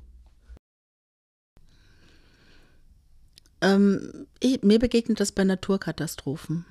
Ähm, 3.60 4.26
ich, 4.40 4.62
mir 4.62 4.78
begegnet 4.78 5.20
das 5.20 5.32
bei 5.32 5.44
Naturkatastrophen. 5.44 6.64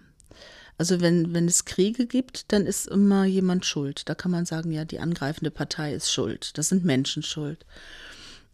Also 0.77 1.01
wenn, 1.01 1.33
wenn 1.33 1.47
es 1.47 1.65
Kriege 1.65 2.05
gibt, 2.05 2.51
dann 2.51 2.65
ist 2.65 2.87
immer 2.87 3.25
jemand 3.25 3.65
schuld. 3.65 4.07
Da 4.07 4.15
kann 4.15 4.31
man 4.31 4.45
sagen, 4.45 4.71
ja, 4.71 4.85
die 4.85 4.99
angreifende 4.99 5.49
Partei 5.49 5.93
ist 5.93 6.11
schuld. 6.11 6.57
Das 6.57 6.69
sind 6.69 6.85
Menschen 6.85 7.23
schuld. 7.23 7.65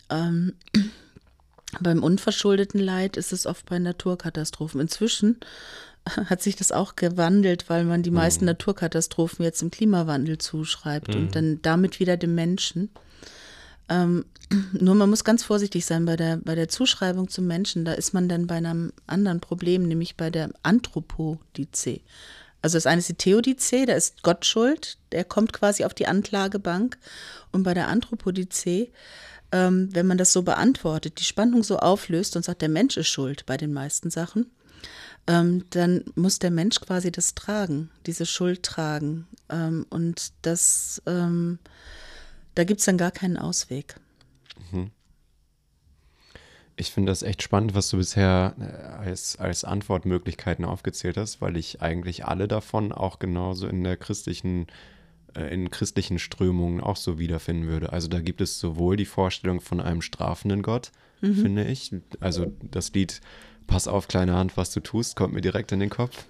Ähm, 0.09 0.53
Beim 1.81 2.03
unverschuldeten 2.03 2.79
Leid 2.79 3.17
ist 3.17 3.34
es 3.34 3.45
oft 3.45 3.65
bei 3.65 3.79
Naturkatastrophen. 3.79 4.79
Inzwischen 4.79 5.39
hat 6.09 6.41
sich 6.41 6.55
das 6.55 6.71
auch 6.71 6.95
gewandelt, 6.95 7.69
weil 7.69 7.86
man 7.86 8.03
die 8.03 8.11
mhm. 8.11 8.17
meisten 8.17 8.45
Naturkatastrophen 8.45 9.43
jetzt 9.43 9.61
im 9.61 9.71
Klimawandel 9.71 10.38
zuschreibt 10.38 11.09
mhm. 11.09 11.15
und 11.15 11.36
dann 11.36 11.61
damit 11.61 11.99
wieder 11.99 12.17
dem 12.17 12.36
Menschen. 12.36 12.89
Ähm, 13.89 14.25
nur 14.73 14.95
man 14.95 15.09
muss 15.09 15.23
ganz 15.23 15.43
vorsichtig 15.43 15.86
sein 15.86 16.05
bei 16.05 16.15
der, 16.15 16.38
bei 16.38 16.55
der 16.55 16.69
Zuschreibung 16.69 17.29
zum 17.29 17.47
Menschen. 17.47 17.86
Da 17.86 17.93
ist 17.93 18.13
man 18.13 18.29
dann 18.29 18.47
bei 18.47 18.55
einem 18.55 18.93
anderen 19.07 19.39
Problem, 19.39 19.88
nämlich 19.88 20.17
bei 20.17 20.29
der 20.29 20.49
Anthropodice. 20.63 22.01
Also 22.61 22.77
das 22.77 22.86
eine 22.86 22.99
ist 22.99 23.09
die 23.09 23.15
Theodice, 23.15 23.86
da 23.86 23.93
ist 23.93 24.23
Gott 24.23 24.45
schuld, 24.45 24.97
der 25.11 25.25
kommt 25.25 25.51
quasi 25.51 25.84
auf 25.84 25.93
die 25.93 26.07
Anklagebank. 26.07 26.97
Und 27.51 27.63
bei 27.63 27.73
der 27.73 27.89
Anthropodice, 27.89 28.88
ähm, 29.51 29.89
wenn 29.91 30.07
man 30.07 30.17
das 30.17 30.31
so 30.31 30.43
beantwortet, 30.43 31.19
die 31.19 31.25
Spannung 31.25 31.63
so 31.63 31.77
auflöst 31.77 32.38
und 32.38 32.45
sagt, 32.45 32.61
der 32.61 32.69
Mensch 32.69 32.95
ist 32.95 33.09
schuld 33.09 33.45
bei 33.45 33.57
den 33.57 33.73
meisten 33.73 34.09
Sachen, 34.09 34.49
ähm, 35.27 35.65
dann 35.71 36.05
muss 36.15 36.39
der 36.39 36.51
Mensch 36.51 36.79
quasi 36.79 37.11
das 37.11 37.36
tragen, 37.36 37.89
diese 38.05 38.25
Schuld 38.25 38.63
tragen. 38.63 39.27
Ähm, 39.49 39.86
und 39.89 40.31
das, 40.41 41.01
ähm, 41.05 41.59
da 42.55 42.63
gibt 42.63 42.79
es 42.79 42.85
dann 42.85 42.97
gar 42.97 43.11
keinen 43.11 43.37
Ausweg. 43.37 43.95
Mhm. 44.71 44.91
Ich 46.75 46.91
finde 46.91 47.11
das 47.11 47.21
echt 47.21 47.43
spannend, 47.43 47.75
was 47.75 47.89
du 47.89 47.97
bisher 47.97 48.55
äh, 48.59 49.07
als, 49.07 49.37
als 49.37 49.63
Antwortmöglichkeiten 49.63 50.65
aufgezählt 50.65 51.17
hast, 51.17 51.39
weil 51.39 51.55
ich 51.55 51.81
eigentlich 51.81 52.25
alle 52.25 52.47
davon 52.47 52.91
auch 52.91 53.19
genauso 53.19 53.67
in 53.67 53.83
der 53.83 53.95
christlichen, 53.95 54.67
äh, 55.35 55.53
in 55.53 55.69
christlichen 55.69 56.17
Strömungen 56.17 56.81
auch 56.81 56.97
so 56.97 57.19
wiederfinden 57.19 57.67
würde. 57.67 57.93
Also 57.93 58.07
da 58.07 58.21
gibt 58.21 58.41
es 58.41 58.59
sowohl 58.59 58.97
die 58.97 59.05
Vorstellung 59.05 59.61
von 59.61 59.79
einem 59.79 60.01
strafenden 60.01 60.63
Gott, 60.63 60.91
mhm. 61.21 61.35
finde 61.35 61.65
ich. 61.65 61.91
Also 62.19 62.51
das 62.71 62.91
Lied 62.93 63.21
Pass 63.67 63.87
auf, 63.87 64.07
kleine 64.07 64.33
Hand, 64.33 64.57
was 64.57 64.71
du 64.71 64.79
tust, 64.79 65.15
kommt 65.15 65.33
mir 65.33 65.41
direkt 65.41 65.71
in 65.71 65.79
den 65.79 65.89
Kopf. 65.89 66.25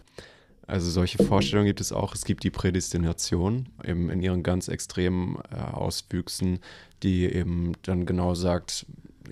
Also 0.66 0.90
solche 0.90 1.24
Vorstellungen 1.24 1.68
gibt 1.68 1.82
es 1.82 1.92
auch. 1.92 2.16
Es 2.16 2.26
gibt 2.26 2.44
die 2.44 2.50
Prädestination 2.50 3.68
eben 3.84 4.10
in 4.10 4.22
ihren 4.22 4.44
ganz 4.44 4.68
extremen 4.68 5.38
äh, 5.52 5.56
Auswüchsen, 5.56 6.60
die 7.04 7.26
eben 7.26 7.74
dann 7.82 8.06
genau 8.06 8.34
sagt, 8.34 8.86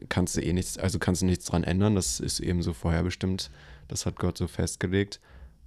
kannst 0.09 0.35
du 0.35 0.41
eh 0.41 0.53
nichts, 0.53 0.77
also 0.77 0.99
kannst 0.99 1.21
du 1.21 1.25
nichts 1.25 1.45
dran 1.45 1.63
ändern, 1.63 1.95
das 1.95 2.19
ist 2.19 2.39
eben 2.39 2.61
so 2.61 2.73
vorherbestimmt, 2.73 3.49
das 3.87 4.05
hat 4.05 4.17
Gott 4.17 4.37
so 4.37 4.47
festgelegt. 4.47 5.19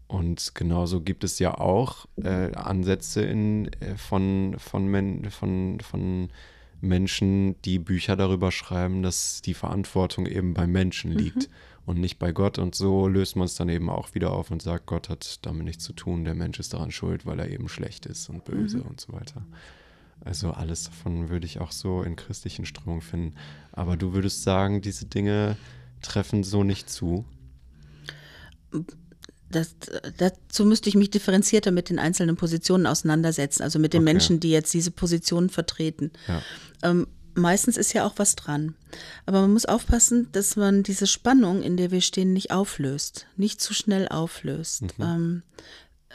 Und 0.06 0.54
genauso 0.54 1.00
gibt 1.00 1.24
es 1.24 1.38
ja 1.38 1.58
auch 1.58 2.06
äh, 2.22 2.52
Ansätze 2.54 3.22
in, 3.22 3.72
äh, 3.80 3.96
von, 3.96 4.56
von, 4.58 4.86
Men, 4.86 5.30
von, 5.30 5.80
von 5.80 6.28
Menschen, 6.82 7.60
die 7.62 7.78
Bücher 7.78 8.14
darüber 8.14 8.52
schreiben, 8.52 9.02
dass 9.02 9.40
die 9.40 9.54
Verantwortung 9.54 10.26
eben 10.26 10.52
bei 10.52 10.66
Menschen 10.66 11.12
mhm. 11.12 11.18
liegt 11.18 11.36
mhm. 11.36 11.54
Und 11.86 11.98
nicht 12.00 12.18
bei 12.18 12.32
Gott. 12.32 12.58
Und 12.58 12.74
so 12.74 13.08
löst 13.08 13.36
man 13.36 13.46
es 13.46 13.54
dann 13.54 13.68
eben 13.68 13.90
auch 13.90 14.14
wieder 14.14 14.32
auf 14.32 14.50
und 14.50 14.62
sagt, 14.62 14.86
Gott 14.86 15.08
hat 15.08 15.44
damit 15.46 15.64
nichts 15.64 15.84
zu 15.84 15.92
tun, 15.92 16.24
der 16.24 16.34
Mensch 16.34 16.58
ist 16.58 16.72
daran 16.74 16.90
schuld, 16.90 17.26
weil 17.26 17.40
er 17.40 17.50
eben 17.50 17.68
schlecht 17.68 18.06
ist 18.06 18.28
und 18.28 18.44
böse 18.44 18.78
mhm. 18.78 18.84
und 18.84 19.00
so 19.00 19.12
weiter. 19.12 19.44
Also 20.24 20.52
alles 20.52 20.84
davon 20.84 21.28
würde 21.28 21.46
ich 21.46 21.60
auch 21.60 21.72
so 21.72 22.02
in 22.02 22.16
christlichen 22.16 22.64
Strömungen 22.64 23.02
finden. 23.02 23.34
Aber 23.72 23.96
du 23.96 24.14
würdest 24.14 24.42
sagen, 24.42 24.80
diese 24.80 25.06
Dinge 25.06 25.56
treffen 26.00 26.44
so 26.44 26.62
nicht 26.64 26.88
zu? 26.88 27.24
Das, 29.50 29.76
dazu 30.16 30.64
müsste 30.64 30.88
ich 30.88 30.96
mich 30.96 31.10
differenzierter 31.10 31.70
mit 31.70 31.90
den 31.90 31.98
einzelnen 31.98 32.36
Positionen 32.36 32.86
auseinandersetzen, 32.86 33.62
also 33.62 33.78
mit 33.78 33.92
den 33.92 34.02
okay. 34.02 34.12
Menschen, 34.12 34.40
die 34.40 34.50
jetzt 34.50 34.72
diese 34.74 34.90
Positionen 34.90 35.50
vertreten. 35.50 36.10
Ja. 36.26 36.42
Ähm, 36.82 37.06
meistens 37.34 37.76
ist 37.76 37.92
ja 37.92 38.06
auch 38.06 38.14
was 38.16 38.36
dran. 38.36 38.74
Aber 39.26 39.40
man 39.40 39.52
muss 39.52 39.66
aufpassen, 39.66 40.28
dass 40.32 40.56
man 40.56 40.82
diese 40.82 41.06
Spannung, 41.06 41.62
in 41.62 41.76
der 41.76 41.90
wir 41.90 42.00
stehen, 42.00 42.32
nicht 42.32 42.50
auflöst, 42.50 43.26
nicht 43.36 43.60
zu 43.60 43.74
schnell 43.74 44.08
auflöst. 44.08 44.98
Mhm. 44.98 45.04
Ähm, 45.04 45.42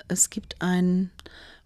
es 0.08 0.30
gibt 0.30 0.62
ein 0.62 1.12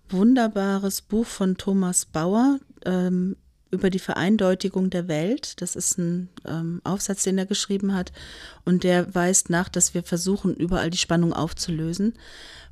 wunderbares 0.09 1.01
Buch 1.01 1.25
von 1.25 1.57
Thomas 1.57 2.05
Bauer 2.05 2.59
ähm, 2.85 3.35
über 3.71 3.89
die 3.89 3.99
Vereindeutigung 3.99 4.89
der 4.89 5.07
Welt. 5.07 5.61
Das 5.61 5.75
ist 5.75 5.97
ein 5.97 6.29
ähm, 6.45 6.79
Aufsatz, 6.83 7.23
den 7.23 7.37
er 7.37 7.45
geschrieben 7.45 7.93
hat. 7.93 8.11
Und 8.65 8.83
der 8.83 9.13
weist 9.15 9.49
nach, 9.49 9.67
dass 9.67 9.93
wir 9.93 10.03
versuchen, 10.03 10.55
überall 10.55 10.91
die 10.91 10.97
Spannung 10.97 11.33
aufzulösen, 11.33 12.13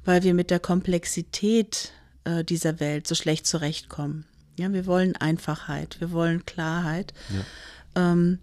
weil 0.06 0.24
wir 0.24 0.34
mit 0.34 0.52
der 0.52 0.60
Komplexität 0.60 1.92
äh, 2.24 2.44
dieser 2.44 2.80
Welt 2.80 3.08
so 3.08 3.16
schlecht 3.16 3.48
zurechtkommen. 3.48 4.26
Ja, 4.58 4.72
wir 4.74 4.86
wollen 4.86 5.16
Einfachheit, 5.16 5.98
wir 6.00 6.12
wollen 6.12 6.46
Klarheit. 6.46 7.14
Ja. 7.96 8.12
Ähm, 8.12 8.40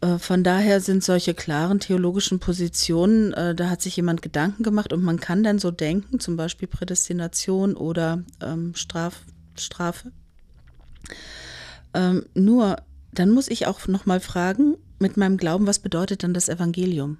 äh, 0.00 0.18
von 0.18 0.44
daher 0.44 0.80
sind 0.80 1.04
solche 1.04 1.34
klaren 1.34 1.80
theologischen 1.80 2.38
Positionen, 2.38 3.32
äh, 3.32 3.54
da 3.54 3.70
hat 3.70 3.82
sich 3.82 3.96
jemand 3.96 4.22
Gedanken 4.22 4.62
gemacht 4.62 4.92
und 4.92 5.02
man 5.02 5.20
kann 5.20 5.42
dann 5.42 5.58
so 5.58 5.70
denken, 5.70 6.20
zum 6.20 6.36
Beispiel 6.36 6.68
Prädestination 6.68 7.76
oder 7.76 8.22
ähm, 8.40 8.74
Straf, 8.74 9.22
Strafe. 9.58 10.12
Ähm, 11.94 12.26
nur, 12.34 12.76
dann 13.12 13.30
muss 13.30 13.48
ich 13.48 13.66
auch 13.66 13.86
nochmal 13.86 14.20
fragen, 14.20 14.76
mit 14.98 15.16
meinem 15.16 15.36
Glauben, 15.36 15.66
was 15.66 15.78
bedeutet 15.78 16.22
dann 16.22 16.34
das 16.34 16.48
Evangelium? 16.48 17.18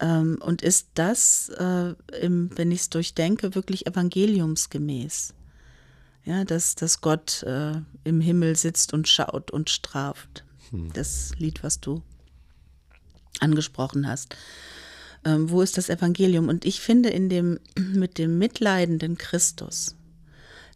Ähm, 0.00 0.38
und 0.40 0.62
ist 0.62 0.88
das, 0.94 1.48
äh, 1.50 1.94
wenn 2.20 2.70
ich 2.70 2.80
es 2.80 2.90
durchdenke, 2.90 3.54
wirklich 3.54 3.86
evangeliumsgemäß? 3.86 5.34
Ja, 6.28 6.44
dass, 6.44 6.74
dass 6.74 7.00
Gott 7.00 7.42
äh, 7.44 7.72
im 8.04 8.20
Himmel 8.20 8.54
sitzt 8.54 8.92
und 8.92 9.08
schaut 9.08 9.50
und 9.50 9.70
straft. 9.70 10.44
Hm. 10.68 10.92
Das 10.92 11.32
Lied, 11.38 11.62
was 11.62 11.80
du 11.80 12.02
angesprochen 13.40 14.06
hast. 14.06 14.36
Ähm, 15.24 15.48
wo 15.48 15.62
ist 15.62 15.78
das 15.78 15.88
Evangelium? 15.88 16.50
Und 16.50 16.66
ich 16.66 16.82
finde 16.82 17.08
in 17.08 17.30
dem, 17.30 17.58
mit 17.78 18.18
dem 18.18 18.36
mitleidenden 18.36 19.16
Christus, 19.16 19.96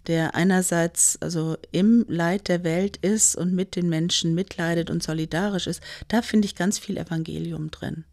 der 0.06 0.34
einerseits 0.34 1.20
also 1.20 1.58
im 1.70 2.06
Leid 2.08 2.48
der 2.48 2.64
Welt 2.64 2.96
ist 2.96 3.36
und 3.36 3.52
mit 3.52 3.76
den 3.76 3.90
Menschen 3.90 4.34
mitleidet 4.34 4.88
und 4.88 5.02
solidarisch 5.02 5.66
ist, 5.66 5.82
da 6.08 6.22
finde 6.22 6.46
ich 6.46 6.56
ganz 6.56 6.78
viel 6.78 6.96
Evangelium 6.96 7.70
drin. 7.70 8.04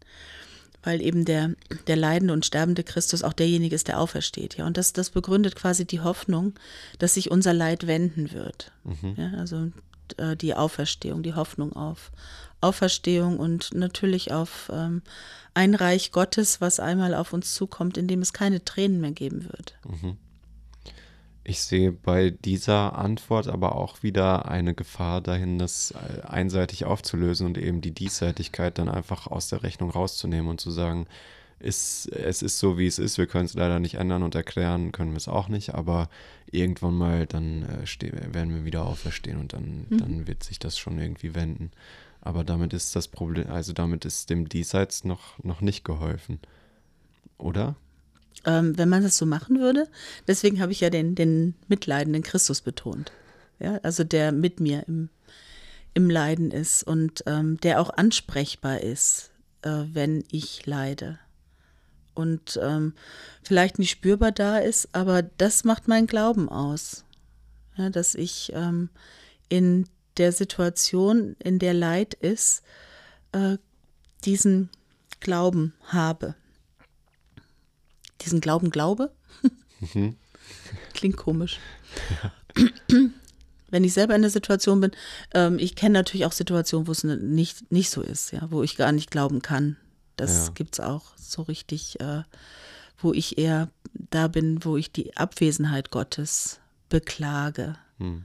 Weil 0.82 1.02
eben 1.02 1.24
der, 1.24 1.54
der 1.86 1.96
leidende 1.96 2.32
und 2.32 2.46
sterbende 2.46 2.82
Christus 2.82 3.22
auch 3.22 3.34
derjenige 3.34 3.74
ist, 3.74 3.88
der 3.88 4.00
aufersteht. 4.00 4.56
Ja. 4.56 4.66
Und 4.66 4.76
das, 4.76 4.92
das 4.92 5.10
begründet 5.10 5.54
quasi 5.56 5.84
die 5.84 6.00
Hoffnung, 6.00 6.54
dass 6.98 7.14
sich 7.14 7.30
unser 7.30 7.52
Leid 7.52 7.86
wenden 7.86 8.32
wird. 8.32 8.72
Mhm. 8.84 9.14
Ja, 9.16 9.32
also 9.38 9.70
äh, 10.16 10.36
die 10.36 10.54
Auferstehung, 10.54 11.22
die 11.22 11.34
Hoffnung 11.34 11.74
auf 11.74 12.10
Auferstehung 12.60 13.38
und 13.38 13.74
natürlich 13.74 14.32
auf 14.32 14.70
ähm, 14.72 15.02
ein 15.54 15.74
Reich 15.74 16.12
Gottes, 16.12 16.60
was 16.60 16.80
einmal 16.80 17.14
auf 17.14 17.32
uns 17.32 17.54
zukommt, 17.54 17.96
in 17.96 18.06
dem 18.06 18.20
es 18.20 18.32
keine 18.32 18.64
Tränen 18.64 19.00
mehr 19.00 19.12
geben 19.12 19.44
wird. 19.44 19.78
Mhm. 19.88 20.16
Ich 21.42 21.62
sehe 21.62 21.90
bei 21.90 22.30
dieser 22.30 22.98
Antwort 22.98 23.48
aber 23.48 23.74
auch 23.74 24.02
wieder 24.02 24.48
eine 24.48 24.74
Gefahr 24.74 25.20
dahin, 25.20 25.58
das 25.58 25.92
äh, 25.92 26.20
einseitig 26.26 26.84
aufzulösen 26.84 27.46
und 27.46 27.58
eben 27.58 27.80
die 27.80 27.92
Diesseitigkeit 27.92 28.78
dann 28.78 28.88
einfach 28.88 29.26
aus 29.26 29.48
der 29.48 29.62
Rechnung 29.62 29.90
rauszunehmen 29.90 30.50
und 30.50 30.60
zu 30.60 30.70
sagen, 30.70 31.06
ist, 31.60 32.10
es 32.12 32.42
ist 32.42 32.58
so, 32.58 32.78
wie 32.78 32.86
es 32.86 32.98
ist. 32.98 33.18
Wir 33.18 33.26
können 33.26 33.44
es 33.44 33.54
leider 33.54 33.80
nicht 33.80 33.94
ändern 33.94 34.22
und 34.22 34.34
erklären 34.34 34.92
können 34.92 35.12
wir 35.12 35.18
es 35.18 35.28
auch 35.28 35.48
nicht, 35.48 35.74
aber 35.74 36.08
irgendwann 36.50 36.94
mal 36.94 37.26
dann 37.26 37.62
äh, 37.62 38.34
werden 38.34 38.54
wir 38.54 38.64
wieder 38.64 38.84
auferstehen 38.84 39.38
und 39.38 39.52
dann, 39.52 39.86
mhm. 39.88 39.98
dann 39.98 40.26
wird 40.26 40.42
sich 40.42 40.58
das 40.58 40.78
schon 40.78 40.98
irgendwie 40.98 41.34
wenden. 41.34 41.70
Aber 42.22 42.44
damit 42.44 42.72
ist 42.72 42.96
das 42.96 43.08
Problem, 43.08 43.50
also 43.50 43.72
damit 43.72 44.04
ist 44.04 44.30
dem 44.30 44.48
Diesseits 44.48 45.04
noch, 45.04 45.42
noch 45.42 45.60
nicht 45.60 45.84
geholfen. 45.84 46.38
Oder? 47.38 47.76
Ähm, 48.46 48.78
wenn 48.78 48.88
man 48.88 49.02
das 49.02 49.18
so 49.18 49.26
machen 49.26 49.60
würde, 49.60 49.86
deswegen 50.26 50.60
habe 50.60 50.72
ich 50.72 50.80
ja 50.80 50.88
den, 50.88 51.14
den 51.14 51.54
mitleidenden 51.68 52.22
Christus 52.22 52.62
betont. 52.62 53.12
Ja, 53.58 53.78
also 53.82 54.02
der 54.02 54.32
mit 54.32 54.60
mir 54.60 54.84
im, 54.88 55.10
im 55.92 56.08
Leiden 56.08 56.50
ist 56.50 56.82
und 56.82 57.22
ähm, 57.26 57.58
der 57.58 57.80
auch 57.80 57.90
ansprechbar 57.90 58.80
ist, 58.80 59.30
äh, 59.62 59.84
wenn 59.92 60.24
ich 60.30 60.64
leide 60.64 61.18
und 62.14 62.58
ähm, 62.62 62.94
vielleicht 63.42 63.78
nicht 63.78 63.90
spürbar 63.90 64.32
da 64.32 64.58
ist, 64.58 64.88
aber 64.92 65.22
das 65.22 65.64
macht 65.64 65.88
mein 65.88 66.06
Glauben 66.06 66.48
aus. 66.48 67.04
Ja, 67.76 67.90
dass 67.90 68.14
ich 68.14 68.52
ähm, 68.54 68.90
in 69.48 69.86
der 70.16 70.32
Situation, 70.32 71.36
in 71.38 71.58
der 71.58 71.74
Leid 71.74 72.14
ist, 72.14 72.62
äh, 73.32 73.56
diesen 74.24 74.68
Glauben 75.20 75.72
habe. 75.86 76.34
Diesen 78.22 78.40
Glauben 78.40 78.70
glaube? 78.70 79.12
Mhm. 79.94 80.16
Klingt 80.94 81.16
komisch. 81.16 81.58
Ja. 82.22 82.66
Wenn 83.70 83.84
ich 83.84 83.92
selber 83.92 84.16
in 84.16 84.22
der 84.22 84.30
Situation 84.30 84.80
bin, 84.80 84.90
ähm, 85.32 85.58
ich 85.58 85.76
kenne 85.76 85.92
natürlich 85.92 86.26
auch 86.26 86.32
Situationen, 86.32 86.88
wo 86.88 86.92
es 86.92 87.04
nicht, 87.04 87.70
nicht 87.70 87.90
so 87.90 88.02
ist, 88.02 88.32
ja, 88.32 88.50
wo 88.50 88.64
ich 88.64 88.76
gar 88.76 88.90
nicht 88.90 89.10
glauben 89.12 89.42
kann, 89.42 89.76
das 90.16 90.48
ja. 90.48 90.52
gibt 90.54 90.74
es 90.74 90.80
auch 90.80 91.16
so 91.16 91.42
richtig, 91.42 92.00
äh, 92.00 92.22
wo 92.98 93.12
ich 93.12 93.38
eher 93.38 93.68
da 93.94 94.28
bin, 94.28 94.64
wo 94.64 94.76
ich 94.76 94.90
die 94.90 95.16
Abwesenheit 95.16 95.90
Gottes 95.90 96.60
beklage. 96.88 97.76
Hm. 97.98 98.24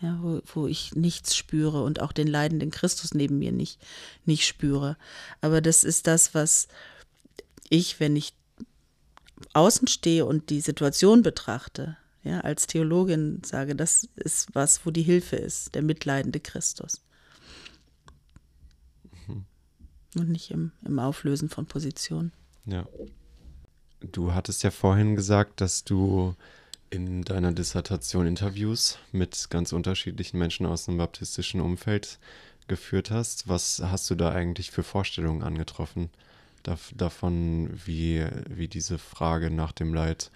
ja, 0.00 0.18
wo, 0.22 0.40
wo 0.54 0.66
ich 0.66 0.94
nichts 0.94 1.36
spüre 1.36 1.82
und 1.82 2.00
auch 2.00 2.12
den 2.12 2.28
leidenden 2.28 2.70
Christus 2.70 3.12
neben 3.12 3.38
mir 3.38 3.52
nicht, 3.52 3.78
nicht 4.24 4.46
spüre. 4.46 4.96
Aber 5.40 5.60
das 5.60 5.84
ist 5.84 6.06
das, 6.06 6.34
was 6.34 6.68
ich, 7.68 8.00
wenn 8.00 8.16
ich 8.16 8.32
außen 9.52 9.88
stehe 9.88 10.24
und 10.24 10.50
die 10.50 10.60
Situation 10.60 11.22
betrachte, 11.22 11.96
ja, 12.22 12.40
als 12.40 12.66
Theologin 12.66 13.42
sage, 13.44 13.76
das 13.76 14.08
ist 14.16 14.54
was, 14.54 14.84
wo 14.84 14.90
die 14.90 15.02
Hilfe 15.02 15.36
ist, 15.36 15.74
der 15.74 15.82
mitleidende 15.82 16.40
Christus. 16.40 17.02
Mhm. 19.26 19.44
Und 20.16 20.28
nicht 20.30 20.50
im, 20.50 20.72
im 20.84 20.98
Auflösen 20.98 21.48
von 21.48 21.66
Positionen. 21.66 22.32
Ja. 22.64 22.86
Du 24.00 24.34
hattest 24.34 24.62
ja 24.62 24.70
vorhin 24.70 25.16
gesagt, 25.16 25.60
dass 25.60 25.84
du 25.84 26.34
in 26.90 27.22
deiner 27.22 27.52
Dissertation 27.52 28.26
Interviews 28.26 28.98
mit 29.12 29.48
ganz 29.50 29.72
unterschiedlichen 29.72 30.38
Menschen 30.38 30.66
aus 30.66 30.84
dem 30.84 30.98
baptistischen 30.98 31.60
Umfeld 31.60 32.18
geführt 32.68 33.10
hast. 33.10 33.48
Was 33.48 33.80
hast 33.80 34.10
du 34.10 34.14
da 34.14 34.32
eigentlich 34.32 34.70
für 34.70 34.82
Vorstellungen 34.82 35.42
angetroffen 35.42 36.10
davon, 36.94 37.70
wie, 37.84 38.26
wie 38.48 38.68
diese 38.68 38.98
Frage 38.98 39.50
nach 39.50 39.72
dem 39.72 39.94
Leid 39.94 40.30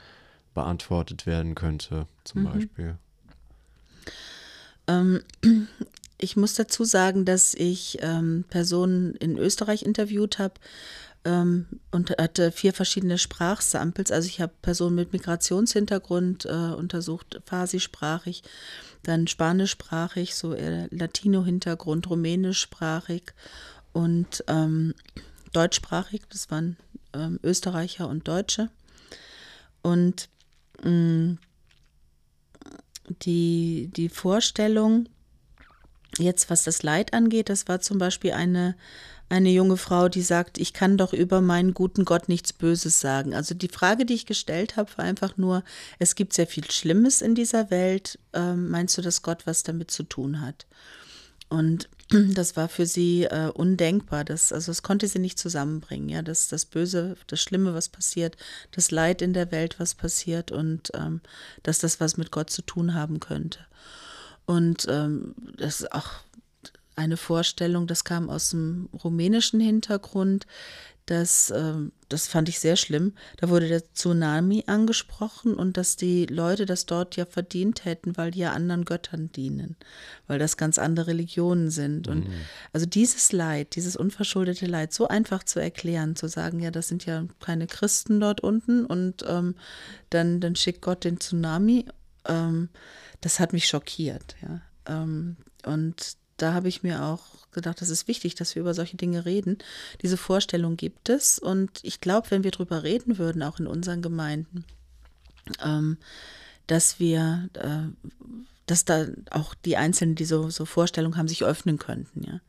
beantwortet 0.55 1.26
werden 1.26 1.55
könnte, 1.55 2.07
zum 2.24 2.43
mhm. 2.43 2.53
Beispiel? 2.53 2.99
Ähm, 4.87 5.22
ich 6.18 6.37
muss 6.37 6.55
dazu 6.55 6.85
sagen, 6.85 7.24
dass 7.24 7.55
ich 7.55 7.99
ähm, 8.01 8.45
Personen 8.49 9.14
in 9.16 9.39
Österreich 9.39 9.83
interviewt 9.83 10.39
habe, 10.39 10.55
ähm, 11.24 11.66
und 11.91 12.11
hatte 12.11 12.51
vier 12.51 12.72
verschiedene 12.72 13.18
Sprachsamples. 13.18 14.11
Also 14.11 14.28
ich 14.28 14.41
habe 14.41 14.53
Personen 14.62 14.97
mit 14.97 15.12
Migrationshintergrund 15.12 16.47
äh, 16.47 16.49
untersucht, 16.49 17.41
Farsi-sprachig, 17.45 18.43
dann 19.03 19.26
Spanischsprachig, 19.26 20.35
so 20.35 20.55
Latino-Hintergrund, 20.91 22.09
Rumänischsprachig 22.09 23.33
und 23.93 24.45
ähm, 24.47 24.95
Deutschsprachig. 25.53 26.22
Das 26.30 26.51
waren 26.51 26.76
ähm, 27.12 27.38
Österreicher 27.42 28.09
und 28.09 28.26
Deutsche. 28.28 28.70
Und 29.82 30.28
mh, 30.82 30.90
mm, 30.90 31.38
die, 33.22 33.90
die 33.94 34.09
Vorstellung, 34.09 35.09
jetzt 36.18 36.51
was 36.51 36.62
das 36.62 36.82
Leid 36.82 37.12
angeht, 37.12 37.48
das 37.48 37.66
war 37.66 37.80
zum 37.80 37.98
Beispiel 37.98 38.32
eine 38.32 38.76
eine 39.30 39.51
junge 39.51 39.76
Frau, 39.76 40.09
die 40.09 40.22
sagt, 40.22 40.59
ich 40.59 40.72
kann 40.72 40.96
doch 40.96 41.12
über 41.12 41.40
meinen 41.40 41.72
guten 41.72 42.05
Gott 42.05 42.28
nichts 42.28 42.53
Böses 42.53 42.98
sagen. 42.98 43.32
Also 43.32 43.55
die 43.55 43.68
Frage, 43.68 44.05
die 44.05 44.14
ich 44.14 44.26
gestellt 44.26 44.76
habe, 44.76 44.90
war 44.96 45.05
einfach 45.05 45.36
nur, 45.36 45.62
es 46.01 46.16
gibt 46.16 46.32
sehr 46.32 46.48
viel 46.48 46.68
Schlimmes 46.68 47.22
in 47.22 47.36
dieser 47.36 47.70
Welt. 47.70 48.18
Ähm, 48.32 48.68
meinst 48.70 48.98
du, 48.98 49.03
dass 49.03 49.22
Gott 49.22 49.46
was 49.46 49.62
damit 49.62 49.92
zu 49.92 50.03
tun 50.03 50.40
hat? 50.40 50.66
Und 51.48 51.88
das 52.35 52.57
war 52.57 52.69
für 52.69 52.87
sie 52.87 53.25
äh, 53.25 53.51
undenkbar. 53.53 54.25
Das, 54.25 54.53
also 54.53 54.71
das 54.71 54.83
konnte 54.83 55.07
sie 55.07 55.19
nicht 55.19 55.39
zusammenbringen. 55.39 56.09
Ja, 56.09 56.23
das, 56.23 56.49
das 56.49 56.65
Böse, 56.65 57.17
das 57.27 57.41
Schlimme, 57.41 57.75
was 57.75 57.89
passiert, 57.89 58.37
das 58.73 58.91
Leid 58.91 59.23
in 59.23 59.33
der 59.33 59.53
Welt, 59.53 59.79
was 59.79 59.95
passiert 59.95 60.51
und 60.51 60.91
ähm, 60.95 61.21
dass 61.63 61.79
das 61.79 62.01
was 62.01 62.17
mit 62.17 62.31
Gott 62.31 62.51
zu 62.51 62.63
tun 62.63 62.95
haben 62.95 63.21
könnte. 63.21 63.61
Und 64.47 64.87
ähm, 64.89 65.35
das 65.57 65.81
ist 65.81 65.93
auch 65.93 66.11
eine 66.97 67.17
Vorstellung, 67.17 67.87
das 67.87 68.05
kam 68.05 68.29
aus 68.29 68.51
dem 68.51 68.89
rumänischen 69.05 69.61
Hintergrund. 69.61 70.47
Das, 71.11 71.51
äh, 71.51 71.75
das 72.09 72.29
fand 72.29 72.49
ich 72.49 72.61
sehr 72.61 72.77
schlimm. 72.77 73.15
Da 73.39 73.49
wurde 73.49 73.67
der 73.67 73.83
Tsunami 73.95 74.63
angesprochen 74.69 75.55
und 75.55 75.77
dass 75.77 75.97
die 75.97 76.27
Leute 76.27 76.67
das 76.67 76.87
dort 76.87 77.17
ja 77.17 77.27
verdient 77.27 77.85
hätten, 77.85 78.17
weil 78.17 78.31
die 78.31 78.39
ja 78.39 78.53
anderen 78.53 78.85
Göttern 78.85 79.33
dienen, 79.33 79.75
weil 80.29 80.39
das 80.39 80.57
ganz 80.57 80.79
andere 80.79 81.09
Religionen 81.09 81.73
sind. 81.73 82.07
Und 82.07 82.29
mhm. 82.29 82.35
also 82.73 82.87
dieses 82.87 83.33
Leid, 83.33 83.75
dieses 83.75 83.97
unverschuldete 83.97 84.67
Leid, 84.67 84.93
so 84.93 85.09
einfach 85.09 85.43
zu 85.43 85.59
erklären, 85.59 86.15
zu 86.15 86.29
sagen, 86.29 86.61
ja, 86.61 86.71
das 86.71 86.87
sind 86.87 87.07
ja 87.07 87.25
keine 87.41 87.67
Christen 87.67 88.21
dort 88.21 88.41
unten 88.41 88.87
und 88.87 89.25
ähm, 89.27 89.57
dann, 90.11 90.39
dann 90.39 90.55
schickt 90.55 90.83
Gott 90.83 91.03
den 91.03 91.19
Tsunami, 91.19 91.87
ähm, 92.29 92.69
das 93.21 93.41
hat 93.41 93.53
mich 93.53 93.67
schockiert, 93.67 94.37
ja. 94.43 94.61
Ähm, 94.87 95.39
und 95.67 96.20
da 96.43 96.55
habe 96.55 96.68
ich 96.68 96.82
mir 96.82 97.05
auch 97.05 97.20
gedacht, 97.53 97.80
das 97.80 97.91
ist 97.91 98.09
wichtig, 98.09 98.34
dass 98.34 98.55
wir 98.55 98.61
über 98.61 98.74
solche 98.74 98.97
Dinge 98.97 99.24
reden. 99.24 99.59
Diese 100.03 100.16
Vorstellung 100.16 100.76
gibt 100.76 101.09
es 101.09 101.38
und 101.38 101.80
ich 101.82 102.01
glaube, 102.01 102.30
wenn 102.30 102.45
wir 102.45 102.51
darüber 102.51 102.82
reden 102.82 103.18
würden, 103.18 103.43
auch 103.43 103.59
in 103.59 103.66
unseren 103.66 104.03
Gemeinden, 104.03 104.64
ähm, 105.64 105.97
dass 106.66 107.01
wir, 107.01 107.49
äh, 107.55 108.11
dass 108.66 108.84
da 108.84 109.07
auch 109.30 109.55
die 109.55 109.76
Einzelnen, 109.76 110.14
die 110.14 110.24
so, 110.24 110.51
so 110.51 110.64
Vorstellungen 110.64 111.16
haben, 111.16 111.28
sich 111.28 111.45
öffnen 111.45 111.78
könnten, 111.78 112.22
ja 112.22 112.41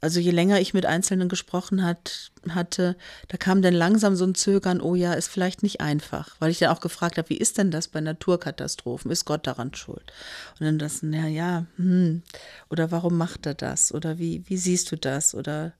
also 0.00 0.20
je 0.20 0.30
länger 0.30 0.60
ich 0.60 0.74
mit 0.74 0.86
Einzelnen 0.86 1.28
gesprochen 1.28 1.84
hat, 1.84 2.30
hatte, 2.48 2.96
da 3.28 3.36
kam 3.36 3.62
dann 3.62 3.74
langsam 3.74 4.14
so 4.14 4.24
ein 4.24 4.34
Zögern, 4.34 4.80
oh 4.80 4.94
ja, 4.94 5.12
ist 5.14 5.28
vielleicht 5.28 5.62
nicht 5.62 5.80
einfach, 5.80 6.36
weil 6.38 6.50
ich 6.50 6.58
dann 6.58 6.70
auch 6.70 6.80
gefragt 6.80 7.18
habe, 7.18 7.28
wie 7.30 7.36
ist 7.36 7.58
denn 7.58 7.70
das 7.70 7.88
bei 7.88 8.00
Naturkatastrophen? 8.00 9.10
Ist 9.10 9.24
Gott 9.24 9.46
daran 9.46 9.74
schuld? 9.74 10.12
Und 10.58 10.66
dann 10.66 10.78
das, 10.78 11.00
ja, 11.02 11.26
ja, 11.26 11.66
hm, 11.76 12.22
oder 12.70 12.90
warum 12.90 13.16
macht 13.16 13.46
er 13.46 13.54
das? 13.54 13.92
Oder 13.92 14.18
wie, 14.18 14.44
wie 14.46 14.56
siehst 14.56 14.92
du 14.92 14.96
das? 14.96 15.34
Oder 15.34 15.72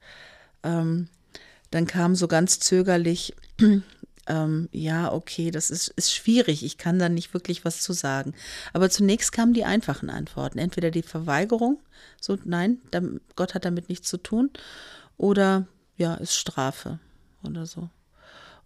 ähm, 0.65 1.09
dann 1.71 1.87
kam 1.87 2.15
so 2.15 2.27
ganz 2.27 2.59
zögerlich, 2.59 3.35
ähm, 4.29 4.69
ja, 4.73 5.13
okay, 5.13 5.51
das 5.51 5.71
ist, 5.71 5.89
ist 5.89 6.15
schwierig, 6.15 6.65
ich 6.65 6.79
kann 6.79 6.99
da 6.99 7.09
nicht 7.09 7.35
wirklich 7.35 7.65
was 7.65 7.81
zu 7.81 7.93
sagen. 7.93 8.35
Aber 8.73 8.91
zunächst 8.91 9.33
kamen 9.33 9.55
die 9.55 9.65
einfachen 9.65 10.11
Antworten. 10.11 10.59
Entweder 10.59 10.91
die 10.91 11.03
Verweigerung, 11.03 11.81
so 12.21 12.39
nein, 12.45 12.79
Gott 13.37 13.55
hat 13.55 13.65
damit 13.65 13.89
nichts 13.89 14.09
zu 14.09 14.19
tun, 14.19 14.51
oder 15.17 15.67
ja, 15.97 16.15
ist 16.15 16.37
Strafe 16.37 16.99
oder 17.43 17.67
so. 17.67 17.91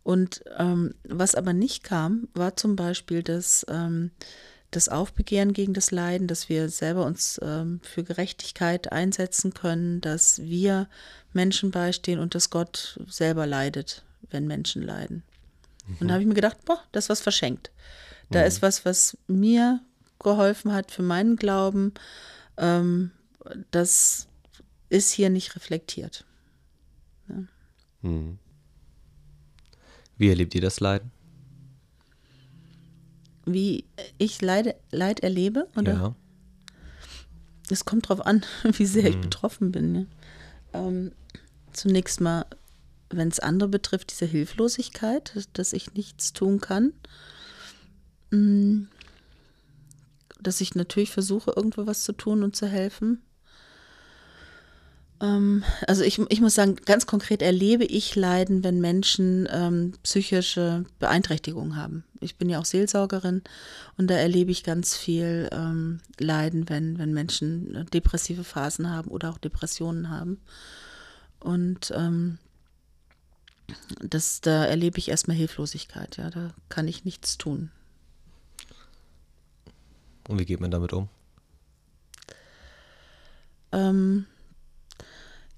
Und 0.03 0.43
ähm, 0.59 0.95
was 1.05 1.35
aber 1.35 1.53
nicht 1.53 1.85
kam, 1.85 2.29
war 2.35 2.57
zum 2.57 2.77
Beispiel 2.77 3.23
das, 3.23 3.65
ähm, 3.69 4.11
das 4.71 4.89
Aufbegehren 4.89 5.53
gegen 5.53 5.75
das 5.75 5.91
Leiden, 5.91 6.27
dass 6.27 6.49
wir 6.49 6.69
selber 6.69 7.07
uns 7.07 7.39
ähm, 7.43 7.81
für 7.83 8.03
Gerechtigkeit 8.03 8.91
einsetzen 8.91 9.55
können, 9.55 10.01
dass 10.01 10.43
wir 10.43 10.89
Menschen 11.33 11.71
beistehen 11.71 12.19
und 12.19 12.35
dass 12.35 12.51
Gott 12.51 12.99
selber 13.09 13.47
leidet, 13.47 14.03
wenn 14.31 14.47
Menschen 14.47 14.83
leiden. 14.83 15.23
Und 16.01 16.09
da 16.09 16.15
habe 16.15 16.23
ich 16.23 16.29
mir 16.29 16.35
gedacht, 16.35 16.65
boah, 16.65 16.83
das 16.93 17.05
ist 17.05 17.11
was 17.11 17.21
verschenkt. 17.21 17.71
Da 18.31 18.41
mhm. 18.41 18.47
ist 18.47 18.63
was, 18.63 18.85
was 18.85 19.17
mir 19.27 19.81
geholfen 20.19 20.73
hat 20.73 20.91
für 20.91 21.03
meinen 21.03 21.37
Glauben. 21.37 21.93
Ähm, 22.57 23.11
das 23.71 24.29
ist 24.89 25.11
hier 25.11 25.31
nicht 25.31 25.57
reflektiert. 25.57 26.25
Ja. 27.29 27.43
Mhm. 28.03 28.39
Wie 30.17 30.29
erlebt 30.29 30.55
ihr 30.55 30.61
das 30.61 30.81
Leiden? 30.81 31.11
Wie 33.45 33.85
ich 34.19 34.41
Leid, 34.41 34.77
Leid 34.91 35.21
erlebe? 35.21 35.69
Oder? 35.77 35.93
Ja. 35.93 36.15
Es 37.71 37.85
kommt 37.85 38.09
darauf 38.09 38.25
an, 38.25 38.45
wie 38.73 38.87
sehr 38.87 39.03
mhm. 39.03 39.09
ich 39.09 39.21
betroffen 39.21 39.73
bin. 39.73 40.09
Ja. 40.73 40.87
Ähm, 40.87 41.13
zunächst 41.73 42.21
mal 42.21 42.47
wenn 43.17 43.29
es 43.29 43.41
andere 43.41 43.69
betrifft, 43.69 44.11
diese 44.11 44.27
Hilflosigkeit, 44.27 45.49
dass 45.53 45.73
ich 45.73 45.95
nichts 45.95 46.33
tun 46.33 46.61
kann. 46.61 46.93
Mm, 48.31 48.85
dass 50.41 50.61
ich 50.61 50.75
natürlich 50.75 51.11
versuche, 51.11 51.53
irgendwo 51.55 51.87
was 51.87 52.03
zu 52.03 52.13
tun 52.13 52.43
und 52.43 52.57
zu 52.57 52.67
helfen. 52.67 53.23
Ähm, 55.21 55.63
also 55.87 56.03
ich, 56.03 56.19
ich 56.29 56.41
muss 56.41 56.55
sagen, 56.55 56.77
ganz 56.85 57.07
konkret 57.07 57.41
erlebe 57.41 57.85
ich 57.85 58.17
Leiden, 58.17 58.65
wenn 58.65 58.81
Menschen 58.81 59.49
ähm, 59.51 59.93
psychische 60.03 60.85
Beeinträchtigungen 60.99 61.77
haben. 61.77 62.05
Ich 62.21 62.37
bin 62.37 62.51
ja 62.51 62.59
auch 62.59 62.65
Seelsorgerin 62.65 63.43
und 63.97 64.11
da 64.11 64.15
erlebe 64.15 64.51
ich 64.51 64.65
ganz 64.65 64.97
viel 64.97 65.49
ähm, 65.53 66.01
Leiden, 66.19 66.69
wenn, 66.69 66.99
wenn 66.99 67.13
Menschen 67.13 67.87
depressive 67.93 68.45
Phasen 68.45 68.91
haben 68.91 69.11
oder 69.11 69.31
auch 69.31 69.39
Depressionen 69.39 70.11
haben. 70.11 70.41
Und 71.39 71.93
ähm, 71.97 72.39
das, 74.01 74.41
da 74.41 74.65
erlebe 74.65 74.99
ich 74.99 75.09
erstmal 75.09 75.37
Hilflosigkeit, 75.37 76.17
ja, 76.17 76.31
da 76.31 76.55
kann 76.69 76.89
ich 76.89 77.05
nichts 77.05 77.39
tun. 77.39 77.71
Und 80.29 80.39
wie 80.39 80.45
geht 80.45 80.61
man 80.61 80.71
damit 80.71 80.93
um? 80.93 81.09
Ähm, 83.73 84.27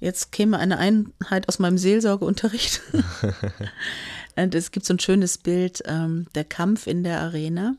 jetzt 0.01 0.33
käme 0.33 0.59
eine 0.59 0.79
Einheit 0.79 1.49
aus 1.49 1.59
meinem 1.59 1.79
Seelsorgeunterricht. 1.79 2.81
Und 4.37 4.55
es 4.55 4.71
gibt 4.71 4.87
so 4.87 4.95
ein 4.95 4.99
schönes 4.99 5.39
Bild, 5.39 5.83
ähm, 5.87 6.27
der 6.35 6.45
Kampf 6.45 6.87
in 6.87 7.05
der 7.05 7.21
Arena. 7.21 7.77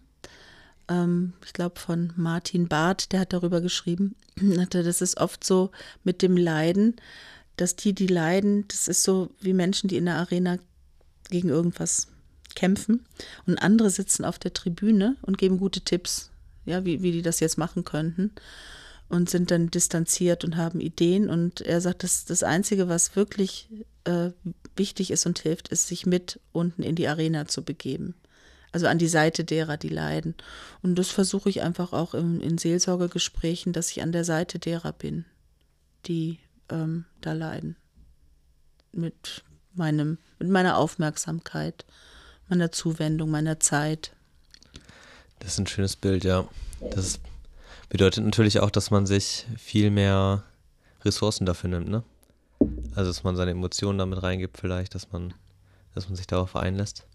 Ähm, 0.87 1.33
ich 1.45 1.53
glaube 1.53 1.79
von 1.79 2.13
Martin 2.15 2.67
Barth, 2.67 3.11
der 3.11 3.21
hat 3.21 3.33
darüber 3.33 3.61
geschrieben. 3.61 4.15
Das 4.69 5.01
ist 5.01 5.17
oft 5.17 5.43
so 5.43 5.71
mit 6.03 6.21
dem 6.21 6.37
Leiden, 6.37 6.97
dass 7.57 7.75
die, 7.75 7.93
die 7.93 8.07
leiden, 8.07 8.67
das 8.67 8.87
ist 8.87 9.03
so 9.03 9.29
wie 9.39 9.53
Menschen, 9.53 9.87
die 9.87 9.97
in 9.97 10.05
der 10.05 10.15
Arena 10.15 10.57
gegen 11.29 11.49
irgendwas 11.49 12.07
kämpfen 12.55 13.05
und 13.45 13.57
andere 13.57 13.89
sitzen 13.89 14.25
auf 14.25 14.39
der 14.39 14.53
Tribüne 14.53 15.15
und 15.21 15.37
geben 15.37 15.57
gute 15.57 15.81
Tipps. 15.81 16.31
ja, 16.65 16.83
wie, 16.85 17.01
wie 17.01 17.11
die 17.11 17.21
das 17.21 17.39
jetzt 17.39 17.57
machen 17.57 17.83
könnten 17.83 18.31
und 19.07 19.29
sind 19.29 19.51
dann 19.51 19.69
distanziert 19.69 20.43
und 20.43 20.57
haben 20.57 20.79
Ideen. 20.79 21.29
Und 21.29 21.61
er 21.61 21.81
sagt, 21.81 22.03
dass 22.03 22.25
das 22.25 22.43
Einzige, 22.43 22.87
was 22.89 23.15
wirklich 23.15 23.69
äh, 24.05 24.31
wichtig 24.75 25.11
ist 25.11 25.25
und 25.25 25.39
hilft, 25.39 25.67
ist, 25.69 25.87
sich 25.87 26.05
mit 26.05 26.39
unten 26.51 26.83
in 26.83 26.95
die 26.95 27.07
Arena 27.07 27.45
zu 27.47 27.63
begeben. 27.63 28.15
Also 28.71 28.87
an 28.87 28.97
die 28.97 29.07
Seite 29.07 29.43
derer, 29.43 29.77
die 29.77 29.89
leiden. 29.89 30.35
Und 30.81 30.95
das 30.95 31.09
versuche 31.09 31.49
ich 31.49 31.61
einfach 31.61 31.93
auch 31.93 32.13
in, 32.13 32.41
in 32.41 32.57
Seelsorgegesprächen, 32.57 33.73
dass 33.73 33.91
ich 33.91 34.01
an 34.01 34.11
der 34.11 34.25
Seite 34.25 34.59
derer 34.59 34.91
bin, 34.91 35.25
die 36.07 36.39
ähm, 36.69 37.05
da 37.21 37.33
leiden. 37.33 37.75
Mit 38.91 39.43
meinem, 39.73 40.17
mit 40.39 40.49
meiner 40.49 40.77
Aufmerksamkeit, 40.77 41.85
meiner 42.47 42.71
Zuwendung, 42.71 43.29
meiner 43.29 43.59
Zeit. 43.59 44.13
Das 45.39 45.53
ist 45.53 45.59
ein 45.59 45.67
schönes 45.67 45.95
Bild, 45.95 46.23
ja. 46.23 46.47
Das 46.91 47.19
bedeutet 47.89 48.23
natürlich 48.23 48.59
auch, 48.59 48.71
dass 48.71 48.91
man 48.91 49.05
sich 49.05 49.45
viel 49.57 49.91
mehr 49.91 50.43
Ressourcen 51.03 51.45
dafür 51.45 51.69
nimmt, 51.69 51.89
ne? 51.89 52.03
Also 52.95 53.09
dass 53.09 53.23
man 53.23 53.35
seine 53.35 53.51
Emotionen 53.51 53.99
damit 53.99 54.23
reingibt, 54.23 54.57
vielleicht, 54.57 54.95
dass 54.95 55.11
man, 55.11 55.33
dass 55.93 56.07
man 56.07 56.15
sich 56.15 56.27
darauf 56.27 56.55
einlässt. 56.55 57.05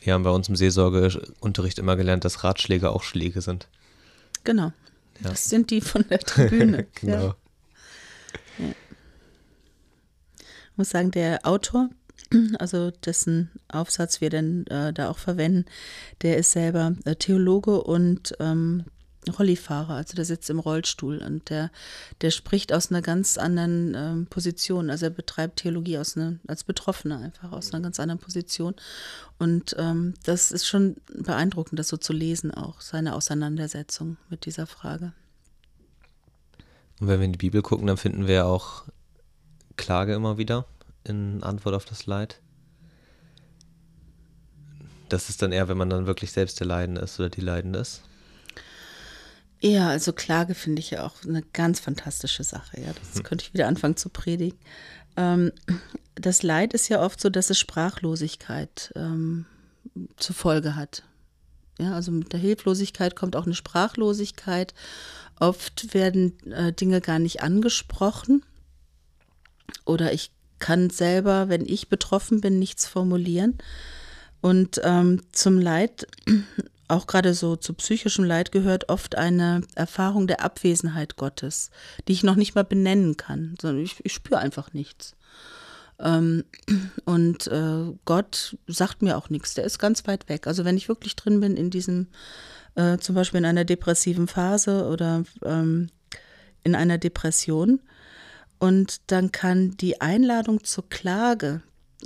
Wir 0.00 0.12
haben 0.12 0.24
bei 0.24 0.30
uns 0.30 0.48
im 0.48 0.56
Seelsorgeunterricht 0.56 1.78
immer 1.78 1.96
gelernt, 1.96 2.24
dass 2.24 2.44
Ratschläge 2.44 2.90
auch 2.90 3.02
Schläge 3.02 3.40
sind. 3.40 3.68
Genau. 4.42 4.72
Ja. 5.22 5.30
Das 5.30 5.48
sind 5.48 5.70
die 5.70 5.80
von 5.80 6.04
der 6.08 6.18
Tribüne. 6.18 6.86
genau. 6.94 7.28
Ja. 7.28 7.36
Ja. 8.58 8.66
Ich 10.74 10.78
muss 10.78 10.90
sagen, 10.90 11.10
der 11.12 11.46
Autor, 11.46 11.88
also 12.58 12.90
dessen 12.90 13.50
Aufsatz 13.68 14.20
wir 14.20 14.30
denn 14.30 14.66
äh, 14.66 14.92
da 14.92 15.08
auch 15.08 15.18
verwenden, 15.18 15.66
der 16.22 16.36
ist 16.36 16.52
selber 16.52 16.96
äh, 17.04 17.14
Theologe 17.14 17.82
und 17.82 18.34
ähm, 18.40 18.84
Rollifahrer, 19.38 19.94
also 19.94 20.14
der 20.14 20.24
sitzt 20.24 20.50
im 20.50 20.58
Rollstuhl 20.58 21.18
und 21.18 21.48
der, 21.50 21.70
der 22.20 22.30
spricht 22.30 22.72
aus 22.72 22.90
einer 22.90 23.02
ganz 23.02 23.38
anderen 23.38 23.94
ähm, 23.96 24.26
Position. 24.26 24.90
Also 24.90 25.06
er 25.06 25.10
betreibt 25.10 25.60
Theologie 25.60 25.98
aus 25.98 26.16
einer, 26.16 26.38
als 26.46 26.64
Betroffener 26.64 27.18
einfach 27.18 27.52
aus 27.52 27.72
einer 27.72 27.82
ganz 27.82 27.98
anderen 28.00 28.20
Position. 28.20 28.74
Und 29.38 29.74
ähm, 29.78 30.14
das 30.24 30.52
ist 30.52 30.66
schon 30.66 30.96
beeindruckend, 31.08 31.78
das 31.78 31.88
so 31.88 31.96
zu 31.96 32.12
lesen, 32.12 32.52
auch 32.52 32.80
seine 32.80 33.14
Auseinandersetzung 33.14 34.16
mit 34.28 34.44
dieser 34.46 34.66
Frage. 34.66 35.12
Und 37.00 37.08
wenn 37.08 37.20
wir 37.20 37.26
in 37.26 37.32
die 37.32 37.38
Bibel 37.38 37.62
gucken, 37.62 37.86
dann 37.86 37.96
finden 37.96 38.26
wir 38.26 38.46
auch 38.46 38.84
Klage 39.76 40.14
immer 40.14 40.38
wieder 40.38 40.66
in 41.04 41.42
Antwort 41.42 41.74
auf 41.74 41.84
das 41.84 42.06
Leid. 42.06 42.40
Das 45.08 45.28
ist 45.28 45.42
dann 45.42 45.52
eher, 45.52 45.68
wenn 45.68 45.76
man 45.76 45.90
dann 45.90 46.06
wirklich 46.06 46.32
selbst 46.32 46.60
der 46.60 46.66
Leidende 46.66 47.02
ist 47.02 47.18
oder 47.20 47.28
die 47.28 47.40
Leidende 47.40 47.78
ist. 47.78 48.02
Ja, 49.60 49.88
also 49.88 50.12
Klage 50.12 50.54
finde 50.54 50.80
ich 50.80 50.90
ja 50.90 51.04
auch 51.04 51.24
eine 51.24 51.42
ganz 51.52 51.80
fantastische 51.80 52.44
Sache. 52.44 52.80
Ja, 52.80 52.92
das 52.92 53.16
hm. 53.16 53.22
könnte 53.22 53.44
ich 53.46 53.54
wieder 53.54 53.66
anfangen 53.66 53.96
zu 53.96 54.08
predigen. 54.08 54.58
Ähm, 55.16 55.52
das 56.14 56.42
Leid 56.42 56.74
ist 56.74 56.88
ja 56.88 57.00
oft 57.00 57.20
so, 57.20 57.30
dass 57.30 57.50
es 57.50 57.58
Sprachlosigkeit 57.58 58.92
ähm, 58.94 59.46
zur 60.16 60.34
Folge 60.34 60.76
hat. 60.76 61.02
Ja, 61.78 61.94
also 61.94 62.12
mit 62.12 62.32
der 62.32 62.40
Hilflosigkeit 62.40 63.16
kommt 63.16 63.36
auch 63.36 63.46
eine 63.46 63.54
Sprachlosigkeit. 63.54 64.74
Oft 65.38 65.94
werden 65.94 66.38
äh, 66.50 66.72
Dinge 66.72 67.00
gar 67.00 67.18
nicht 67.18 67.42
angesprochen. 67.42 68.44
Oder 69.84 70.12
ich 70.12 70.30
kann 70.58 70.90
selber, 70.90 71.48
wenn 71.48 71.66
ich 71.66 71.88
betroffen 71.88 72.40
bin, 72.40 72.58
nichts 72.58 72.86
formulieren. 72.86 73.58
Und 74.40 74.80
ähm, 74.84 75.22
zum 75.32 75.58
Leid 75.58 76.06
auch 76.88 77.06
gerade 77.06 77.34
so 77.34 77.56
zu 77.56 77.74
psychischem 77.74 78.24
Leid 78.24 78.52
gehört 78.52 78.88
oft 78.88 79.16
eine 79.16 79.62
Erfahrung 79.74 80.26
der 80.26 80.44
Abwesenheit 80.44 81.16
Gottes, 81.16 81.70
die 82.06 82.12
ich 82.12 82.22
noch 82.22 82.36
nicht 82.36 82.54
mal 82.54 82.64
benennen 82.64 83.16
kann, 83.16 83.56
sondern 83.60 83.82
ich, 83.82 84.04
ich 84.04 84.12
spüre 84.12 84.38
einfach 84.38 84.72
nichts. 84.72 85.16
Ähm, 85.98 86.44
und 87.04 87.46
äh, 87.46 87.92
Gott 88.04 88.56
sagt 88.66 89.02
mir 89.02 89.16
auch 89.16 89.30
nichts, 89.30 89.54
der 89.54 89.64
ist 89.64 89.78
ganz 89.78 90.06
weit 90.06 90.28
weg. 90.28 90.46
Also 90.46 90.64
wenn 90.64 90.76
ich 90.76 90.88
wirklich 90.88 91.16
drin 91.16 91.40
bin 91.40 91.56
in 91.56 91.70
diesem, 91.70 92.08
äh, 92.74 92.98
zum 92.98 93.14
Beispiel 93.14 93.38
in 93.38 93.46
einer 93.46 93.64
depressiven 93.64 94.28
Phase 94.28 94.88
oder 94.88 95.24
ähm, 95.44 95.88
in 96.62 96.74
einer 96.74 96.98
Depression, 96.98 97.80
und 98.58 99.10
dann 99.10 99.30
kann 99.30 99.76
die 99.76 100.00
Einladung 100.00 100.64
zur 100.64 100.88
Klage, 100.88 101.62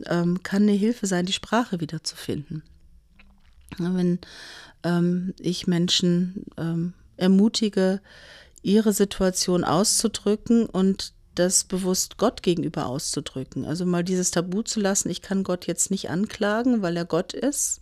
ähm, 0.06 0.42
kann 0.42 0.62
eine 0.62 0.72
Hilfe 0.72 1.06
sein, 1.06 1.26
die 1.26 1.32
Sprache 1.32 1.80
wiederzufinden. 1.80 2.62
Wenn 3.78 4.18
ähm, 4.82 5.34
ich 5.38 5.66
Menschen 5.66 6.46
ähm, 6.56 6.94
ermutige, 7.16 8.00
ihre 8.62 8.92
Situation 8.92 9.62
auszudrücken 9.62 10.66
und 10.66 11.12
das 11.34 11.62
bewusst 11.62 12.16
Gott 12.16 12.42
gegenüber 12.42 12.86
auszudrücken. 12.86 13.64
Also 13.64 13.86
mal 13.86 14.02
dieses 14.02 14.32
Tabu 14.32 14.62
zu 14.62 14.80
lassen, 14.80 15.10
ich 15.10 15.22
kann 15.22 15.44
Gott 15.44 15.66
jetzt 15.68 15.92
nicht 15.92 16.10
anklagen, 16.10 16.82
weil 16.82 16.96
er 16.96 17.04
Gott 17.04 17.34
ist, 17.34 17.80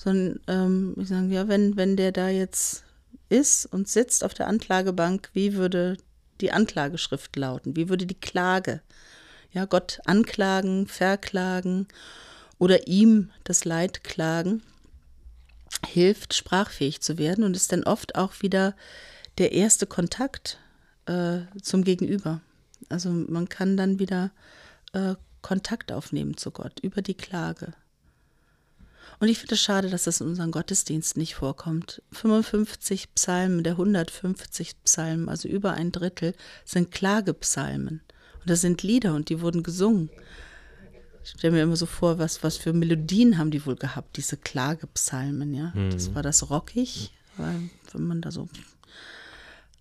sondern 0.00 0.40
ähm, 0.46 0.94
ich 0.98 1.08
sage, 1.08 1.26
ja, 1.26 1.46
wenn, 1.46 1.76
wenn 1.76 1.94
der 1.94 2.10
da 2.10 2.30
jetzt 2.30 2.84
ist 3.28 3.66
und 3.66 3.86
sitzt 3.86 4.24
auf 4.24 4.32
der 4.32 4.46
Anklagebank, 4.46 5.28
wie 5.34 5.52
würde 5.54 5.98
die 6.40 6.52
Anklageschrift 6.52 7.36
lauten? 7.36 7.76
Wie 7.76 7.90
würde 7.90 8.06
die 8.06 8.18
Klage? 8.18 8.80
Ja, 9.52 9.66
Gott 9.66 10.00
anklagen, 10.06 10.86
verklagen 10.86 11.86
oder 12.58 12.86
ihm 12.86 13.30
das 13.44 13.66
Leid 13.66 14.02
klagen 14.02 14.62
hilft, 15.86 16.32
sprachfähig 16.32 17.02
zu 17.02 17.18
werden 17.18 17.44
und 17.44 17.54
ist 17.54 17.70
dann 17.70 17.84
oft 17.84 18.14
auch 18.14 18.40
wieder 18.40 18.74
der 19.36 19.52
erste 19.52 19.86
Kontakt 19.86 20.58
äh, 21.04 21.40
zum 21.60 21.84
Gegenüber. 21.84 22.40
Also 22.88 23.10
man 23.10 23.50
kann 23.50 23.76
dann 23.76 23.98
wieder 23.98 24.30
äh, 24.94 25.14
Kontakt 25.42 25.92
aufnehmen 25.92 26.38
zu 26.38 26.52
Gott 26.52 26.80
über 26.80 27.02
die 27.02 27.14
Klage. 27.14 27.74
Und 29.20 29.28
ich 29.28 29.38
finde 29.38 29.54
es 29.54 29.60
schade, 29.60 29.90
dass 29.90 30.04
das 30.04 30.22
in 30.22 30.28
unseren 30.28 30.50
Gottesdiensten 30.50 31.20
nicht 31.20 31.34
vorkommt. 31.34 32.02
55 32.12 33.14
Psalmen 33.14 33.62
der 33.62 33.74
150 33.74 34.82
Psalmen, 34.82 35.28
also 35.28 35.46
über 35.46 35.74
ein 35.74 35.92
Drittel, 35.92 36.34
sind 36.64 36.90
Klagepsalmen. 36.90 38.00
Und 38.40 38.50
das 38.50 38.62
sind 38.62 38.82
Lieder 38.82 39.14
und 39.14 39.28
die 39.28 39.42
wurden 39.42 39.62
gesungen. 39.62 40.08
Ich 41.22 41.30
stelle 41.32 41.52
mir 41.52 41.62
immer 41.62 41.76
so 41.76 41.84
vor, 41.84 42.18
was, 42.18 42.42
was 42.42 42.56
für 42.56 42.72
Melodien 42.72 43.36
haben 43.36 43.50
die 43.50 43.64
wohl 43.66 43.76
gehabt, 43.76 44.16
diese 44.16 44.38
Klagepsalmen, 44.38 45.52
ja. 45.52 45.72
Mhm. 45.74 45.90
Das 45.90 46.14
war 46.14 46.22
das 46.22 46.48
rockig, 46.48 47.12
weil 47.36 47.68
wenn 47.92 48.06
man 48.06 48.22
da 48.22 48.30
so 48.30 48.48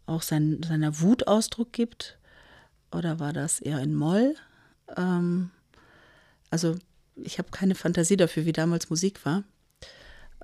auch 0.05 0.21
sein, 0.21 0.61
seiner 0.67 0.99
Wut 0.99 1.27
Ausdruck 1.27 1.71
gibt, 1.71 2.17
oder 2.91 3.19
war 3.19 3.31
das 3.31 3.59
eher 3.61 3.79
in 3.79 3.93
Moll? 3.93 4.35
Ähm, 4.97 5.51
also 6.49 6.75
ich 7.23 7.37
habe 7.37 7.49
keine 7.51 7.75
Fantasie 7.75 8.17
dafür, 8.17 8.45
wie 8.45 8.53
damals 8.53 8.89
Musik 8.89 9.25
war. 9.25 9.43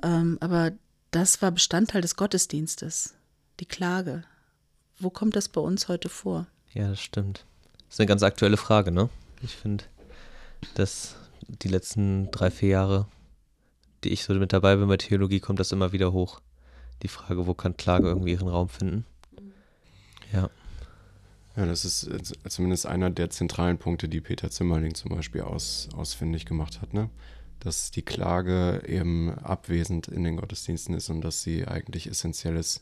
Ähm, 0.03 0.37
aber 0.41 0.71
das 1.11 1.41
war 1.41 1.51
Bestandteil 1.51 2.01
des 2.01 2.15
Gottesdienstes, 2.15 3.13
die 3.59 3.65
Klage. 3.65 4.23
Wo 4.99 5.09
kommt 5.09 5.35
das 5.35 5.49
bei 5.49 5.61
uns 5.61 5.87
heute 5.87 6.09
vor? 6.09 6.47
Ja, 6.73 6.89
das 6.89 7.01
stimmt. 7.01 7.45
Das 7.85 7.95
ist 7.95 7.99
eine 7.99 8.07
ganz 8.07 8.23
aktuelle 8.23 8.57
Frage, 8.57 8.91
ne? 8.91 9.09
Ich 9.41 9.55
finde, 9.55 9.85
dass 10.75 11.15
die 11.47 11.67
letzten 11.67 12.31
drei, 12.31 12.51
vier 12.51 12.69
Jahre, 12.69 13.07
die 14.03 14.09
ich 14.09 14.23
so 14.23 14.33
mit 14.33 14.53
dabei 14.53 14.75
bin 14.75 14.87
bei 14.87 14.97
Theologie, 14.97 15.39
kommt 15.39 15.59
das 15.59 15.71
immer 15.71 15.91
wieder 15.91 16.11
hoch. 16.11 16.41
Die 17.03 17.07
Frage, 17.07 17.45
wo 17.47 17.53
kann 17.53 17.77
Klage 17.77 18.07
irgendwie 18.07 18.31
ihren 18.31 18.47
Raum 18.47 18.69
finden? 18.69 19.05
Ja. 20.33 20.49
Ja, 21.55 21.65
das 21.65 21.85
ist 21.85 22.09
zumindest 22.49 22.85
einer 22.85 23.09
der 23.09 23.29
zentralen 23.29 23.77
Punkte, 23.77 24.09
die 24.09 24.21
Peter 24.21 24.49
Zimmerling 24.49 24.93
zum 24.93 25.09
Beispiel 25.11 25.41
aus, 25.41 25.87
ausfindig 25.95 26.45
gemacht 26.45 26.81
hat, 26.81 26.93
ne? 26.93 27.09
Dass 27.59 27.91
die 27.91 28.01
Klage 28.01 28.83
eben 28.85 29.31
abwesend 29.31 30.07
in 30.07 30.23
den 30.23 30.35
Gottesdiensten 30.37 30.93
ist 30.95 31.09
und 31.09 31.21
dass 31.21 31.41
sie 31.41 31.65
eigentlich 31.65 32.07
essentielles, 32.07 32.81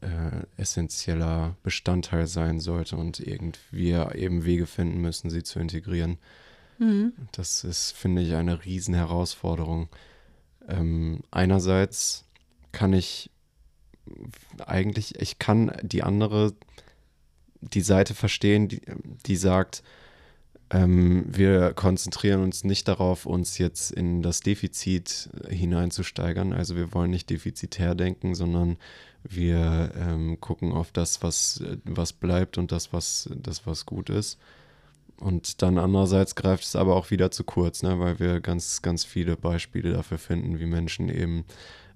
äh, 0.00 0.46
essentieller 0.56 1.56
Bestandteil 1.62 2.26
sein 2.26 2.60
sollte 2.60 2.96
und 2.96 3.18
irgendwie 3.20 3.92
eben 3.92 4.44
Wege 4.44 4.66
finden 4.66 5.00
müssen, 5.00 5.30
sie 5.30 5.42
zu 5.42 5.58
integrieren. 5.58 6.18
Mhm. 6.78 7.12
Das 7.32 7.64
ist, 7.64 7.92
finde 7.92 8.22
ich, 8.22 8.34
eine 8.34 8.64
Riesenherausforderung. 8.64 9.88
Ähm, 10.68 11.22
einerseits 11.30 12.24
kann 12.72 12.92
ich 12.92 13.30
eigentlich, 14.64 15.20
ich 15.20 15.38
kann 15.38 15.72
die 15.82 16.02
andere, 16.02 16.52
die 17.72 17.80
Seite 17.80 18.14
verstehen, 18.14 18.68
die, 18.68 18.80
die 19.26 19.36
sagt, 19.36 19.82
ähm, 20.70 21.24
wir 21.28 21.72
konzentrieren 21.74 22.42
uns 22.42 22.64
nicht 22.64 22.88
darauf, 22.88 23.26
uns 23.26 23.58
jetzt 23.58 23.90
in 23.92 24.22
das 24.22 24.40
Defizit 24.40 25.30
hineinzusteigern. 25.48 26.52
Also 26.52 26.76
wir 26.76 26.92
wollen 26.94 27.10
nicht 27.10 27.30
defizitär 27.30 27.94
denken, 27.94 28.34
sondern 28.34 28.76
wir 29.22 29.92
ähm, 29.96 30.40
gucken 30.40 30.72
auf 30.72 30.90
das, 30.92 31.22
was, 31.22 31.62
was 31.84 32.12
bleibt 32.12 32.58
und 32.58 32.72
das, 32.72 32.92
was, 32.92 33.28
das, 33.34 33.66
was 33.66 33.86
gut 33.86 34.10
ist. 34.10 34.38
Und 35.18 35.62
dann 35.62 35.78
andererseits 35.78 36.34
greift 36.34 36.64
es 36.64 36.76
aber 36.76 36.96
auch 36.96 37.10
wieder 37.10 37.30
zu 37.30 37.44
kurz, 37.44 37.82
ne, 37.82 37.98
weil 38.00 38.18
wir 38.18 38.40
ganz, 38.40 38.82
ganz 38.82 39.04
viele 39.04 39.36
Beispiele 39.36 39.92
dafür 39.92 40.18
finden, 40.18 40.58
wie 40.58 40.66
Menschen 40.66 41.08
eben 41.08 41.44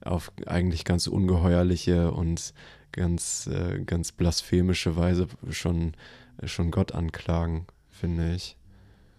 auf 0.04 0.30
eigentlich 0.46 0.84
ganz 0.84 1.08
ungeheuerliche 1.08 2.12
und 2.12 2.54
ganz, 2.92 3.46
äh, 3.46 3.80
ganz 3.84 4.12
blasphemische 4.12 4.96
Weise 4.96 5.28
schon, 5.50 5.94
schon 6.44 6.70
Gott 6.70 6.92
anklagen, 6.92 7.66
finde 7.90 8.34
ich. 8.34 8.56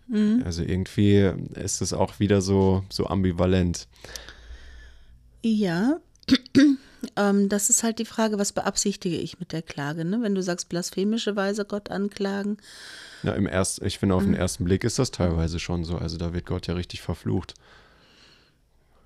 Mhm. 0.08 0.42
Also 0.46 0.64
irgendwie 0.64 1.32
ist 1.56 1.82
es 1.82 1.94
auch 1.94 2.20
wieder 2.20 2.42
so, 2.42 2.84
so 2.90 3.08
ambivalent. 3.08 3.88
Ja, 5.44 6.00
ähm, 7.16 7.50
das 7.50 7.70
ist 7.70 7.84
halt 7.84 8.00
die 8.00 8.06
Frage, 8.06 8.38
was 8.40 8.52
beabsichtige 8.52 9.18
ich 9.18 9.40
mit 9.40 9.54
der 9.54 9.62
Klage? 9.62 10.04
Ne? 10.04 10.22
Wenn 10.22 10.36
du 10.36 10.42
sagst, 10.42 10.70
blasphemische 10.70 11.36
Weise 11.36 11.66
Gott 11.66 11.92
anklagen. 11.92 12.58
Ja, 13.24 13.34
im 13.34 13.48
ersten, 13.48 13.86
ich 13.86 14.00
finde, 14.00 14.16
auf 14.16 14.24
den 14.24 14.32
mhm. 14.32 14.38
ersten 14.38 14.64
Blick 14.64 14.84
ist 14.84 15.00
das 15.00 15.12
teilweise 15.12 15.60
schon 15.60 15.84
so. 15.84 15.98
Also 15.98 16.18
da 16.18 16.34
wird 16.34 16.46
Gott 16.46 16.68
ja 16.68 16.74
richtig 16.74 17.02
verflucht. 17.02 17.54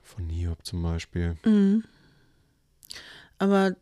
Von 0.04 0.30
Hiob 0.30 0.66
zum 0.66 0.84
Beispiel. 0.84 1.38
Mhm. 1.44 1.84
Aber 3.40 3.76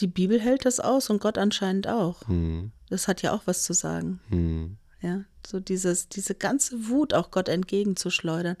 die 0.00 0.06
Bibel 0.06 0.40
hält 0.40 0.64
das 0.64 0.80
aus 0.80 1.10
und 1.10 1.20
Gott 1.20 1.38
anscheinend 1.38 1.88
auch. 1.88 2.26
Mhm. 2.28 2.72
Das 2.88 3.08
hat 3.08 3.22
ja 3.22 3.32
auch 3.32 3.42
was 3.46 3.62
zu 3.62 3.72
sagen. 3.72 4.20
Mhm. 4.28 4.76
Ja, 5.00 5.24
so 5.46 5.60
dieses, 5.60 6.08
diese 6.08 6.34
ganze 6.34 6.88
Wut 6.88 7.12
auch 7.12 7.30
Gott 7.30 7.48
entgegenzuschleudern. 7.48 8.56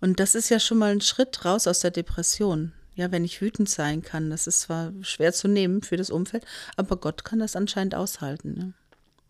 Und 0.00 0.18
das 0.18 0.34
ist 0.34 0.48
ja 0.48 0.58
schon 0.58 0.78
mal 0.78 0.90
ein 0.90 1.00
Schritt 1.00 1.44
raus 1.44 1.66
aus 1.66 1.80
der 1.80 1.92
Depression. 1.92 2.72
Ja, 2.96 3.12
wenn 3.12 3.24
ich 3.24 3.40
wütend 3.40 3.68
sein 3.68 4.02
kann, 4.02 4.30
das 4.30 4.46
ist 4.46 4.62
zwar 4.62 4.92
schwer 5.02 5.32
zu 5.32 5.48
nehmen 5.48 5.82
für 5.82 5.96
das 5.96 6.10
Umfeld, 6.10 6.44
aber 6.76 6.96
Gott 6.96 7.24
kann 7.24 7.38
das 7.38 7.54
anscheinend 7.54 7.94
aushalten. 7.94 8.54
Ne? 8.54 8.72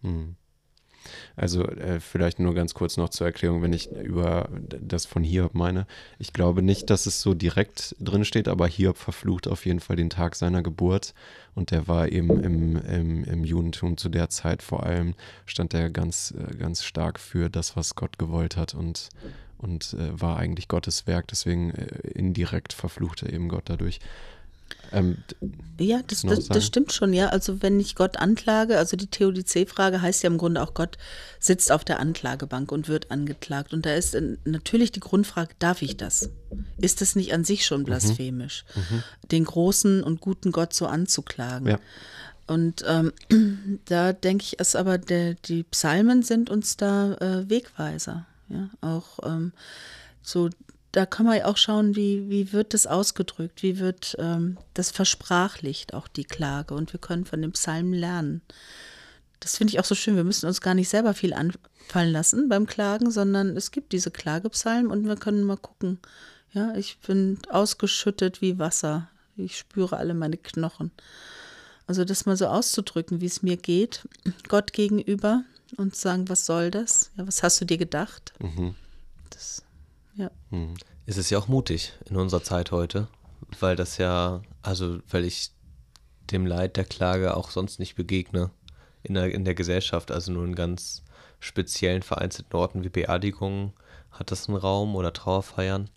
Hm. 0.02 0.36
Also 1.36 1.64
äh, 1.64 2.00
vielleicht 2.00 2.38
nur 2.38 2.54
ganz 2.54 2.74
kurz 2.74 2.96
noch 2.96 3.08
zur 3.08 3.26
Erklärung, 3.26 3.62
wenn 3.62 3.72
ich 3.72 3.90
über 3.90 4.48
das 4.80 5.06
von 5.06 5.22
Hiob 5.22 5.54
meine. 5.54 5.86
Ich 6.18 6.32
glaube 6.32 6.62
nicht, 6.62 6.90
dass 6.90 7.06
es 7.06 7.20
so 7.20 7.34
direkt 7.34 7.96
drin 8.00 8.24
steht, 8.24 8.48
aber 8.48 8.66
Hiob 8.66 8.96
verflucht 8.96 9.48
auf 9.48 9.66
jeden 9.66 9.80
Fall 9.80 9.96
den 9.96 10.10
Tag 10.10 10.34
seiner 10.34 10.62
Geburt. 10.62 11.14
Und 11.54 11.70
der 11.70 11.88
war 11.88 12.08
eben 12.12 12.42
im, 12.42 12.76
im, 12.76 13.24
im 13.24 13.44
Judentum 13.44 13.96
zu 13.96 14.08
der 14.08 14.28
Zeit 14.28 14.62
vor 14.62 14.84
allem, 14.84 15.14
stand 15.46 15.72
er 15.74 15.90
ganz, 15.90 16.34
äh, 16.36 16.54
ganz 16.56 16.84
stark 16.84 17.18
für 17.18 17.48
das, 17.48 17.76
was 17.76 17.94
Gott 17.94 18.18
gewollt 18.18 18.56
hat 18.56 18.74
und, 18.74 19.08
und 19.58 19.94
äh, 19.94 20.20
war 20.20 20.36
eigentlich 20.36 20.68
Gottes 20.68 21.06
Werk. 21.06 21.28
Deswegen 21.28 21.70
äh, 21.70 21.86
indirekt 22.10 22.72
verflucht 22.74 23.22
er 23.22 23.32
eben 23.32 23.48
Gott 23.48 23.64
dadurch. 23.66 24.00
Ähm, 24.92 25.18
ja, 25.78 26.00
das, 26.06 26.22
das, 26.22 26.46
das, 26.46 26.64
stimmt 26.64 26.92
schon, 26.92 27.12
ja. 27.12 27.28
Also 27.28 27.62
wenn 27.62 27.80
ich 27.80 27.94
Gott 27.94 28.18
anklage, 28.18 28.78
also 28.78 28.96
die 28.96 29.08
Theodizee-Frage 29.08 30.00
heißt 30.00 30.22
ja 30.22 30.30
im 30.30 30.38
Grunde 30.38 30.62
auch, 30.62 30.74
Gott 30.74 30.96
sitzt 31.38 31.70
auf 31.72 31.84
der 31.84 32.00
Anklagebank 32.00 32.72
und 32.72 32.88
wird 32.88 33.10
angeklagt. 33.10 33.72
Und 33.72 33.84
da 33.84 33.94
ist 33.94 34.16
natürlich 34.44 34.92
die 34.92 35.00
Grundfrage, 35.00 35.54
darf 35.58 35.82
ich 35.82 35.96
das? 35.96 36.30
Ist 36.78 37.00
das 37.00 37.16
nicht 37.16 37.32
an 37.34 37.44
sich 37.44 37.66
schon 37.66 37.80
mhm. 37.80 37.86
blasphemisch, 37.86 38.64
mhm. 38.74 39.02
den 39.30 39.44
großen 39.44 40.02
und 40.02 40.20
guten 40.20 40.52
Gott 40.52 40.72
so 40.72 40.86
anzuklagen? 40.86 41.68
Ja. 41.68 41.78
Und 42.46 42.84
ähm, 42.86 43.12
da 43.86 44.12
denke 44.12 44.44
ich, 44.44 44.58
ist 44.58 44.76
aber 44.76 44.98
der, 44.98 45.34
die 45.34 45.64
Psalmen 45.64 46.22
sind 46.22 46.48
uns 46.48 46.76
da 46.76 47.14
äh, 47.14 47.50
Wegweiser. 47.50 48.26
Ja, 48.48 48.70
auch 48.80 49.18
ähm, 49.24 49.52
so 50.22 50.48
da 50.96 51.04
kann 51.04 51.26
man 51.26 51.36
ja 51.36 51.44
auch 51.44 51.58
schauen, 51.58 51.94
wie, 51.94 52.30
wie 52.30 52.54
wird 52.54 52.72
das 52.72 52.86
ausgedrückt, 52.86 53.62
wie 53.62 53.78
wird 53.78 54.16
ähm, 54.18 54.56
das 54.72 54.90
versprachlicht, 54.90 55.92
auch 55.92 56.08
die 56.08 56.24
Klage. 56.24 56.72
Und 56.72 56.94
wir 56.94 57.00
können 57.00 57.26
von 57.26 57.42
dem 57.42 57.52
Psalm 57.52 57.92
lernen. 57.92 58.40
Das 59.40 59.58
finde 59.58 59.72
ich 59.74 59.80
auch 59.80 59.84
so 59.84 59.94
schön. 59.94 60.16
Wir 60.16 60.24
müssen 60.24 60.46
uns 60.46 60.62
gar 60.62 60.72
nicht 60.72 60.88
selber 60.88 61.12
viel 61.12 61.34
anfallen 61.34 62.12
lassen 62.12 62.48
beim 62.48 62.66
Klagen, 62.66 63.10
sondern 63.10 63.58
es 63.58 63.72
gibt 63.72 63.92
diese 63.92 64.10
Klagepsalmen 64.10 64.90
und 64.90 65.06
wir 65.06 65.16
können 65.16 65.44
mal 65.44 65.58
gucken. 65.58 65.98
Ja, 66.54 66.74
ich 66.74 66.96
bin 67.00 67.40
ausgeschüttet 67.50 68.40
wie 68.40 68.58
Wasser. 68.58 69.10
Ich 69.36 69.58
spüre 69.58 69.98
alle 69.98 70.14
meine 70.14 70.38
Knochen. 70.38 70.92
Also 71.86 72.06
das 72.06 72.24
mal 72.24 72.38
so 72.38 72.46
auszudrücken, 72.46 73.20
wie 73.20 73.26
es 73.26 73.42
mir 73.42 73.58
geht, 73.58 74.08
Gott 74.48 74.72
gegenüber 74.72 75.44
und 75.76 75.94
sagen, 75.94 76.30
was 76.30 76.46
soll 76.46 76.70
das? 76.70 77.10
Ja, 77.18 77.26
was 77.26 77.42
hast 77.42 77.60
du 77.60 77.66
dir 77.66 77.76
gedacht? 77.76 78.32
Mhm. 78.40 78.74
Das 79.28 79.65
ja. 80.16 80.30
Hm. 80.50 80.74
Es 81.06 81.16
ist 81.16 81.30
ja 81.30 81.38
auch 81.38 81.48
mutig 81.48 81.92
in 82.08 82.16
unserer 82.16 82.42
Zeit 82.42 82.72
heute, 82.72 83.08
weil 83.60 83.76
das 83.76 83.98
ja, 83.98 84.42
also 84.62 84.98
weil 85.08 85.24
ich 85.24 85.52
dem 86.30 86.46
Leid 86.46 86.76
der 86.76 86.84
Klage 86.84 87.36
auch 87.36 87.50
sonst 87.50 87.78
nicht 87.78 87.94
begegne 87.94 88.50
in 89.02 89.14
der, 89.14 89.32
in 89.32 89.44
der 89.44 89.54
Gesellschaft, 89.54 90.10
also 90.10 90.32
nur 90.32 90.44
in 90.44 90.54
ganz 90.54 91.04
speziellen 91.38 92.02
vereinzelten 92.02 92.56
Orten 92.56 92.82
wie 92.82 92.88
Beerdigungen 92.88 93.72
hat 94.10 94.30
das 94.30 94.48
einen 94.48 94.56
Raum 94.56 94.96
oder 94.96 95.12
Trauerfeiern. 95.12 95.90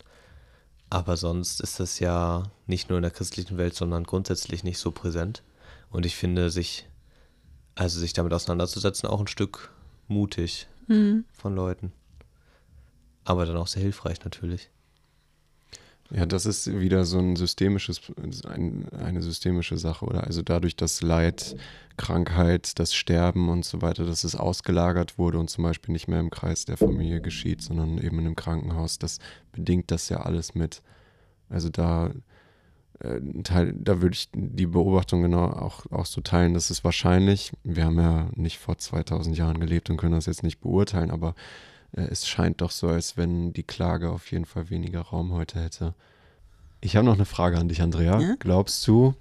Aber 0.90 1.16
sonst 1.16 1.60
ist 1.60 1.80
das 1.80 1.98
ja 1.98 2.44
nicht 2.66 2.88
nur 2.88 2.98
in 2.98 3.02
der 3.02 3.10
christlichen 3.10 3.56
Welt, 3.58 3.74
sondern 3.74 4.04
grundsätzlich 4.04 4.64
nicht 4.64 4.78
so 4.78 4.90
präsent. 4.90 5.42
Und 5.90 6.04
ich 6.04 6.16
finde, 6.16 6.50
sich, 6.50 6.88
also 7.74 7.98
sich 7.98 8.12
damit 8.12 8.32
auseinanderzusetzen, 8.32 9.08
auch 9.08 9.20
ein 9.20 9.28
Stück 9.28 9.72
mutig 10.08 10.68
mhm. 10.88 11.24
von 11.32 11.54
Leuten 11.54 11.92
aber 13.30 13.46
dann 13.46 13.56
auch 13.56 13.66
sehr 13.66 13.82
hilfreich 13.82 14.22
natürlich. 14.24 14.70
Ja, 16.12 16.26
das 16.26 16.44
ist 16.44 16.80
wieder 16.80 17.04
so 17.04 17.18
ein 17.18 17.36
systemisches, 17.36 18.00
ein, 18.48 18.88
eine 18.88 19.22
systemische 19.22 19.78
Sache, 19.78 20.04
oder? 20.04 20.24
Also 20.24 20.42
dadurch, 20.42 20.74
dass 20.74 21.02
Leid, 21.02 21.54
Krankheit, 21.96 22.80
das 22.80 22.94
Sterben 22.94 23.48
und 23.48 23.64
so 23.64 23.80
weiter, 23.80 24.04
dass 24.04 24.24
es 24.24 24.34
ausgelagert 24.34 25.18
wurde 25.18 25.38
und 25.38 25.50
zum 25.50 25.62
Beispiel 25.62 25.92
nicht 25.92 26.08
mehr 26.08 26.18
im 26.18 26.30
Kreis 26.30 26.64
der 26.64 26.76
Familie 26.76 27.20
geschieht, 27.20 27.62
sondern 27.62 27.98
eben 27.98 28.18
in 28.18 28.26
einem 28.26 28.36
Krankenhaus, 28.36 28.98
das 28.98 29.18
bedingt 29.52 29.92
das 29.92 30.08
ja 30.08 30.22
alles 30.22 30.56
mit. 30.56 30.82
Also 31.48 31.68
da, 31.68 32.10
äh, 32.98 33.20
teil, 33.44 33.72
da 33.78 34.02
würde 34.02 34.14
ich 34.14 34.30
die 34.34 34.66
Beobachtung 34.66 35.22
genau 35.22 35.44
auch, 35.44 35.86
auch 35.92 36.06
so 36.06 36.20
teilen, 36.22 36.54
dass 36.54 36.70
es 36.70 36.82
wahrscheinlich, 36.82 37.52
wir 37.62 37.84
haben 37.84 38.00
ja 38.00 38.30
nicht 38.34 38.58
vor 38.58 38.78
2000 38.78 39.36
Jahren 39.36 39.60
gelebt 39.60 39.90
und 39.90 39.96
können 39.96 40.14
das 40.14 40.26
jetzt 40.26 40.42
nicht 40.42 40.60
beurteilen, 40.60 41.12
aber 41.12 41.36
es 41.92 42.28
scheint 42.28 42.60
doch 42.60 42.70
so, 42.70 42.88
als 42.88 43.16
wenn 43.16 43.52
die 43.52 43.62
Klage 43.62 44.10
auf 44.10 44.30
jeden 44.30 44.44
Fall 44.44 44.70
weniger 44.70 45.00
Raum 45.00 45.32
heute 45.32 45.60
hätte. 45.60 45.94
Ich 46.80 46.96
habe 46.96 47.04
noch 47.04 47.14
eine 47.14 47.26
Frage 47.26 47.58
an 47.58 47.68
dich, 47.68 47.82
Andrea. 47.82 48.20
Ja? 48.20 48.34
Glaubst 48.38 48.86
du, 48.86 49.14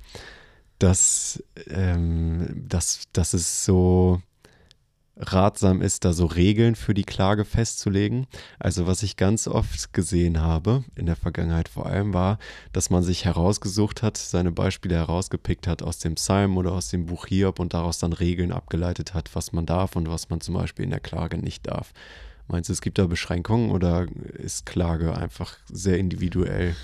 dass, 0.80 1.44
ähm, 1.70 2.64
dass, 2.68 3.04
dass 3.12 3.34
es 3.34 3.66
so 3.66 4.22
ratsam 5.20 5.82
ist, 5.82 6.06
da 6.06 6.14
so 6.14 6.26
Regeln 6.26 6.76
für 6.76 6.94
die 6.94 7.04
Klage 7.04 7.44
festzulegen. 7.44 8.28
Also 8.58 8.88
was 8.88 9.04
ich 9.04 9.18
ganz 9.18 9.48
oft 9.48 9.92
gesehen 9.92 10.42
habe, 10.42 10.86
in 10.96 11.06
der 11.06 11.18
Vergangenheit 11.18 11.68
vor 11.68 11.86
allem, 11.86 12.14
war, 12.14 12.40
dass 12.72 12.90
man 12.90 13.04
sich 13.04 13.26
herausgesucht 13.26 14.02
hat, 14.02 14.18
seine 14.18 14.54
Beispiele 14.54 14.96
herausgepickt 14.96 15.68
hat 15.68 15.84
aus 15.84 16.00
dem 16.00 16.16
Psalm 16.16 16.58
oder 16.58 16.72
aus 16.72 16.90
dem 16.90 17.06
Buch 17.06 17.28
Hiob 17.28 17.60
und 17.60 17.74
daraus 17.74 18.00
dann 18.00 18.14
Regeln 18.14 18.54
abgeleitet 18.54 19.14
hat, 19.14 19.36
was 19.36 19.52
man 19.52 19.66
darf 19.66 19.98
und 19.98 20.10
was 20.10 20.30
man 20.30 20.40
zum 20.40 20.56
Beispiel 20.56 20.86
in 20.86 20.92
der 20.92 21.02
Klage 21.02 21.38
nicht 21.38 21.68
darf. 21.68 21.92
Meinst 22.50 22.68
du, 22.70 22.74
es 22.74 22.82
gibt 22.82 22.98
da 22.98 23.06
Beschränkungen 23.06 23.70
oder 23.70 24.08
ist 24.34 24.66
Klage 24.66 25.16
einfach 25.16 25.56
sehr 25.72 26.00
individuell? 26.00 26.76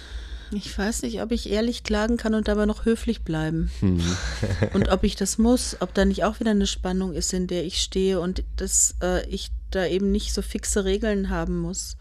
Ich 0.52 0.78
weiß 0.78 1.02
nicht, 1.02 1.24
ob 1.24 1.32
ich 1.32 1.50
ehrlich 1.50 1.84
klagen 1.84 2.18
kann 2.18 2.36
und 2.36 2.48
dabei 2.48 2.68
noch 2.68 2.86
höflich 2.86 3.24
bleiben. 3.24 3.72
Hm. 3.80 4.00
und 4.74 4.90
ob 4.90 5.04
ich 5.04 5.16
das 5.16 5.40
muss, 5.40 5.78
ob 5.80 5.94
da 5.96 6.06
nicht 6.06 6.24
auch 6.24 6.40
wieder 6.40 6.52
eine 6.52 6.68
Spannung 6.68 7.14
ist, 7.14 7.34
in 7.34 7.48
der 7.48 7.66
ich 7.66 7.82
stehe 7.82 8.20
und 8.20 8.44
dass 8.58 8.96
äh, 9.02 9.28
ich 9.28 9.50
da 9.72 9.88
eben 9.88 10.12
nicht 10.12 10.34
so 10.34 10.44
fixe 10.44 10.86
Regeln 10.86 11.32
haben 11.32 11.58
muss. 11.58 11.98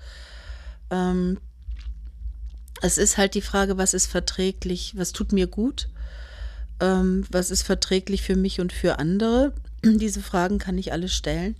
Ähm, 0.91 1.39
es 2.83 2.99
ist 2.99 3.17
halt 3.17 3.35
die 3.35 3.41
Frage, 3.41 3.79
was 3.79 3.95
ist 3.95 4.09
verträglich, 4.09 4.93
was 4.95 5.12
tut 5.12 5.33
mir 5.33 5.47
gut, 5.47 5.89
ähm, 6.81 7.25
was 7.31 7.51
ist 7.51 7.62
verträglich 7.62 8.21
für 8.21 8.37
mich 8.37 8.61
und 8.61 8.75
für 8.75 8.99
andere. 8.99 9.55
Diese 9.83 10.21
Fragen 10.21 10.59
kann 10.59 10.77
ich 10.77 10.93
alle 10.93 11.09
stellen. 11.09 11.57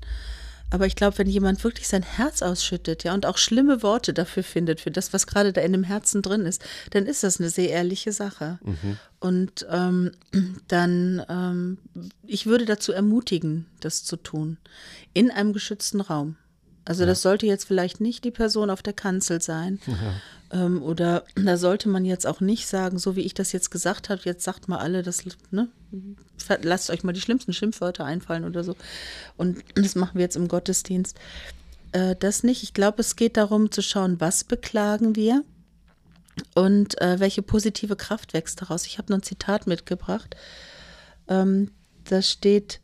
Aber 0.75 0.89
ich 0.89 0.97
glaube, 0.97 1.19
wenn 1.19 1.29
jemand 1.29 1.63
wirklich 1.63 1.87
sein 1.87 2.03
Herz 2.03 2.43
ausschüttet, 2.43 3.05
ja, 3.05 3.15
und 3.15 3.27
auch 3.27 3.39
schlimme 3.39 3.85
Worte 3.85 4.13
dafür 4.13 4.43
findet, 4.43 4.81
für 4.81 4.91
das, 4.91 5.13
was 5.13 5.29
gerade 5.29 5.53
da 5.53 5.61
in 5.61 5.71
dem 5.71 5.85
Herzen 5.85 6.21
drin 6.21 6.47
ist, 6.47 6.65
dann 6.91 7.07
ist 7.07 7.23
das 7.23 7.39
eine 7.39 7.49
sehr 7.49 7.71
ehrliche 7.71 8.11
Sache. 8.11 8.59
Mhm. 8.61 8.99
Und 9.21 9.67
ähm, 9.71 10.11
dann, 10.67 11.23
ähm, 11.29 11.79
ich 12.27 12.47
würde 12.47 12.65
dazu 12.65 12.91
ermutigen, 12.91 13.67
das 13.79 14.03
zu 14.03 14.17
tun, 14.17 14.57
in 15.13 15.31
einem 15.31 15.53
geschützten 15.53 16.01
Raum. 16.01 16.35
Also 16.85 17.03
ja. 17.03 17.07
das 17.07 17.23
sollte 17.23 17.47
jetzt 17.47 17.65
vielleicht 17.65 18.01
nicht 18.01 18.25
die 18.25 18.31
Person 18.31 18.71
auf 18.71 18.83
der 18.83 18.93
Kanzel 18.93 19.41
sein. 19.41 19.81
Ja. 20.53 20.67
Ähm, 20.67 20.83
oder 20.83 21.25
da 21.35 21.57
sollte 21.57 21.89
man 21.89 22.05
jetzt 22.05 22.27
auch 22.27 22.41
nicht 22.41 22.67
sagen, 22.67 22.99
so 22.99 23.17
wie 23.17 23.23
ich 23.23 23.35
das 23.35 23.53
jetzt 23.53 23.71
gesagt 23.71 24.09
habe, 24.09 24.21
jetzt 24.25 24.45
sagt 24.45 24.69
mal 24.69 24.79
alle, 24.79 25.03
das, 25.03 25.25
ne, 25.51 25.69
lasst 26.63 26.91
euch 26.91 27.03
mal 27.03 27.13
die 27.13 27.21
schlimmsten 27.21 27.53
Schimpfwörter 27.53 28.05
einfallen 28.05 28.45
oder 28.45 28.63
so. 28.63 28.77
Und 29.37 29.65
das 29.75 29.95
machen 29.95 30.15
wir 30.15 30.23
jetzt 30.23 30.37
im 30.37 30.49
Gottesdienst. 30.49 31.19
Äh, 31.93 32.17
das 32.17 32.43
nicht. 32.43 32.63
Ich 32.63 32.75
glaube, 32.75 33.01
es 33.01 33.17
geht 33.17 33.37
darum 33.37 33.71
zu 33.71 33.83
schauen, 33.83 34.21
was 34.21 34.45
beklagen 34.45 35.17
wir 35.17 35.43
und 36.55 37.01
äh, 37.01 37.21
welche 37.21 37.43
positive 37.43 37.97
Kraft 37.97 38.35
wächst 38.35 38.61
daraus. 38.61 38.87
Ich 38.87 38.99
habe 38.99 39.13
noch 39.13 39.19
ein 39.19 39.23
Zitat 39.23 39.67
mitgebracht. 39.67 40.37
Ähm, 41.29 41.71
da 42.05 42.21
steht, 42.21 42.81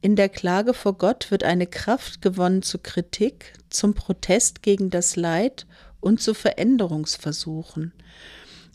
in 0.00 0.14
der 0.14 0.28
Klage 0.28 0.74
vor 0.74 0.94
Gott 0.94 1.30
wird 1.30 1.42
eine 1.42 1.66
Kraft 1.66 2.22
gewonnen 2.22 2.62
zur 2.62 2.82
Kritik, 2.82 3.52
zum 3.68 3.94
Protest 3.94 4.62
gegen 4.62 4.90
das 4.90 5.16
Leid 5.16 5.66
und 6.00 6.22
zu 6.22 6.34
Veränderungsversuchen. 6.34 7.92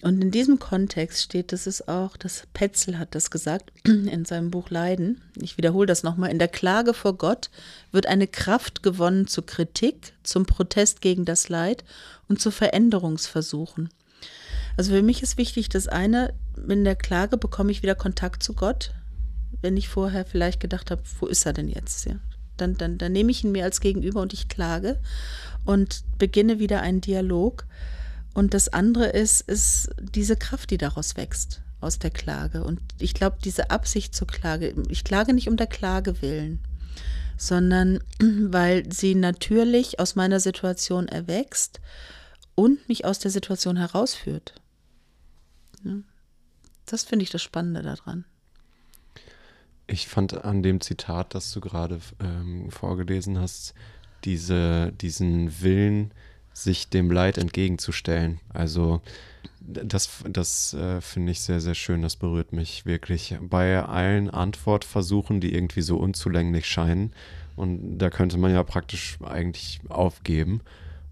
Und 0.01 0.21
in 0.21 0.31
diesem 0.31 0.59
Kontext 0.59 1.23
steht, 1.23 1.53
das 1.53 1.65
ist 1.65 1.87
auch, 1.87 2.17
das 2.17 2.43
Petzel 2.53 2.99
hat 2.99 3.15
das 3.15 3.31
gesagt 3.31 3.71
in 3.85 4.25
seinem 4.25 4.51
Buch 4.51 4.69
Leiden. 4.69 5.21
Ich 5.41 5.57
wiederhole 5.57 5.87
das 5.87 6.03
nochmal. 6.03 6.29
In 6.29 6.39
der 6.39 6.49
Klage 6.49 6.93
vor 6.93 7.17
Gott 7.17 7.49
wird 7.93 8.07
eine 8.07 8.27
Kraft 8.27 8.83
gewonnen 8.83 9.27
zur 9.27 9.45
Kritik, 9.45 10.11
zum 10.23 10.45
Protest 10.45 10.99
gegen 10.99 11.23
das 11.23 11.47
Leid 11.47 11.85
und 12.27 12.41
zu 12.41 12.51
Veränderungsversuchen. 12.51 13.89
Also 14.75 14.91
für 14.91 15.03
mich 15.03 15.23
ist 15.23 15.37
wichtig, 15.37 15.69
das 15.69 15.87
eine, 15.87 16.33
in 16.67 16.83
der 16.83 16.97
Klage 16.97 17.37
bekomme 17.37 17.71
ich 17.71 17.81
wieder 17.81 17.95
Kontakt 17.95 18.43
zu 18.43 18.53
Gott, 18.53 18.91
wenn 19.61 19.77
ich 19.77 19.89
vorher 19.89 20.25
vielleicht 20.25 20.59
gedacht 20.59 20.91
habe, 20.91 21.01
wo 21.19 21.27
ist 21.27 21.45
er 21.45 21.53
denn 21.53 21.67
jetzt? 21.67 22.05
Ja, 22.05 22.15
dann, 22.57 22.75
dann, 22.75 22.97
dann 22.97 23.11
nehme 23.11 23.31
ich 23.31 23.43
ihn 23.43 23.51
mir 23.51 23.63
als 23.63 23.81
Gegenüber 23.81 24.21
und 24.21 24.33
ich 24.33 24.47
klage 24.47 24.99
und 25.65 26.03
beginne 26.17 26.59
wieder 26.59 26.81
einen 26.81 27.01
Dialog. 27.01 27.65
Und 28.33 28.53
das 28.53 28.69
andere 28.69 29.07
ist, 29.07 29.41
ist 29.41 29.89
diese 29.99 30.35
Kraft, 30.35 30.71
die 30.71 30.77
daraus 30.77 31.15
wächst, 31.15 31.61
aus 31.81 31.99
der 31.99 32.09
Klage. 32.09 32.63
Und 32.63 32.79
ich 32.99 33.13
glaube, 33.13 33.37
diese 33.43 33.69
Absicht 33.69 34.15
zur 34.15 34.27
Klage, 34.27 34.73
ich 34.89 35.03
klage 35.03 35.33
nicht 35.33 35.47
um 35.47 35.57
der 35.57 35.67
Klage 35.67 36.21
willen, 36.21 36.59
sondern 37.37 37.99
weil 38.19 38.91
sie 38.91 39.15
natürlich 39.15 39.99
aus 39.99 40.15
meiner 40.15 40.39
Situation 40.39 41.07
erwächst 41.07 41.79
und 42.55 42.87
mich 42.87 43.05
aus 43.05 43.19
der 43.19 43.31
Situation 43.31 43.77
herausführt. 43.77 44.55
Das 46.85 47.03
finde 47.03 47.23
ich 47.23 47.29
das 47.29 47.41
Spannende 47.41 47.81
daran. 47.81 48.25
Ich 49.87 50.07
fand 50.07 50.45
an 50.45 50.63
dem 50.63 50.81
Zitat, 50.81 51.35
das 51.35 51.51
du 51.51 51.59
gerade 51.59 51.99
ähm, 52.21 52.71
vorgelesen 52.71 53.39
hast, 53.39 53.73
diese, 54.23 54.93
diesen 54.93 55.61
Willen, 55.61 56.11
sich 56.53 56.89
dem 56.89 57.11
Leid 57.11 57.37
entgegenzustellen. 57.37 58.39
Also 58.53 59.01
das, 59.59 60.23
das 60.29 60.73
äh, 60.73 61.01
finde 61.01 61.31
ich 61.31 61.41
sehr, 61.41 61.59
sehr 61.59 61.75
schön. 61.75 62.01
Das 62.01 62.15
berührt 62.15 62.53
mich 62.53 62.85
wirklich. 62.85 63.35
Bei 63.41 63.83
allen 63.83 64.29
Antwortversuchen, 64.29 65.41
die 65.41 65.53
irgendwie 65.53 65.81
so 65.81 65.97
unzulänglich 65.97 66.67
scheinen, 66.67 67.11
und 67.55 67.99
da 67.99 68.09
könnte 68.09 68.37
man 68.37 68.51
ja 68.51 68.63
praktisch 68.63 69.17
eigentlich 69.23 69.79
aufgeben 69.89 70.61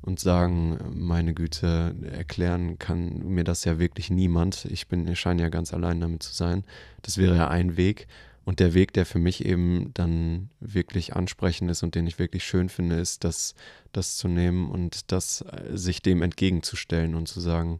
und 0.02 0.20
sagen, 0.20 0.80
meine 0.94 1.34
Güte, 1.34 1.96
erklären 2.12 2.80
kann 2.80 3.20
mir 3.28 3.44
das 3.44 3.64
ja 3.66 3.78
wirklich 3.78 4.10
niemand. 4.10 4.66
Ich 4.66 4.88
bin, 4.88 5.08
ich 5.08 5.20
scheine 5.20 5.44
ja 5.44 5.50
ganz 5.50 5.74
allein 5.74 6.02
damit 6.02 6.24
zu 6.24 6.34
sein. 6.34 6.64
Das 7.04 7.18
wäre 7.18 7.36
ja 7.36 7.48
ein 7.48 7.78
Weg. 7.78 8.08
Und 8.44 8.60
der 8.60 8.74
Weg, 8.74 8.94
der 8.94 9.06
für 9.06 9.20
mich 9.20 9.46
eben 9.46 9.92
dann 9.94 10.50
wirklich 10.60 11.16
ansprechend 11.16 11.70
ist 11.70 11.84
und 11.84 11.94
den 11.94 12.08
ich 12.08 12.18
wirklich 12.18 12.44
schön 12.44 12.70
finde, 12.70 12.96
ist, 12.96 13.24
das, 13.24 13.54
das 13.92 14.18
zu 14.18 14.28
nehmen 14.28 14.70
und 14.70 15.12
das 15.12 15.42
äh, 15.42 15.78
sich 15.78 16.02
dem 16.02 16.22
entgegenzustellen 16.22 17.14
und 17.14 17.28
zu 17.28 17.39
sagen, 17.39 17.80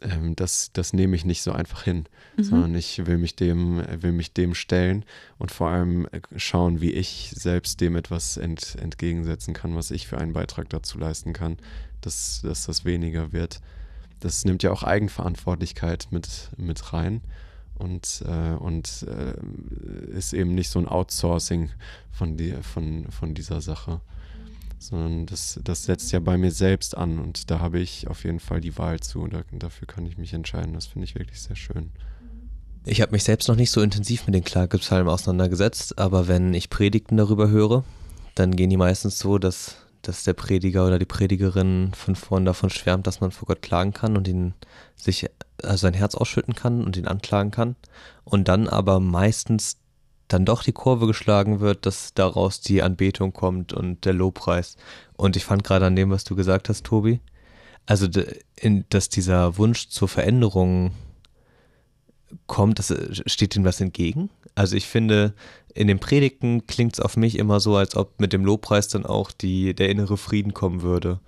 ähm, 0.00 0.34
das, 0.34 0.70
das 0.72 0.92
nehme 0.92 1.14
ich 1.14 1.24
nicht 1.24 1.42
so 1.42 1.52
einfach 1.52 1.84
hin, 1.84 2.06
mhm. 2.36 2.42
sondern 2.42 2.74
ich 2.74 3.06
will 3.06 3.16
mich 3.16 3.36
dem, 3.36 3.82
will 4.02 4.12
mich 4.12 4.32
dem 4.32 4.54
stellen 4.54 5.04
und 5.38 5.52
vor 5.52 5.68
allem 5.70 6.06
äh, 6.06 6.20
schauen, 6.36 6.80
wie 6.80 6.92
ich 6.92 7.32
selbst 7.34 7.80
dem 7.80 7.96
etwas 7.96 8.36
ent, 8.36 8.76
entgegensetzen 8.80 9.54
kann, 9.54 9.76
was 9.76 9.92
ich 9.92 10.08
für 10.08 10.18
einen 10.18 10.32
Beitrag 10.32 10.68
dazu 10.68 10.98
leisten 10.98 11.32
kann, 11.32 11.58
dass, 12.00 12.42
dass 12.42 12.66
das 12.66 12.84
weniger 12.84 13.32
wird. 13.32 13.60
Das 14.18 14.44
nimmt 14.44 14.62
ja 14.62 14.72
auch 14.72 14.82
Eigenverantwortlichkeit 14.82 16.08
mit, 16.10 16.50
mit 16.56 16.92
rein 16.92 17.22
und, 17.78 18.24
äh, 18.26 18.54
und 18.54 19.06
äh, 19.08 20.16
ist 20.16 20.32
eben 20.32 20.54
nicht 20.54 20.70
so 20.70 20.78
ein 20.78 20.88
Outsourcing 20.88 21.70
von, 22.10 22.36
die, 22.36 22.52
von, 22.62 23.06
von 23.10 23.34
dieser 23.34 23.60
Sache, 23.60 24.00
sondern 24.78 25.26
das, 25.26 25.60
das 25.64 25.84
setzt 25.84 26.12
ja 26.12 26.20
bei 26.20 26.36
mir 26.36 26.50
selbst 26.50 26.96
an 26.96 27.18
und 27.18 27.50
da 27.50 27.60
habe 27.60 27.78
ich 27.78 28.08
auf 28.08 28.24
jeden 28.24 28.40
Fall 28.40 28.60
die 28.60 28.76
Wahl 28.78 29.00
zu. 29.00 29.26
Da, 29.26 29.42
dafür 29.52 29.86
kann 29.86 30.06
ich 30.06 30.18
mich 30.18 30.32
entscheiden. 30.32 30.74
Das 30.74 30.86
finde 30.86 31.04
ich 31.04 31.14
wirklich 31.14 31.40
sehr 31.40 31.56
schön. 31.56 31.90
Ich 32.84 33.00
habe 33.00 33.12
mich 33.12 33.24
selbst 33.24 33.48
noch 33.48 33.56
nicht 33.56 33.72
so 33.72 33.80
intensiv 33.82 34.26
mit 34.26 34.34
den 34.34 34.44
Klagepsalmen 34.44 35.12
auseinandergesetzt, 35.12 35.98
aber 35.98 36.28
wenn 36.28 36.54
ich 36.54 36.70
Predigten 36.70 37.16
darüber 37.16 37.48
höre, 37.48 37.84
dann 38.36 38.54
gehen 38.54 38.70
die 38.70 38.76
meistens 38.76 39.18
so, 39.18 39.38
dass, 39.38 39.76
dass 40.08 40.24
der 40.24 40.34
Prediger 40.34 40.86
oder 40.86 40.98
die 40.98 41.04
Predigerin 41.04 41.92
von 41.94 42.14
vorn 42.14 42.44
davon 42.44 42.70
schwärmt, 42.70 43.06
dass 43.06 43.20
man 43.20 43.30
vor 43.30 43.46
Gott 43.46 43.62
klagen 43.62 43.92
kann 43.92 44.16
und 44.16 44.28
ihn 44.28 44.54
sich 44.94 45.26
also 45.62 45.78
sein 45.78 45.94
Herz 45.94 46.14
ausschütten 46.14 46.54
kann 46.54 46.84
und 46.84 46.96
ihn 46.96 47.06
anklagen 47.06 47.50
kann. 47.50 47.76
Und 48.24 48.48
dann 48.48 48.68
aber 48.68 49.00
meistens 49.00 49.78
dann 50.28 50.44
doch 50.44 50.62
die 50.62 50.72
Kurve 50.72 51.06
geschlagen 51.06 51.60
wird, 51.60 51.86
dass 51.86 52.14
daraus 52.14 52.60
die 52.60 52.82
Anbetung 52.82 53.32
kommt 53.32 53.72
und 53.72 54.04
der 54.04 54.12
Lobpreis. 54.12 54.76
Und 55.16 55.36
ich 55.36 55.44
fand 55.44 55.64
gerade 55.64 55.86
an 55.86 55.96
dem, 55.96 56.10
was 56.10 56.24
du 56.24 56.34
gesagt 56.36 56.68
hast, 56.68 56.84
Tobi, 56.84 57.20
also 57.86 58.08
dass 58.88 59.08
dieser 59.08 59.56
Wunsch 59.58 59.88
zur 59.88 60.08
Veränderung 60.08 60.92
kommt, 62.46 62.78
das 62.78 62.90
äh, 62.90 63.14
steht 63.26 63.54
ihm 63.56 63.64
was 63.64 63.80
entgegen. 63.80 64.30
Also 64.54 64.76
ich 64.76 64.86
finde, 64.86 65.34
in 65.76 65.88
den 65.88 65.98
Predigten 65.98 66.66
klingt 66.66 66.94
es 66.94 67.00
auf 67.00 67.16
mich 67.16 67.38
immer 67.38 67.60
so, 67.60 67.76
als 67.76 67.96
ob 67.96 68.18
mit 68.18 68.32
dem 68.32 68.44
Lobpreis 68.44 68.88
dann 68.88 69.04
auch 69.04 69.30
die, 69.30 69.74
der 69.74 69.90
innere 69.90 70.16
Frieden 70.16 70.54
kommen 70.54 70.82
würde 70.82 71.20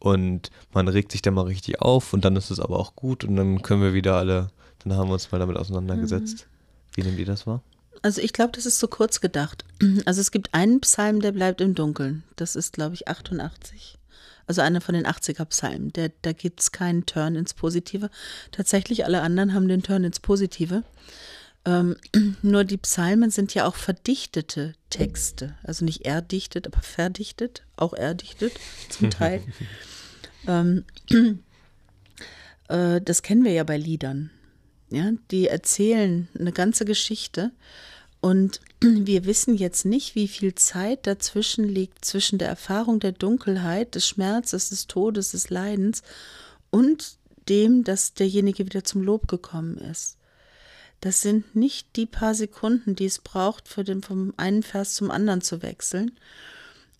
und 0.00 0.50
man 0.72 0.88
regt 0.88 1.12
sich 1.12 1.22
dann 1.22 1.34
mal 1.34 1.46
richtig 1.46 1.80
auf 1.80 2.12
und 2.12 2.24
dann 2.24 2.34
ist 2.34 2.50
es 2.50 2.58
aber 2.58 2.78
auch 2.78 2.96
gut 2.96 3.22
und 3.22 3.36
dann 3.36 3.62
können 3.62 3.82
wir 3.82 3.94
wieder 3.94 4.16
alle, 4.16 4.50
dann 4.82 4.96
haben 4.96 5.08
wir 5.08 5.14
uns 5.14 5.30
mal 5.30 5.38
damit 5.38 5.56
auseinandergesetzt. 5.56 6.46
Mhm. 6.46 6.96
Wie 6.96 7.02
nehmt 7.02 7.18
ihr 7.20 7.26
das 7.26 7.46
wahr? 7.46 7.62
Also 8.02 8.20
ich 8.20 8.32
glaube, 8.32 8.52
das 8.52 8.66
ist 8.66 8.80
zu 8.80 8.88
kurz 8.88 9.20
gedacht. 9.20 9.64
Also 10.04 10.20
es 10.20 10.32
gibt 10.32 10.52
einen 10.54 10.80
Psalm, 10.80 11.20
der 11.20 11.32
bleibt 11.32 11.60
im 11.60 11.74
Dunkeln. 11.74 12.24
Das 12.36 12.56
ist, 12.56 12.72
glaube 12.72 12.94
ich, 12.94 13.06
88. 13.06 13.98
Also 14.46 14.60
einer 14.60 14.80
von 14.80 14.94
den 14.94 15.06
80er 15.06 15.44
Psalmen. 15.44 15.92
Der, 15.92 16.10
da 16.22 16.32
gibt 16.32 16.60
es 16.60 16.72
keinen 16.72 17.06
Turn 17.06 17.36
ins 17.36 17.54
Positive. 17.54 18.10
Tatsächlich, 18.50 19.04
alle 19.04 19.22
anderen 19.22 19.54
haben 19.54 19.68
den 19.68 19.82
Turn 19.84 20.02
ins 20.02 20.18
Positive. 20.18 20.82
Ähm, 21.64 21.96
nur 22.42 22.64
die 22.64 22.78
Psalmen 22.78 23.30
sind 23.30 23.54
ja 23.54 23.66
auch 23.66 23.76
verdichtete 23.76 24.74
Texte. 24.90 25.56
Also 25.62 25.84
nicht 25.84 26.04
erdichtet, 26.04 26.66
aber 26.66 26.82
verdichtet. 26.82 27.62
Auch 27.76 27.94
erdichtet 27.94 28.52
zum 28.88 29.10
Teil. 29.10 29.42
Ähm, 30.44 30.84
äh, 32.68 33.00
das 33.00 33.22
kennen 33.22 33.44
wir 33.44 33.52
ja 33.52 33.62
bei 33.62 33.76
Liedern. 33.76 34.30
Ja, 34.90 35.12
die 35.30 35.46
erzählen 35.46 36.26
eine 36.36 36.50
ganze 36.50 36.84
Geschichte 36.84 37.52
und 38.20 38.60
wir 38.80 39.24
wissen 39.24 39.56
jetzt 39.56 39.84
nicht, 39.84 40.14
wie 40.14 40.28
viel 40.28 40.54
Zeit 40.54 41.06
dazwischen 41.06 41.64
liegt 41.64 42.04
zwischen 42.04 42.38
der 42.38 42.48
Erfahrung 42.48 43.00
der 43.00 43.12
Dunkelheit, 43.12 43.94
des 43.94 44.06
Schmerzes, 44.06 44.70
des 44.70 44.86
Todes, 44.86 45.32
des 45.32 45.50
Leidens 45.50 46.02
und 46.70 47.18
dem, 47.48 47.84
dass 47.84 48.14
derjenige 48.14 48.64
wieder 48.64 48.84
zum 48.84 49.02
Lob 49.02 49.28
gekommen 49.28 49.76
ist. 49.76 50.16
Das 51.02 51.20
sind 51.20 51.56
nicht 51.56 51.96
die 51.96 52.06
paar 52.06 52.32
Sekunden, 52.32 52.94
die 52.94 53.06
es 53.06 53.18
braucht, 53.18 53.66
für 53.66 53.82
den, 53.82 54.02
vom 54.02 54.34
einen 54.36 54.62
Vers 54.62 54.94
zum 54.94 55.10
anderen 55.10 55.40
zu 55.40 55.60
wechseln. 55.60 56.12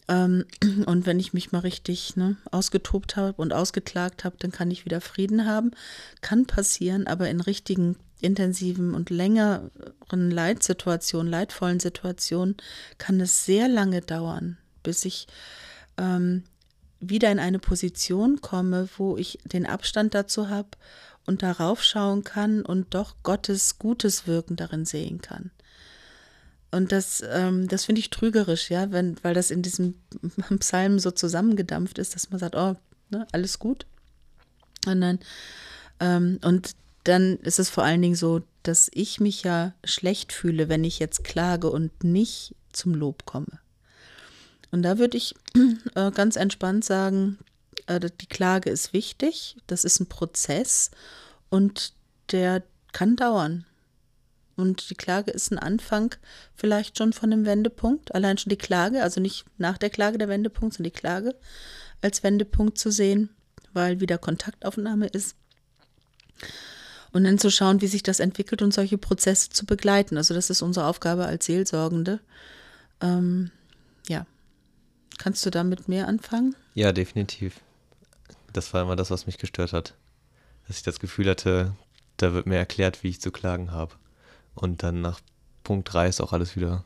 Ähm, 0.09 0.45
und 0.87 1.07
wenn 1.07 1.21
ich 1.21 1.33
mich 1.33 1.53
mal 1.53 1.61
richtig 1.61 2.17
ne, 2.17 2.37
ausgetobt 2.51 3.15
habe 3.15 3.41
und 3.41 3.53
ausgeklagt 3.53 4.25
habe, 4.25 4.35
dann 4.41 4.51
kann 4.51 4.73
ich 4.73 4.85
wieder 4.85 5.01
Frieden 5.01 5.47
haben. 5.47 5.71
Kann 6.21 6.47
passieren, 6.47 7.07
aber 7.07 7.31
in 7.31 7.41
richtigen, 7.41 7.95
intensiven 8.21 8.93
und 8.93 9.09
längeren 9.09 9.71
Leitsituationen, 10.33 11.31
leidvollen 11.31 11.79
Situationen 11.79 12.57
kann 12.99 13.21
es 13.21 13.45
sehr 13.45 13.69
lange 13.69 14.01
dauern, 14.01 14.59
bis 14.83 15.05
ich 15.05 15.29
ähm, 15.97 16.43
wieder 16.99 17.31
in 17.31 17.39
eine 17.39 17.61
Position 17.61 18.41
komme, 18.41 18.89
wo 18.97 19.17
ich 19.17 19.39
den 19.45 19.65
Abstand 19.65 20.13
dazu 20.15 20.49
habe 20.49 20.71
und 21.27 21.43
darauf 21.43 21.83
schauen 21.83 22.25
kann 22.25 22.63
und 22.63 22.95
doch 22.95 23.15
Gottes 23.23 23.79
gutes 23.79 24.27
Wirken 24.27 24.57
darin 24.57 24.85
sehen 24.85 25.21
kann. 25.21 25.51
Und 26.71 26.91
das, 26.91 27.23
ähm, 27.31 27.69
das 27.69 27.85
finde 27.85 28.01
ich 28.01 28.11
trügerisch, 28.11 28.71
ja, 28.71 28.91
wenn, 28.93 29.17
weil 29.23 29.35
das 29.35 29.51
in 29.51 29.63
diesem 29.63 29.95
Psalm 30.59 30.99
so 30.99 31.11
zusammengedampft 31.11 31.99
ist, 31.99 32.15
dass 32.15 32.31
man 32.31 32.41
sagt, 32.41 32.57
oh, 32.57 32.77
ne, 33.11 33.27
alles 33.33 33.59
gut. 33.59 33.87
Und 34.87 35.03
dann, 35.03 35.19
ähm, 36.01 36.41
und 36.43 36.73
dann 37.05 37.37
ist 37.39 37.59
es 37.59 37.69
vor 37.69 37.85
allen 37.85 38.01
Dingen 38.01 38.15
so, 38.15 38.43
dass 38.63 38.91
ich 38.95 39.21
mich 39.21 39.43
ja 39.43 39.75
schlecht 39.85 40.33
fühle, 40.33 40.69
wenn 40.69 40.85
ich 40.85 40.99
jetzt 40.99 41.25
klage 41.25 41.69
und 41.69 42.05
nicht 42.05 42.55
zum 42.73 42.95
Lob 42.95 43.27
komme. 43.27 43.59
Und 44.71 44.83
da 44.83 44.99
würde 44.99 45.19
ich 45.19 45.35
äh, 45.95 46.11
ganz 46.11 46.37
entspannt 46.37 46.85
sagen, 46.85 47.39
äh, 47.87 48.01
die 48.21 48.27
Klage 48.27 48.71
ist 48.71 48.93
wichtig, 48.93 49.57
das 49.67 49.85
ist 49.85 50.01
ein 50.01 50.09
Prozess 50.09 50.91
und 51.51 51.93
der 52.31 52.63
kann 52.93 53.17
dauern. 53.17 53.65
Und 54.57 54.91
die 54.91 54.95
Klage 54.95 55.31
ist 55.31 55.51
ein 55.51 55.59
Anfang 55.59 56.15
vielleicht 56.55 56.99
schon 56.99 57.13
von 57.13 57.33
einem 57.33 57.47
Wendepunkt. 57.47 58.15
Allein 58.15 58.39
schon 58.39 58.51
die 58.51 58.57
Klage, 58.57 59.03
also 59.03 59.21
nicht 59.21 59.45
nach 59.59 59.79
der 59.79 59.91
Klage 59.91 60.19
der 60.19 60.29
Wendepunkt, 60.29 60.75
sondern 60.75 60.93
die 60.93 60.99
Klage 60.99 61.35
als 62.03 62.23
Wendepunkt 62.23 62.79
zu 62.79 62.91
sehen, 62.91 63.31
weil 63.73 64.01
wieder 64.01 64.19
Kontaktaufnahme 64.19 65.07
ist. 65.07 65.37
Und 67.13 67.25
dann 67.25 67.39
zu 67.39 67.51
schauen, 67.51 67.81
wie 67.81 67.87
sich 67.87 68.03
das 68.03 68.21
entwickelt 68.21 68.63
und 68.63 68.73
solche 68.73 68.99
Prozesse 68.99 69.51
zu 69.51 69.67
begleiten. 69.67 70.17
Also 70.17 70.35
das 70.35 70.51
ist 70.51 70.63
unsere 70.63 70.87
Aufgabe 70.87 71.27
als 71.27 71.47
Seelsorgende. 71.47 72.21
Ähm, 73.01 73.51
ja. 74.09 74.27
Kannst 75.19 75.45
du 75.45 75.51
damit 75.51 75.89
mehr 75.89 76.09
anfangen? 76.09 76.57
Ja, 76.75 76.93
definitiv. 76.93 77.61
Das 78.53 78.73
war 78.75 78.83
immer 78.83 78.97
das, 78.97 79.11
was 79.11 79.27
mich 79.27 79.39
gestört 79.39 79.73
hat 79.73 79.95
dass 80.67 80.77
ich 80.77 80.83
das 80.83 81.01
Gefühl 81.01 81.29
hatte, 81.29 81.75
da 82.17 82.33
wird 82.33 82.47
mir 82.47 82.57
erklärt, 82.57 83.03
wie 83.03 83.09
ich 83.09 83.21
zu 83.21 83.31
klagen 83.31 83.73
habe. 83.73 83.95
Und 84.55 84.83
dann 84.83 85.01
nach 85.01 85.21
Punkt 85.65 85.93
3 85.93 86.09
ist 86.09 86.21
auch 86.21 86.33
alles 86.33 86.57
wieder, 86.57 86.85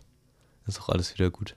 ist 0.66 0.80
auch 0.80 0.88
alles 0.88 1.14
wieder 1.14 1.30
gut. 1.30 1.54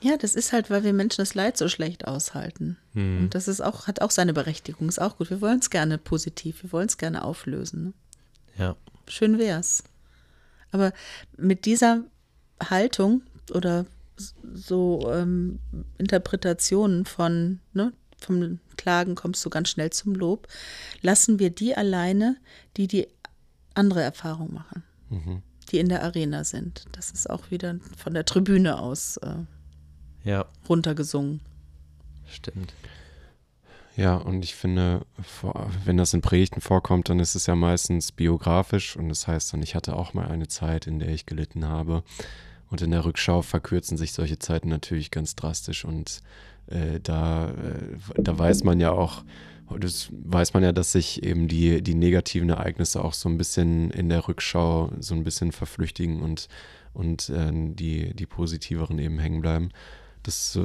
Ja, 0.00 0.16
das 0.16 0.34
ist 0.34 0.52
halt, 0.52 0.68
weil 0.68 0.84
wir 0.84 0.92
Menschen 0.92 1.22
das 1.22 1.34
Leid 1.34 1.56
so 1.56 1.68
schlecht 1.68 2.06
aushalten. 2.06 2.76
Hm. 2.92 3.18
Und 3.18 3.34
das 3.34 3.48
ist 3.48 3.60
auch, 3.60 3.86
hat 3.86 4.02
auch 4.02 4.10
seine 4.10 4.34
Berechtigung, 4.34 4.88
ist 4.88 5.00
auch 5.00 5.16
gut. 5.16 5.30
Wir 5.30 5.40
wollen 5.40 5.60
es 5.60 5.70
gerne 5.70 5.96
positiv, 5.96 6.62
wir 6.62 6.72
wollen 6.72 6.88
es 6.88 6.98
gerne 6.98 7.24
auflösen. 7.24 7.84
Ne? 7.84 7.92
Ja. 8.58 8.76
Schön 9.08 9.38
wär's. 9.38 9.84
Aber 10.72 10.92
mit 11.36 11.64
dieser 11.64 12.04
Haltung 12.60 13.22
oder 13.52 13.86
so 14.16 15.10
ähm, 15.12 15.58
Interpretationen 15.98 17.04
von, 17.04 17.60
ne, 17.72 17.92
vom 18.18 18.58
Klagen 18.76 19.14
kommst 19.14 19.44
du 19.44 19.50
ganz 19.50 19.68
schnell 19.70 19.90
zum 19.90 20.14
Lob, 20.14 20.48
lassen 21.02 21.38
wir 21.38 21.50
die 21.50 21.76
alleine, 21.76 22.36
die 22.76 22.86
die 22.88 23.06
andere 23.74 24.02
Erfahrung 24.02 24.52
machen, 24.54 24.82
Mhm. 25.10 25.42
die 25.70 25.78
in 25.78 25.88
der 25.88 26.02
Arena 26.02 26.44
sind. 26.44 26.84
Das 26.92 27.10
ist 27.10 27.28
auch 27.28 27.50
wieder 27.50 27.76
von 27.96 28.14
der 28.14 28.24
Tribüne 28.24 28.78
aus 28.78 29.16
äh, 29.18 29.34
Ja, 30.24 30.46
runtergesungen. 30.68 31.40
stimmt. 32.26 32.72
Ja, 33.96 34.16
und 34.16 34.44
ich 34.44 34.56
finde, 34.56 35.06
wenn 35.84 35.96
das 35.96 36.14
in 36.14 36.20
Predigten 36.20 36.60
vorkommt, 36.60 37.08
dann 37.08 37.20
ist 37.20 37.36
es 37.36 37.46
ja 37.46 37.54
meistens 37.54 38.10
biografisch 38.10 38.96
und 38.96 39.08
das 39.08 39.28
heißt 39.28 39.52
dann, 39.52 39.62
ich 39.62 39.76
hatte 39.76 39.94
auch 39.94 40.14
mal 40.14 40.26
eine 40.26 40.48
Zeit, 40.48 40.88
in 40.88 40.98
der 40.98 41.10
ich 41.10 41.26
gelitten 41.26 41.64
habe. 41.68 42.02
Und 42.74 42.82
in 42.82 42.90
der 42.90 43.04
Rückschau 43.04 43.42
verkürzen 43.42 43.96
sich 43.96 44.12
solche 44.12 44.40
Zeiten 44.40 44.68
natürlich 44.68 45.12
ganz 45.12 45.36
drastisch 45.36 45.84
und 45.84 46.22
äh, 46.66 46.98
da, 47.00 47.50
äh, 47.50 47.96
da 48.16 48.36
weiß 48.36 48.64
man 48.64 48.80
ja 48.80 48.90
auch, 48.90 49.22
das 49.78 50.08
weiß 50.10 50.54
man 50.54 50.64
ja, 50.64 50.72
dass 50.72 50.90
sich 50.90 51.22
eben 51.22 51.46
die, 51.46 51.82
die 51.82 51.94
negativen 51.94 52.50
Ereignisse 52.50 53.04
auch 53.04 53.12
so 53.14 53.28
ein 53.28 53.38
bisschen 53.38 53.92
in 53.92 54.08
der 54.08 54.26
Rückschau 54.26 54.90
so 54.98 55.14
ein 55.14 55.22
bisschen 55.22 55.52
verflüchtigen 55.52 56.20
und, 56.20 56.48
und 56.94 57.28
äh, 57.28 57.52
die, 57.52 58.12
die 58.12 58.26
positiveren 58.26 58.98
eben 58.98 59.20
hängen 59.20 59.40
bleiben. 59.40 59.68
Das, 60.24 60.58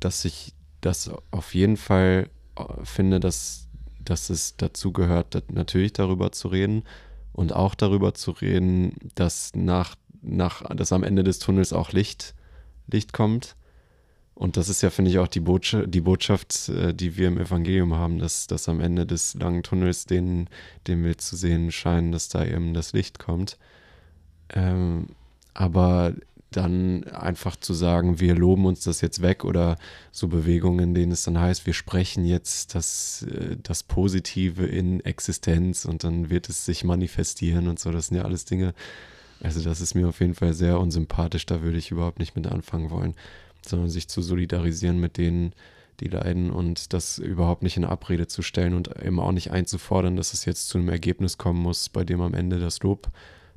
dass 0.00 0.24
ich 0.24 0.54
das 0.80 1.10
auf 1.32 1.54
jeden 1.54 1.76
Fall 1.76 2.30
äh, 2.56 2.62
finde, 2.82 3.20
dass, 3.20 3.68
dass 4.02 4.30
es 4.30 4.56
dazu 4.56 4.90
gehört, 4.90 5.52
natürlich 5.52 5.92
darüber 5.92 6.32
zu 6.32 6.48
reden 6.48 6.82
und 7.34 7.52
auch 7.52 7.74
darüber 7.74 8.14
zu 8.14 8.30
reden, 8.30 8.94
dass 9.14 9.52
nach, 9.54 9.96
nach 10.22 10.62
dass 10.74 10.92
am 10.92 11.02
Ende 11.02 11.24
des 11.24 11.38
Tunnels 11.38 11.72
auch 11.72 11.92
Licht, 11.92 12.34
Licht 12.86 13.12
kommt. 13.12 13.56
Und 14.34 14.56
das 14.56 14.68
ist 14.68 14.82
ja, 14.82 14.90
finde 14.90 15.10
ich, 15.10 15.18
auch 15.18 15.28
die, 15.28 15.40
Botscha 15.40 15.86
die 15.86 16.00
Botschaft, 16.00 16.68
äh, 16.70 16.94
die 16.94 17.16
wir 17.16 17.28
im 17.28 17.38
Evangelium 17.38 17.94
haben, 17.94 18.18
dass, 18.18 18.46
dass 18.46 18.68
am 18.68 18.80
Ende 18.80 19.06
des 19.06 19.34
langen 19.34 19.62
Tunnels, 19.62 20.06
den, 20.06 20.48
den 20.86 21.04
wir 21.04 21.18
zu 21.18 21.36
sehen 21.36 21.70
scheinen, 21.70 22.12
dass 22.12 22.28
da 22.28 22.44
eben 22.44 22.72
das 22.72 22.92
Licht 22.92 23.18
kommt. 23.18 23.58
Ähm, 24.48 25.08
aber 25.54 26.14
dann 26.50 27.04
einfach 27.04 27.56
zu 27.56 27.74
sagen, 27.74 28.20
wir 28.20 28.34
loben 28.34 28.66
uns 28.66 28.84
das 28.84 29.00
jetzt 29.00 29.22
weg 29.22 29.44
oder 29.44 29.78
so 30.10 30.28
Bewegungen, 30.28 30.80
in 30.80 30.94
denen 30.94 31.12
es 31.12 31.24
dann 31.24 31.40
heißt, 31.40 31.66
wir 31.66 31.72
sprechen 31.72 32.24
jetzt 32.24 32.74
das, 32.74 33.22
äh, 33.22 33.56
das 33.62 33.82
Positive 33.82 34.64
in 34.66 35.00
Existenz 35.00 35.84
und 35.84 36.04
dann 36.04 36.30
wird 36.30 36.48
es 36.48 36.64
sich 36.64 36.84
manifestieren 36.84 37.68
und 37.68 37.78
so, 37.78 37.90
das 37.90 38.08
sind 38.08 38.18
ja 38.18 38.24
alles 38.24 38.44
Dinge, 38.44 38.74
also 39.42 39.62
das 39.62 39.80
ist 39.80 39.94
mir 39.94 40.08
auf 40.08 40.20
jeden 40.20 40.34
Fall 40.34 40.54
sehr 40.54 40.78
unsympathisch, 40.78 41.46
da 41.46 41.62
würde 41.62 41.78
ich 41.78 41.90
überhaupt 41.90 42.18
nicht 42.18 42.36
mit 42.36 42.46
anfangen 42.46 42.90
wollen, 42.90 43.14
sondern 43.66 43.90
sich 43.90 44.08
zu 44.08 44.22
solidarisieren 44.22 44.98
mit 44.98 45.18
denen, 45.18 45.52
die 46.00 46.08
leiden 46.08 46.50
und 46.50 46.92
das 46.92 47.18
überhaupt 47.18 47.62
nicht 47.62 47.76
in 47.76 47.84
Abrede 47.84 48.26
zu 48.26 48.42
stellen 48.42 48.74
und 48.74 48.96
eben 49.02 49.20
auch 49.20 49.32
nicht 49.32 49.50
einzufordern, 49.50 50.16
dass 50.16 50.32
es 50.32 50.44
jetzt 50.44 50.68
zu 50.68 50.78
einem 50.78 50.88
Ergebnis 50.88 51.38
kommen 51.38 51.60
muss, 51.60 51.88
bei 51.88 52.04
dem 52.04 52.20
am 52.20 52.34
Ende 52.34 52.58
das 52.58 52.80
Lob 52.80 53.08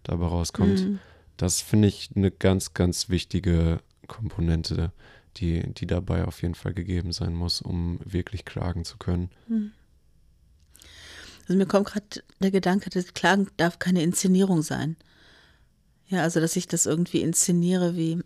dabei 0.04 0.28
rauskommt. 0.28 0.82
Mhm. 0.82 1.00
Das 1.38 1.62
finde 1.62 1.88
ich 1.88 2.10
eine 2.16 2.32
ganz, 2.32 2.74
ganz 2.74 3.10
wichtige 3.10 3.80
Komponente, 4.08 4.92
die, 5.38 5.74
die 5.74 5.88
dabei 5.88 6.26
auf 6.26 6.42
jeden 6.42 6.56
Fall 6.56 6.74
gegeben 6.74 7.12
sein 7.12 7.34
muss, 7.34 7.62
um 7.62 8.00
wirklich 8.06 8.46
klagen 8.46 8.86
zu 8.86 8.98
können. 8.98 9.30
Also 11.48 11.58
mir 11.58 11.66
kommt 11.66 11.88
gerade 11.88 12.06
der 12.40 12.52
Gedanke, 12.52 12.90
das 12.90 13.14
Klagen 13.14 13.48
darf 13.58 13.80
keine 13.80 14.02
Inszenierung 14.02 14.62
sein. 14.62 14.96
Ja, 16.08 16.22
also 16.22 16.39
dass 16.39 16.56
ich 16.56 16.68
das 16.68 16.86
irgendwie 16.86 17.22
inszeniere 17.22 17.95
wie, 17.95 18.20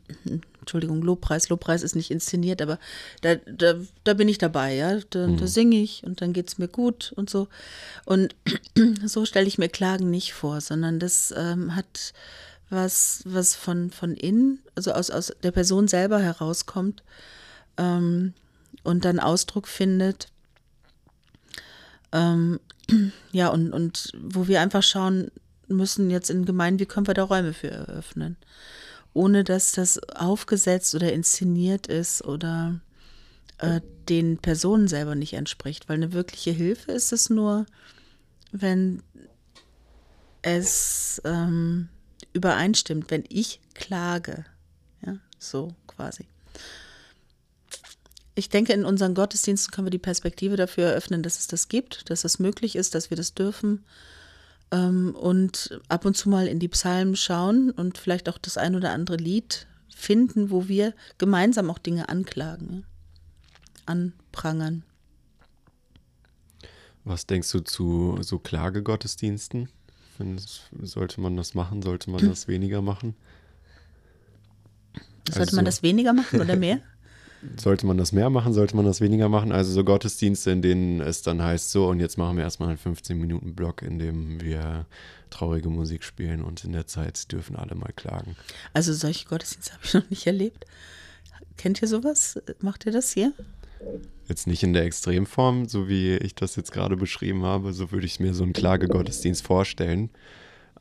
Entschuldigung, 0.60 1.02
Lobpreis. 1.02 1.48
Lobpreis 1.48 1.82
ist 1.82 1.96
nicht 1.96 2.12
inszeniert, 2.12 2.62
aber 2.62 2.78
da, 3.22 3.36
da, 3.36 3.76
da 4.04 4.14
bin 4.14 4.28
ich 4.28 4.38
dabei, 4.38 4.76
ja. 4.76 5.00
Da, 5.10 5.28
da 5.28 5.48
singe 5.48 5.82
ich 5.82 6.04
und 6.04 6.22
dann 6.22 6.34
geht 6.34 6.50
es 6.50 6.58
mir 6.58 6.68
gut 6.68 7.14
und 7.16 7.30
so. 7.30 7.48
Und 8.06 8.36
so 9.06 9.26
stelle 9.26 9.48
ich 9.48 9.58
mir 9.58 9.70
Klagen 9.70 10.10
nicht 10.10 10.34
vor, 10.34 10.60
sondern 10.60 11.00
das 11.00 11.34
ähm, 11.38 11.76
hat 11.76 12.14
was, 12.70 13.22
was 13.26 13.56
von, 13.56 13.92
von 13.92 14.14
innen, 14.14 14.60
also 14.76 14.92
aus, 14.92 15.10
aus 15.10 15.34
der 15.42 15.52
Person 15.52 15.88
selber 15.88 16.20
herauskommt 16.20 17.02
ähm, 17.78 18.34
und 18.84 19.06
dann 19.06 19.20
Ausdruck 19.20 19.68
findet. 19.68 20.28
Ähm, 22.12 22.60
ja, 23.32 23.48
und, 23.48 23.72
und 23.72 24.12
wo 24.22 24.48
wir 24.48 24.62
einfach 24.62 24.84
schauen 24.84 25.32
müssen 25.70 26.10
jetzt 26.10 26.30
in 26.30 26.46
Gemeinden, 26.46 26.80
wie 26.80 26.86
können 26.86 27.08
wir 27.08 27.14
da 27.14 27.24
Räume 27.24 27.54
für 27.54 27.70
eröffnen, 27.70 28.38
ohne 29.14 29.44
dass 29.44 29.72
das 29.72 30.00
aufgesetzt 30.10 30.94
oder 30.96 31.14
inszeniert 31.14 31.88
ist 31.88 32.24
oder 32.24 32.80
äh, 33.60 33.82
den 34.08 34.38
Personen 34.38 34.88
selber 34.88 35.16
nicht 35.16 35.34
entspricht. 35.34 35.88
Weil 35.88 35.98
eine 35.98 36.14
wirkliche 36.14 36.52
Hilfe 36.52 36.92
ist 36.92 37.12
es 37.14 37.30
nur, 37.30 37.66
wenn 38.52 39.02
es 40.42 41.22
ähm, 41.26 41.90
übereinstimmt, 42.34 43.12
wenn 43.12 43.24
ich 43.30 43.60
klage. 43.74 44.46
Ja, 45.06 45.18
so 45.38 45.74
quasi. 45.88 46.26
Ich 48.36 48.50
denke, 48.50 48.72
in 48.72 48.86
unseren 48.86 49.16
Gottesdiensten 49.16 49.72
können 49.72 49.88
wir 49.88 49.92
die 49.92 49.98
Perspektive 49.98 50.56
dafür 50.56 50.86
eröffnen, 50.86 51.24
dass 51.24 51.40
es 51.40 51.48
das 51.48 51.68
gibt, 51.68 52.10
dass 52.10 52.24
es 52.24 52.40
möglich 52.40 52.78
ist, 52.78 52.96
dass 52.96 53.10
wir 53.10 53.18
das 53.18 53.34
dürfen. 53.34 53.84
Ähm, 54.72 55.16
und 55.16 55.80
ab 55.88 56.06
und 56.06 56.16
zu 56.16 56.30
mal 56.30 56.48
in 56.48 56.60
die 56.60 56.68
Psalmen 56.68 57.16
schauen 57.16 57.72
und 57.72 57.98
vielleicht 57.98 58.30
auch 58.30 58.38
das 58.38 58.58
ein 58.58 58.76
oder 58.76 58.92
andere 58.92 59.18
Lied 59.18 59.68
finden, 59.94 60.52
wo 60.52 60.68
wir 60.68 60.94
gemeinsam 61.18 61.70
auch 61.70 61.80
Dinge 61.80 62.10
anklagen, 62.10 62.86
anprangern. 63.86 64.84
Was 67.04 67.26
denkst 67.26 67.52
du 67.52 67.62
zu 67.62 68.18
so 68.22 68.38
Klagegottesdiensten? 68.38 69.70
Sollte 70.82 71.22
man 71.22 71.36
das 71.38 71.54
machen? 71.56 71.82
Sollte 71.82 72.12
man 72.12 72.22
das 72.30 72.48
weniger 72.48 72.82
machen? 72.82 73.16
Sollte 75.28 75.42
Also 75.42 75.56
man 75.56 75.66
das 75.66 75.82
weniger 75.84 76.14
machen 76.14 76.42
oder 76.42 76.56
mehr? 76.56 76.82
Sollte 77.58 77.86
man 77.86 77.98
das 77.98 78.12
mehr 78.12 78.30
machen? 78.30 78.54
Sollte 78.54 78.76
man 78.76 78.86
das 78.86 79.02
weniger 79.02 79.30
machen? 79.30 79.52
Also 79.52 79.72
so 79.72 79.84
Gottesdienste, 79.84 80.52
in 80.52 80.62
denen 80.62 81.02
es 81.02 81.22
dann 81.22 81.42
heißt, 81.42 81.72
so 81.72 81.88
und 81.88 82.00
jetzt 82.00 82.18
machen 82.18 82.38
wir 82.38 82.44
erstmal 82.44 82.70
einen 82.70 82.78
15-Minuten-Block, 82.78 83.82
in 83.82 84.00
dem 84.00 84.42
wir 84.42 84.86
traurige 85.30 85.70
Musik 85.70 86.04
spielen 86.04 86.42
und 86.42 86.64
in 86.64 86.74
der 86.74 86.88
Zeit 86.88 87.32
dürfen 87.32 87.56
alle 87.56 87.76
mal 87.76 87.94
klagen. 87.96 88.36
Also 88.74 88.94
solche 88.94 89.28
Gottesdienste 89.28 89.74
habe 89.74 89.86
ich 89.86 89.94
noch 89.94 90.10
nicht 90.10 90.28
erlebt. 90.28 90.66
Kennt 91.58 91.82
ihr 91.82 91.88
sowas? 91.88 92.40
Macht 92.60 92.86
ihr 92.86 92.92
das 92.92 93.12
hier? 93.12 93.34
Jetzt 94.28 94.48
nicht 94.48 94.64
in 94.64 94.74
der 94.74 94.84
Extremform, 94.84 95.68
so 95.68 95.88
wie 95.88 96.18
ich 96.18 96.36
das 96.36 96.56
jetzt 96.56 96.72
gerade 96.72 96.98
beschrieben 96.98 97.44
habe, 97.44 97.74
so 97.74 97.92
würde 97.92 98.06
ich 98.06 98.20
mir 98.20 98.34
so 98.34 98.44
einen 98.44 98.54
Klagegottesdienst 98.54 99.46
vorstellen. 99.46 100.10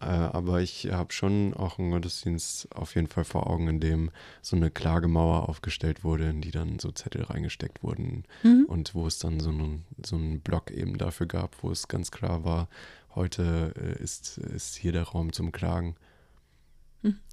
Äh, 0.01 0.07
aber 0.07 0.61
ich 0.61 0.91
habe 0.91 1.13
schon 1.13 1.55
auch 1.55 1.79
einen 1.79 1.91
Gottesdienst 1.91 2.75
auf 2.75 2.95
jeden 2.95 3.09
Fall 3.09 3.25
vor 3.25 3.49
Augen, 3.49 3.69
in 3.69 3.81
dem 3.81 4.11
so 4.43 4.57
eine 4.57 4.71
Klagemauer 4.71 5.49
aufgestellt 5.49 6.05
wurde, 6.05 6.29
in 6.29 6.41
die 6.41 6.51
dann 6.51 6.79
so 6.79 6.91
Zettel 6.93 7.23
reingesteckt 7.23 7.83
wurden 7.83 8.25
und 8.69 8.95
wo 8.95 9.07
es 9.07 9.19
dann 9.19 9.41
so 9.41 9.51
einen, 9.51 9.85
so 10.05 10.17
einen 10.17 10.41
Block 10.41 10.71
eben 10.71 10.99
dafür 10.99 11.27
gab, 11.27 11.63
wo 11.63 11.71
es 11.71 11.89
ganz 11.89 12.11
klar 12.11 12.45
war, 12.45 12.69
heute 13.15 13.75
äh, 13.77 14.03
ist, 14.03 14.39
ist 14.39 14.77
hier 14.77 14.93
der 14.93 15.05
Raum 15.05 15.33
zum 15.33 15.53
Klagen. 15.53 15.97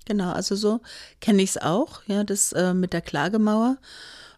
Genau, 0.05 0.32
also 0.32 0.55
so 0.55 0.82
kenne 1.20 1.41
ich 1.41 1.51
es 1.51 1.57
auch, 1.57 2.03
ja, 2.05 2.24
das 2.24 2.51
äh, 2.53 2.74
mit 2.74 2.93
der 2.93 3.01
Klagemauer. 3.01 3.78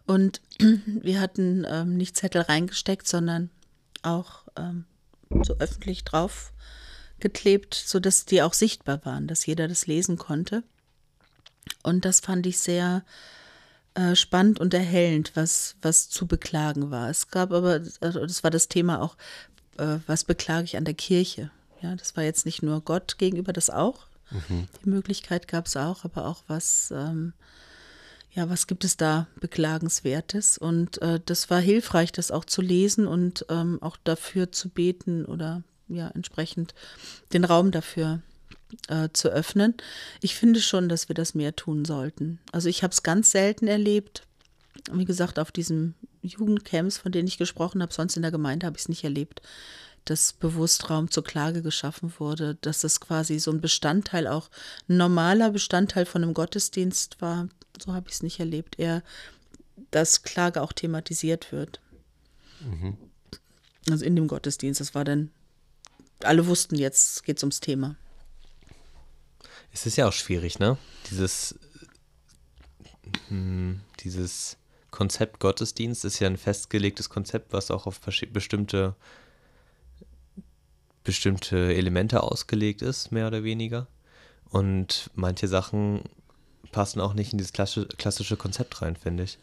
Und 0.06 0.40
wir 0.58 1.20
hatten 1.20 1.66
ähm, 1.68 1.96
nicht 1.96 2.16
Zettel 2.16 2.42
reingesteckt, 2.42 3.06
sondern 3.06 3.50
auch 4.02 4.44
ähm, 4.56 4.86
so 5.42 5.54
öffentlich 5.58 6.04
drauf 6.04 6.52
geklebt, 7.20 7.74
sodass 7.74 8.24
die 8.24 8.42
auch 8.42 8.54
sichtbar 8.54 9.04
waren, 9.04 9.26
dass 9.26 9.46
jeder 9.46 9.68
das 9.68 9.86
lesen 9.86 10.18
konnte. 10.18 10.62
Und 11.82 12.04
das 12.04 12.20
fand 12.20 12.46
ich 12.46 12.58
sehr 12.58 13.04
äh, 13.94 14.14
spannend 14.14 14.60
und 14.60 14.74
erhellend, 14.74 15.32
was, 15.34 15.76
was 15.82 16.08
zu 16.08 16.26
beklagen 16.26 16.90
war. 16.90 17.10
Es 17.10 17.30
gab 17.30 17.52
aber, 17.52 17.80
also 18.00 18.20
das 18.20 18.44
war 18.44 18.50
das 18.50 18.68
Thema 18.68 19.02
auch, 19.02 19.16
äh, 19.76 19.98
was 20.06 20.24
beklage 20.24 20.64
ich 20.64 20.76
an 20.76 20.84
der 20.84 20.94
Kirche? 20.94 21.50
Ja, 21.82 21.94
das 21.94 22.16
war 22.16 22.24
jetzt 22.24 22.46
nicht 22.46 22.62
nur 22.62 22.80
Gott 22.80 23.18
gegenüber, 23.18 23.52
das 23.52 23.70
auch. 23.70 24.06
Die 24.84 24.88
Möglichkeit 24.88 25.48
gab 25.48 25.66
es 25.66 25.76
auch, 25.76 26.04
aber 26.04 26.26
auch 26.26 26.42
was, 26.48 26.92
ähm, 26.94 27.32
ja, 28.32 28.50
was 28.50 28.66
gibt 28.66 28.84
es 28.84 28.96
da 28.96 29.26
Beklagenswertes? 29.40 30.58
Und 30.58 31.00
äh, 31.00 31.18
das 31.24 31.48
war 31.50 31.60
hilfreich, 31.60 32.12
das 32.12 32.30
auch 32.30 32.44
zu 32.44 32.60
lesen 32.60 33.06
und 33.06 33.46
ähm, 33.48 33.78
auch 33.80 33.96
dafür 34.04 34.52
zu 34.52 34.68
beten 34.68 35.24
oder 35.24 35.62
ja, 35.88 36.08
entsprechend 36.08 36.74
den 37.32 37.44
Raum 37.44 37.70
dafür 37.70 38.20
äh, 38.88 39.08
zu 39.12 39.28
öffnen. 39.28 39.74
Ich 40.20 40.34
finde 40.34 40.60
schon, 40.60 40.88
dass 40.88 41.08
wir 41.08 41.14
das 41.14 41.34
mehr 41.34 41.56
tun 41.56 41.84
sollten. 41.84 42.38
Also 42.52 42.68
ich 42.68 42.82
habe 42.82 42.92
es 42.92 43.02
ganz 43.02 43.30
selten 43.30 43.66
erlebt. 43.66 44.22
Wie 44.92 45.04
gesagt, 45.04 45.38
auf 45.38 45.50
diesen 45.50 45.94
Jugendcamps, 46.22 46.98
von 46.98 47.12
denen 47.12 47.28
ich 47.28 47.38
gesprochen 47.38 47.82
habe, 47.82 47.92
sonst 47.92 48.16
in 48.16 48.22
der 48.22 48.30
Gemeinde 48.30 48.66
habe 48.66 48.76
ich 48.76 48.82
es 48.82 48.88
nicht 48.88 49.04
erlebt, 49.04 49.42
dass 50.04 50.32
bewusst 50.32 50.88
Raum 50.88 51.10
zur 51.10 51.24
Klage 51.24 51.62
geschaffen 51.62 52.12
wurde, 52.18 52.56
dass 52.60 52.80
das 52.80 53.00
quasi 53.00 53.38
so 53.38 53.50
ein 53.50 53.60
Bestandteil, 53.60 54.26
auch 54.26 54.48
ein 54.88 54.96
normaler 54.96 55.50
Bestandteil 55.50 56.06
von 56.06 56.22
einem 56.22 56.34
Gottesdienst 56.34 57.20
war. 57.20 57.48
So 57.82 57.92
habe 57.92 58.08
ich 58.08 58.14
es 58.14 58.22
nicht 58.22 58.40
erlebt. 58.40 58.78
Eher, 58.78 59.02
dass 59.90 60.22
Klage 60.22 60.62
auch 60.62 60.72
thematisiert 60.72 61.52
wird. 61.52 61.80
Mhm. 62.60 62.96
Also 63.90 64.04
in 64.04 64.16
dem 64.16 64.28
Gottesdienst. 64.28 64.80
Das 64.80 64.94
war 64.94 65.04
dann, 65.04 65.30
alle 66.22 66.46
wussten 66.46 66.76
jetzt, 66.76 67.24
geht 67.24 67.36
es 67.38 67.42
ums 67.42 67.60
Thema. 67.60 67.96
Es 69.72 69.86
ist 69.86 69.96
ja 69.96 70.08
auch 70.08 70.12
schwierig, 70.12 70.58
ne? 70.58 70.76
Dieses, 71.10 71.58
hm, 73.28 73.80
dieses 74.00 74.56
Konzept 74.90 75.38
Gottesdienst 75.40 76.04
ist 76.04 76.18
ja 76.18 76.26
ein 76.26 76.36
festgelegtes 76.36 77.10
Konzept, 77.10 77.52
was 77.52 77.70
auch 77.70 77.86
auf 77.86 78.00
bestimmte 78.00 78.96
bestimmte 81.04 81.74
Elemente 81.74 82.22
ausgelegt 82.22 82.82
ist, 82.82 83.12
mehr 83.12 83.28
oder 83.28 83.42
weniger. 83.42 83.86
Und 84.50 85.10
manche 85.14 85.48
Sachen 85.48 86.02
passen 86.70 87.00
auch 87.00 87.14
nicht 87.14 87.32
in 87.32 87.38
dieses 87.38 87.54
klassische 87.54 88.36
Konzept 88.36 88.82
rein, 88.82 88.94
finde 88.94 89.22
ich. 89.22 89.38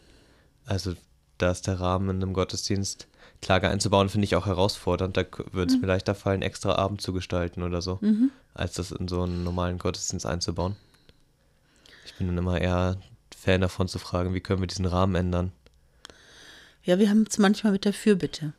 Also 0.66 0.94
da 1.40 1.50
ist 1.50 1.66
der 1.66 1.80
Rahmen 1.80 2.10
in 2.10 2.22
einem 2.22 2.34
Gottesdienst 2.34 3.08
Klage 3.46 3.70
einzubauen, 3.70 4.10
finde 4.10 4.26
ich 4.26 4.36
auch 4.36 4.48
herausfordernd. 4.48 5.16
Da 5.16 5.24
würde 5.52 5.72
es 5.72 5.76
mhm. 5.76 5.82
mir 5.82 5.88
leichter 5.88 6.16
fallen, 6.16 6.42
extra 6.42 6.76
Abend 6.76 7.02
zu 7.02 7.14
gestalten 7.14 7.62
oder 7.62 7.82
so, 7.82 8.00
mhm. 8.02 8.32
als 8.54 8.74
das 8.74 8.92
in 8.92 9.08
so 9.08 9.22
einen 9.22 9.44
normalen 9.44 9.78
Gottesdienst 9.78 10.26
einzubauen. 10.26 10.76
Ich 12.06 12.16
bin 12.16 12.28
dann 12.28 12.38
immer 12.38 12.60
eher 12.60 12.98
Fan 13.38 13.62
davon 13.62 13.88
zu 13.88 14.00
fragen, 14.00 14.34
wie 14.34 14.42
können 14.42 14.62
wir 14.62 14.68
diesen 14.68 14.86
Rahmen 14.86 15.16
ändern. 15.16 15.52
Ja, 16.84 16.98
wir 16.98 17.10
haben 17.10 17.26
es 17.30 17.38
manchmal 17.38 17.74
mit 17.74 17.86
der 17.86 17.94
Fürbitte 17.94 18.54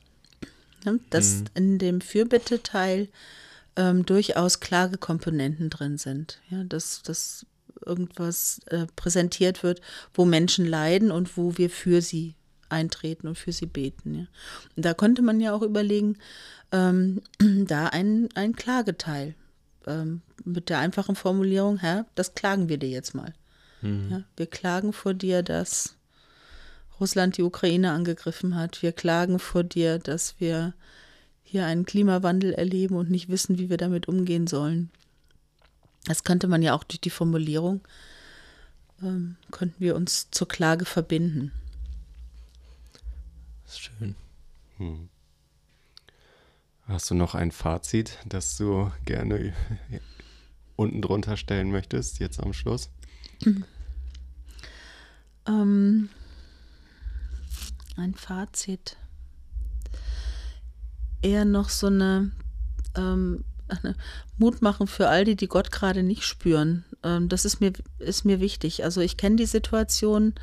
ne? 0.86 1.00
dass 1.10 1.34
mhm. 1.34 1.46
in 1.54 1.78
dem 1.78 2.00
Fürbitteteil 2.00 3.08
ähm, 3.74 4.06
durchaus 4.06 4.60
Klagekomponenten 4.60 5.68
drin 5.68 5.98
sind. 5.98 6.40
Ja, 6.48 6.64
dass, 6.64 7.02
dass 7.02 7.44
irgendwas 7.84 8.60
äh, 8.66 8.86
präsentiert 8.96 9.62
wird, 9.62 9.82
wo 10.14 10.24
Menschen 10.24 10.64
leiden 10.64 11.10
und 11.10 11.36
wo 11.36 11.58
wir 11.58 11.68
für 11.68 12.00
sie 12.00 12.34
eintreten 12.68 13.28
und 13.28 13.36
für 13.36 13.52
sie 13.52 13.66
beten. 13.66 14.14
Ja. 14.14 14.26
Und 14.76 14.84
da 14.84 14.94
konnte 14.94 15.22
man 15.22 15.40
ja 15.40 15.52
auch 15.52 15.62
überlegen, 15.62 16.18
ähm, 16.72 17.22
da 17.66 17.86
ein, 17.88 18.28
ein 18.34 18.54
Klageteil 18.54 19.34
ähm, 19.86 20.22
mit 20.44 20.68
der 20.68 20.78
einfachen 20.78 21.16
Formulierung, 21.16 21.78
Herr, 21.78 22.06
das 22.14 22.34
klagen 22.34 22.68
wir 22.68 22.78
dir 22.78 22.88
jetzt 22.88 23.14
mal. 23.14 23.32
Mhm. 23.82 24.08
Ja, 24.10 24.22
wir 24.36 24.46
klagen 24.46 24.92
vor 24.92 25.14
dir, 25.14 25.42
dass 25.42 25.96
Russland 27.00 27.36
die 27.36 27.42
Ukraine 27.42 27.92
angegriffen 27.92 28.56
hat. 28.56 28.82
Wir 28.82 28.92
klagen 28.92 29.38
vor 29.38 29.64
dir, 29.64 29.98
dass 29.98 30.36
wir 30.38 30.74
hier 31.42 31.66
einen 31.66 31.84
Klimawandel 31.84 32.52
erleben 32.52 32.96
und 32.96 33.10
nicht 33.10 33.28
wissen, 33.28 33.58
wie 33.58 33.70
wir 33.70 33.76
damit 33.76 34.08
umgehen 34.08 34.46
sollen. 34.46 34.90
Das 36.06 36.24
könnte 36.24 36.48
man 36.48 36.62
ja 36.62 36.74
auch 36.74 36.84
durch 36.84 37.00
die 37.00 37.10
Formulierung, 37.10 37.80
ähm, 39.02 39.36
könnten 39.50 39.80
wir 39.80 39.96
uns 39.96 40.28
zur 40.30 40.48
Klage 40.48 40.84
verbinden. 40.84 41.52
Das 43.66 43.74
ist 43.74 43.80
schön. 43.80 44.14
Hm. 44.76 45.08
Hast 46.86 47.10
du 47.10 47.16
noch 47.16 47.34
ein 47.34 47.50
Fazit, 47.50 48.18
das 48.24 48.56
du 48.56 48.92
gerne 49.04 49.52
unten 50.76 51.02
drunter 51.02 51.36
stellen 51.36 51.72
möchtest, 51.72 52.20
jetzt 52.20 52.40
am 52.40 52.52
Schluss? 52.52 52.90
Mhm. 53.44 53.64
Ähm, 55.48 56.08
ein 57.96 58.14
Fazit. 58.14 58.96
Eher 61.22 61.44
noch 61.44 61.68
so 61.68 61.88
eine, 61.88 62.30
ähm, 62.96 63.44
eine 63.68 63.96
Mut 64.38 64.62
machen 64.62 64.86
für 64.86 65.08
all 65.08 65.24
die, 65.24 65.34
die 65.34 65.48
Gott 65.48 65.72
gerade 65.72 66.04
nicht 66.04 66.22
spüren. 66.22 66.84
Ähm, 67.02 67.28
das 67.28 67.44
ist 67.44 67.60
mir, 67.60 67.72
ist 67.98 68.24
mir 68.24 68.38
wichtig. 68.38 68.84
Also 68.84 69.00
ich 69.00 69.16
kenne 69.16 69.34
die 69.34 69.46
Situation, 69.46 70.34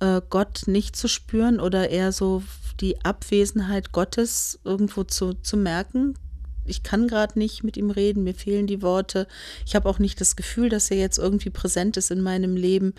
äh, 0.00 0.20
Gott 0.28 0.62
nicht 0.66 0.96
zu 0.96 1.08
spüren 1.08 1.60
oder 1.60 1.90
eher 1.90 2.12
so 2.12 2.42
die 2.80 3.04
Abwesenheit 3.04 3.92
Gottes 3.92 4.60
irgendwo 4.64 5.04
zu, 5.04 5.34
zu 5.34 5.56
merken. 5.56 6.14
Ich 6.64 6.82
kann 6.82 7.08
gerade 7.08 7.38
nicht 7.38 7.64
mit 7.64 7.76
ihm 7.76 7.90
reden, 7.90 8.24
mir 8.24 8.34
fehlen 8.34 8.66
die 8.66 8.82
Worte. 8.82 9.26
Ich 9.66 9.74
habe 9.74 9.88
auch 9.88 9.98
nicht 9.98 10.20
das 10.20 10.36
Gefühl, 10.36 10.68
dass 10.68 10.90
er 10.90 10.98
jetzt 10.98 11.18
irgendwie 11.18 11.50
präsent 11.50 11.96
ist 11.96 12.10
in 12.10 12.20
meinem 12.20 12.56
Leben. 12.56 12.94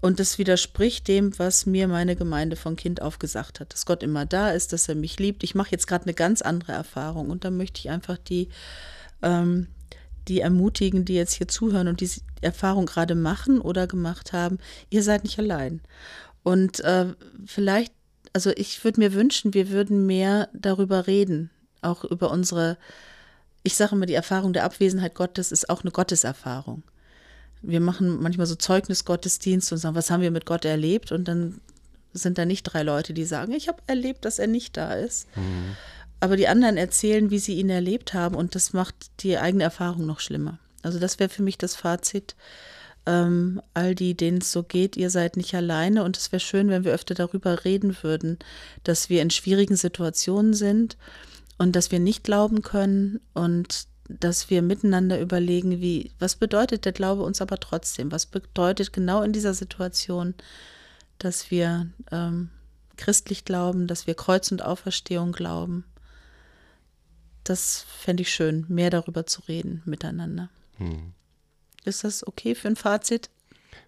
Und 0.00 0.18
das 0.18 0.38
widerspricht 0.38 1.06
dem, 1.06 1.38
was 1.38 1.64
mir 1.66 1.86
meine 1.86 2.16
Gemeinde 2.16 2.56
von 2.56 2.74
Kind 2.74 3.00
auf 3.02 3.18
gesagt 3.18 3.60
hat, 3.60 3.72
dass 3.72 3.86
Gott 3.86 4.02
immer 4.02 4.26
da 4.26 4.50
ist, 4.50 4.72
dass 4.72 4.88
er 4.88 4.96
mich 4.96 5.18
liebt. 5.18 5.44
Ich 5.44 5.54
mache 5.54 5.70
jetzt 5.70 5.86
gerade 5.86 6.04
eine 6.04 6.14
ganz 6.14 6.42
andere 6.42 6.72
Erfahrung 6.72 7.30
und 7.30 7.44
da 7.44 7.50
möchte 7.50 7.78
ich 7.78 7.90
einfach 7.90 8.18
die, 8.18 8.48
ähm, 9.22 9.68
die 10.28 10.40
ermutigen, 10.40 11.04
die 11.04 11.14
jetzt 11.14 11.34
hier 11.34 11.48
zuhören 11.48 11.88
und 11.88 12.00
diese 12.00 12.20
Erfahrung 12.40 12.86
gerade 12.86 13.14
machen 13.14 13.60
oder 13.60 13.86
gemacht 13.86 14.32
haben, 14.32 14.58
ihr 14.90 15.02
seid 15.02 15.24
nicht 15.24 15.38
allein. 15.38 15.80
Und 16.42 16.80
äh, 16.80 17.06
vielleicht, 17.46 17.92
also 18.32 18.50
ich 18.56 18.82
würde 18.84 19.00
mir 19.00 19.12
wünschen, 19.14 19.54
wir 19.54 19.70
würden 19.70 20.06
mehr 20.06 20.48
darüber 20.52 21.06
reden, 21.06 21.50
auch 21.80 22.04
über 22.04 22.30
unsere, 22.30 22.78
ich 23.62 23.76
sage 23.76 23.94
immer, 23.94 24.06
die 24.06 24.14
Erfahrung 24.14 24.52
der 24.52 24.64
Abwesenheit 24.64 25.14
Gottes 25.14 25.52
ist 25.52 25.70
auch 25.70 25.82
eine 25.82 25.92
Gotteserfahrung 25.92 26.82
wir 27.62 27.80
machen 27.80 28.20
manchmal 28.20 28.46
so 28.46 28.56
Zeugnisgottesdienst 28.56 29.72
und 29.72 29.78
sagen, 29.78 29.94
was 29.94 30.10
haben 30.10 30.20
wir 30.20 30.30
mit 30.30 30.46
Gott 30.46 30.64
erlebt? 30.64 31.12
Und 31.12 31.28
dann 31.28 31.60
sind 32.12 32.36
da 32.36 32.44
nicht 32.44 32.64
drei 32.64 32.82
Leute, 32.82 33.14
die 33.14 33.24
sagen, 33.24 33.52
ich 33.52 33.68
habe 33.68 33.82
erlebt, 33.86 34.24
dass 34.24 34.38
er 34.38 34.48
nicht 34.48 34.76
da 34.76 34.94
ist. 34.94 35.28
Mhm. 35.36 35.76
Aber 36.22 36.36
die 36.36 36.46
anderen 36.46 36.76
erzählen, 36.76 37.32
wie 37.32 37.40
sie 37.40 37.54
ihn 37.54 37.68
erlebt 37.68 38.14
haben 38.14 38.36
und 38.36 38.54
das 38.54 38.72
macht 38.72 38.94
die 39.24 39.38
eigene 39.38 39.64
Erfahrung 39.64 40.06
noch 40.06 40.20
schlimmer. 40.20 40.60
Also 40.82 41.00
das 41.00 41.18
wäre 41.18 41.28
für 41.28 41.42
mich 41.42 41.58
das 41.58 41.74
Fazit. 41.74 42.36
Ähm, 43.06 43.60
all 43.74 43.96
die, 43.96 44.14
denen 44.14 44.38
es 44.38 44.52
so 44.52 44.62
geht, 44.62 44.96
ihr 44.96 45.10
seid 45.10 45.36
nicht 45.36 45.52
alleine 45.52 46.04
und 46.04 46.16
es 46.16 46.30
wäre 46.30 46.38
schön, 46.38 46.68
wenn 46.68 46.84
wir 46.84 46.92
öfter 46.92 47.16
darüber 47.16 47.64
reden 47.64 47.96
würden, 48.02 48.38
dass 48.84 49.10
wir 49.10 49.20
in 49.20 49.30
schwierigen 49.30 49.74
Situationen 49.74 50.54
sind 50.54 50.96
und 51.58 51.74
dass 51.74 51.90
wir 51.90 51.98
nicht 51.98 52.22
glauben 52.22 52.62
können 52.62 53.18
und 53.34 53.88
dass 54.08 54.48
wir 54.48 54.62
miteinander 54.62 55.20
überlegen, 55.20 55.80
wie, 55.80 56.12
was 56.20 56.36
bedeutet 56.36 56.84
der 56.84 56.92
Glaube 56.92 57.24
uns 57.24 57.42
aber 57.42 57.58
trotzdem? 57.58 58.12
Was 58.12 58.26
bedeutet 58.26 58.92
genau 58.92 59.22
in 59.22 59.32
dieser 59.32 59.54
Situation, 59.54 60.34
dass 61.18 61.50
wir 61.50 61.88
ähm, 62.12 62.50
christlich 62.96 63.44
glauben, 63.44 63.88
dass 63.88 64.06
wir 64.06 64.14
Kreuz 64.14 64.52
und 64.52 64.62
Auferstehung 64.62 65.32
glauben? 65.32 65.84
Das 67.44 67.86
fände 67.98 68.22
ich 68.22 68.32
schön, 68.32 68.64
mehr 68.68 68.90
darüber 68.90 69.26
zu 69.26 69.42
reden 69.42 69.82
miteinander. 69.84 70.48
Hm. 70.78 71.12
Ist 71.84 72.04
das 72.04 72.26
okay 72.26 72.54
für 72.54 72.68
ein 72.68 72.76
Fazit? 72.76 73.30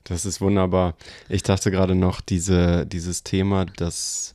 Das 0.05 0.27
ist 0.27 0.41
wunderbar. 0.41 0.97
Ich 1.29 1.43
dachte 1.43 1.71
gerade 1.71 1.95
noch, 1.95 2.21
diese, 2.21 2.87
dieses 2.87 3.23
Thema, 3.23 3.65
dass 3.65 4.35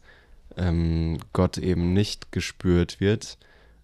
ähm, 0.55 1.19
Gott 1.33 1.57
eben 1.57 1.93
nicht 1.93 2.31
gespürt 2.31 2.99
wird, 2.99 3.37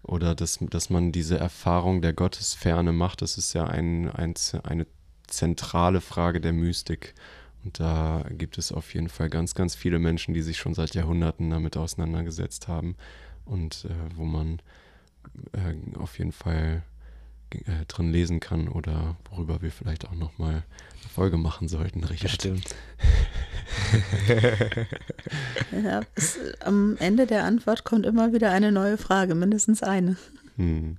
oder 0.08 0.36
dass, 0.36 0.60
dass 0.62 0.90
man 0.90 1.12
diese 1.12 1.38
Erfahrung 1.38 2.02
der 2.02 2.14
Gottesferne 2.14 2.94
macht, 2.94 3.22
das 3.22 3.38
ist 3.38 3.54
ja 3.54 3.66
ein, 3.66 4.10
ein, 4.12 4.36
eine 4.64 4.86
zentrale 5.28 6.00
Frage 6.00 6.40
der 6.40 6.54
Mystik. 6.54 7.16
Und 7.64 7.80
da 7.80 8.24
gibt 8.30 8.60
es 8.60 8.72
auf 8.72 8.94
jeden 8.94 9.10
Fall 9.10 9.30
ganz, 9.30 9.56
ganz 9.56 9.74
viele 9.74 9.98
Menschen, 9.98 10.36
die 10.36 10.44
sich 10.44 10.58
schon 10.58 10.76
seit 10.76 10.94
Jahrhunderten 10.94 11.50
damit 11.50 11.76
auseinandergesetzt 11.76 12.68
haben 12.68 12.96
und 13.46 13.86
äh, 13.86 14.16
wo 14.16 14.26
man 14.26 14.62
äh, 15.54 15.98
auf 15.98 16.18
jeden 16.18 16.32
Fall 16.32 16.84
äh, 17.52 17.86
drin 17.88 18.12
lesen 18.12 18.40
kann 18.40 18.68
oder 18.68 19.16
worüber 19.30 19.62
wir 19.62 19.72
vielleicht 19.72 20.08
auch 20.08 20.16
nochmal 20.16 20.64
eine 21.00 21.10
Folge 21.14 21.38
machen 21.38 21.68
sollten, 21.68 22.04
Richard. 22.04 22.32
Stimmt. 22.32 22.76
ja, 25.84 26.02
es, 26.16 26.40
am 26.62 26.98
Ende 26.98 27.28
der 27.28 27.44
Antwort 27.44 27.84
kommt 27.84 28.06
immer 28.06 28.34
wieder 28.34 28.52
eine 28.52 28.72
neue 28.72 28.98
Frage, 28.98 29.36
mindestens 29.36 29.84
eine. 29.84 30.18
Hm. 30.58 30.98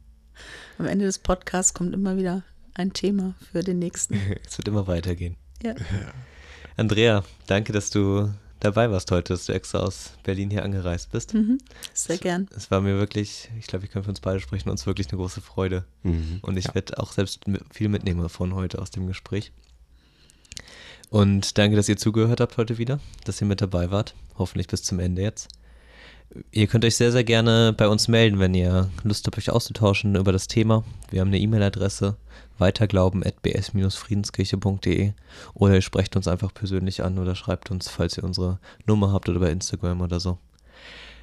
Am 0.79 0.87
Ende 0.87 1.05
des 1.05 1.19
Podcasts 1.19 1.75
kommt 1.75 1.95
immer 1.95 2.17
wieder 2.17 2.43
ein 2.75 2.93
Thema 2.93 3.35
für 3.51 3.63
den 3.63 3.79
nächsten. 3.79 4.15
Es 4.47 4.59
wird 4.59 4.69
immer 4.69 4.87
weitergehen. 4.87 5.37
Ja. 5.63 5.75
Andrea, 6.77 7.25
danke, 7.47 7.73
dass 7.73 7.91
du 7.91 8.31
dabei 8.67 8.91
warst 8.91 9.11
heute, 9.11 9.33
dass 9.33 9.47
du 9.47 9.53
extra 9.53 9.79
aus 9.81 10.13
Berlin 10.23 10.51
hier 10.51 10.65
angereist 10.65 11.13
bist. 11.13 11.35
Mhm, 11.35 11.59
sehr 11.95 12.19
gern. 12.19 12.49
Es, 12.55 12.71
war 12.71 12.81
mir 12.81 12.99
wirklich, 12.99 13.51
ich 13.59 13.67
glaube, 13.67 13.85
ich 13.85 13.91
kann 13.91 14.03
für 14.03 14.11
uns 14.11 14.21
beide 14.21 14.41
sprechen, 14.41 14.69
uns 14.69 14.87
wirklich 14.87 15.09
eine 15.09 15.19
große 15.19 15.41
Freude. 15.41 15.85
Mhm, 16.03 16.41
Und 16.43 16.57
ich 16.57 16.67
ja. 16.67 16.75
werde 16.75 16.99
auch 16.99 17.13
selbst 17.13 17.41
viel 17.73 17.89
mitnehmen 17.89 18.29
von 18.29 18.55
heute 18.55 18.81
aus 18.81 18.91
dem 18.91 19.07
Gespräch. 19.07 19.53
Und 21.09 21.57
danke, 21.59 21.77
dass 21.77 21.89
ihr 21.89 21.97
zugehört 21.97 22.41
habt 22.41 22.57
heute 22.57 22.79
wieder, 22.79 23.01
dass 23.25 23.41
ihr 23.41 23.47
mit 23.47 23.61
dabei 23.61 23.91
wart. 23.91 24.15
Hoffentlich 24.37 24.67
bis 24.67 24.83
zum 24.83 24.99
Ende 24.99 25.23
jetzt. 25.23 25.49
Ihr 26.51 26.67
könnt 26.67 26.85
euch 26.85 26.97
sehr, 26.97 27.13
sehr 27.13 27.25
gerne 27.25 27.75
bei 27.77 27.89
uns 27.89 28.09
melden, 28.09 28.39
wenn 28.39 28.55
ihr 28.55 28.91
Lust 29.05 29.27
habt, 29.27 29.39
euch 29.39 29.51
auszutauschen 29.51 30.17
über 30.17 30.33
das 30.33 30.49
Thema. 30.49 30.85
Wir 31.11 31.21
haben 31.21 31.29
eine 31.29 31.39
E-Mail-Adresse 31.39 32.17
weiterglauben.bs-friedenskirche.de 32.59 35.13
oder 35.55 35.75
ihr 35.75 35.83
sprecht 35.83 36.17
uns 36.17 36.29
einfach 36.29 36.53
persönlich 36.53 37.03
an 37.03 37.19
oder 37.19 37.35
schreibt 37.35 37.71
uns, 37.71 37.89
falls 37.89 38.19
ihr 38.19 38.25
unsere 38.25 38.59
Nummer 38.87 39.13
habt 39.13 39.29
oder 39.29 39.41
bei 39.41 39.51
Instagram 39.51 40.01
oder 40.01 40.21
so. 40.21 40.39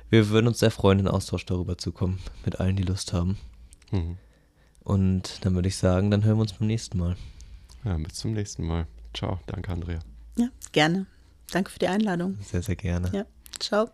Wir 0.10 0.30
würden 0.30 0.48
uns 0.48 0.60
sehr 0.60 0.72
freuen, 0.72 1.00
in 1.00 1.08
Austausch 1.08 1.46
darüber 1.46 1.78
zu 1.78 1.92
kommen, 1.92 2.20
mit 2.46 2.60
allen, 2.60 2.76
die 2.76 2.84
Lust 2.84 3.14
haben. 3.14 3.38
Mhm. 3.92 4.18
Und 4.84 5.46
dann 5.46 5.56
würde 5.56 5.70
ich 5.70 5.78
sagen, 5.78 6.12
dann 6.12 6.24
hören 6.24 6.38
wir 6.38 6.42
uns 6.42 6.54
beim 6.54 6.68
nächsten 6.68 7.00
Mal. 7.00 7.16
Ja, 7.84 7.98
bis 7.98 8.14
zum 8.14 8.34
nächsten 8.34 8.66
Mal. 8.66 8.88
Ciao, 9.14 9.40
danke 9.48 9.72
Andrea. 9.72 10.00
Ja, 10.38 10.50
gerne. 10.72 11.06
Danke 11.52 11.72
für 11.72 11.80
die 11.80 11.88
Einladung. 11.88 12.38
Sehr, 12.42 12.62
sehr 12.62 12.76
gerne. 12.76 13.10
Ja, 13.14 13.26
ciao. 13.60 13.90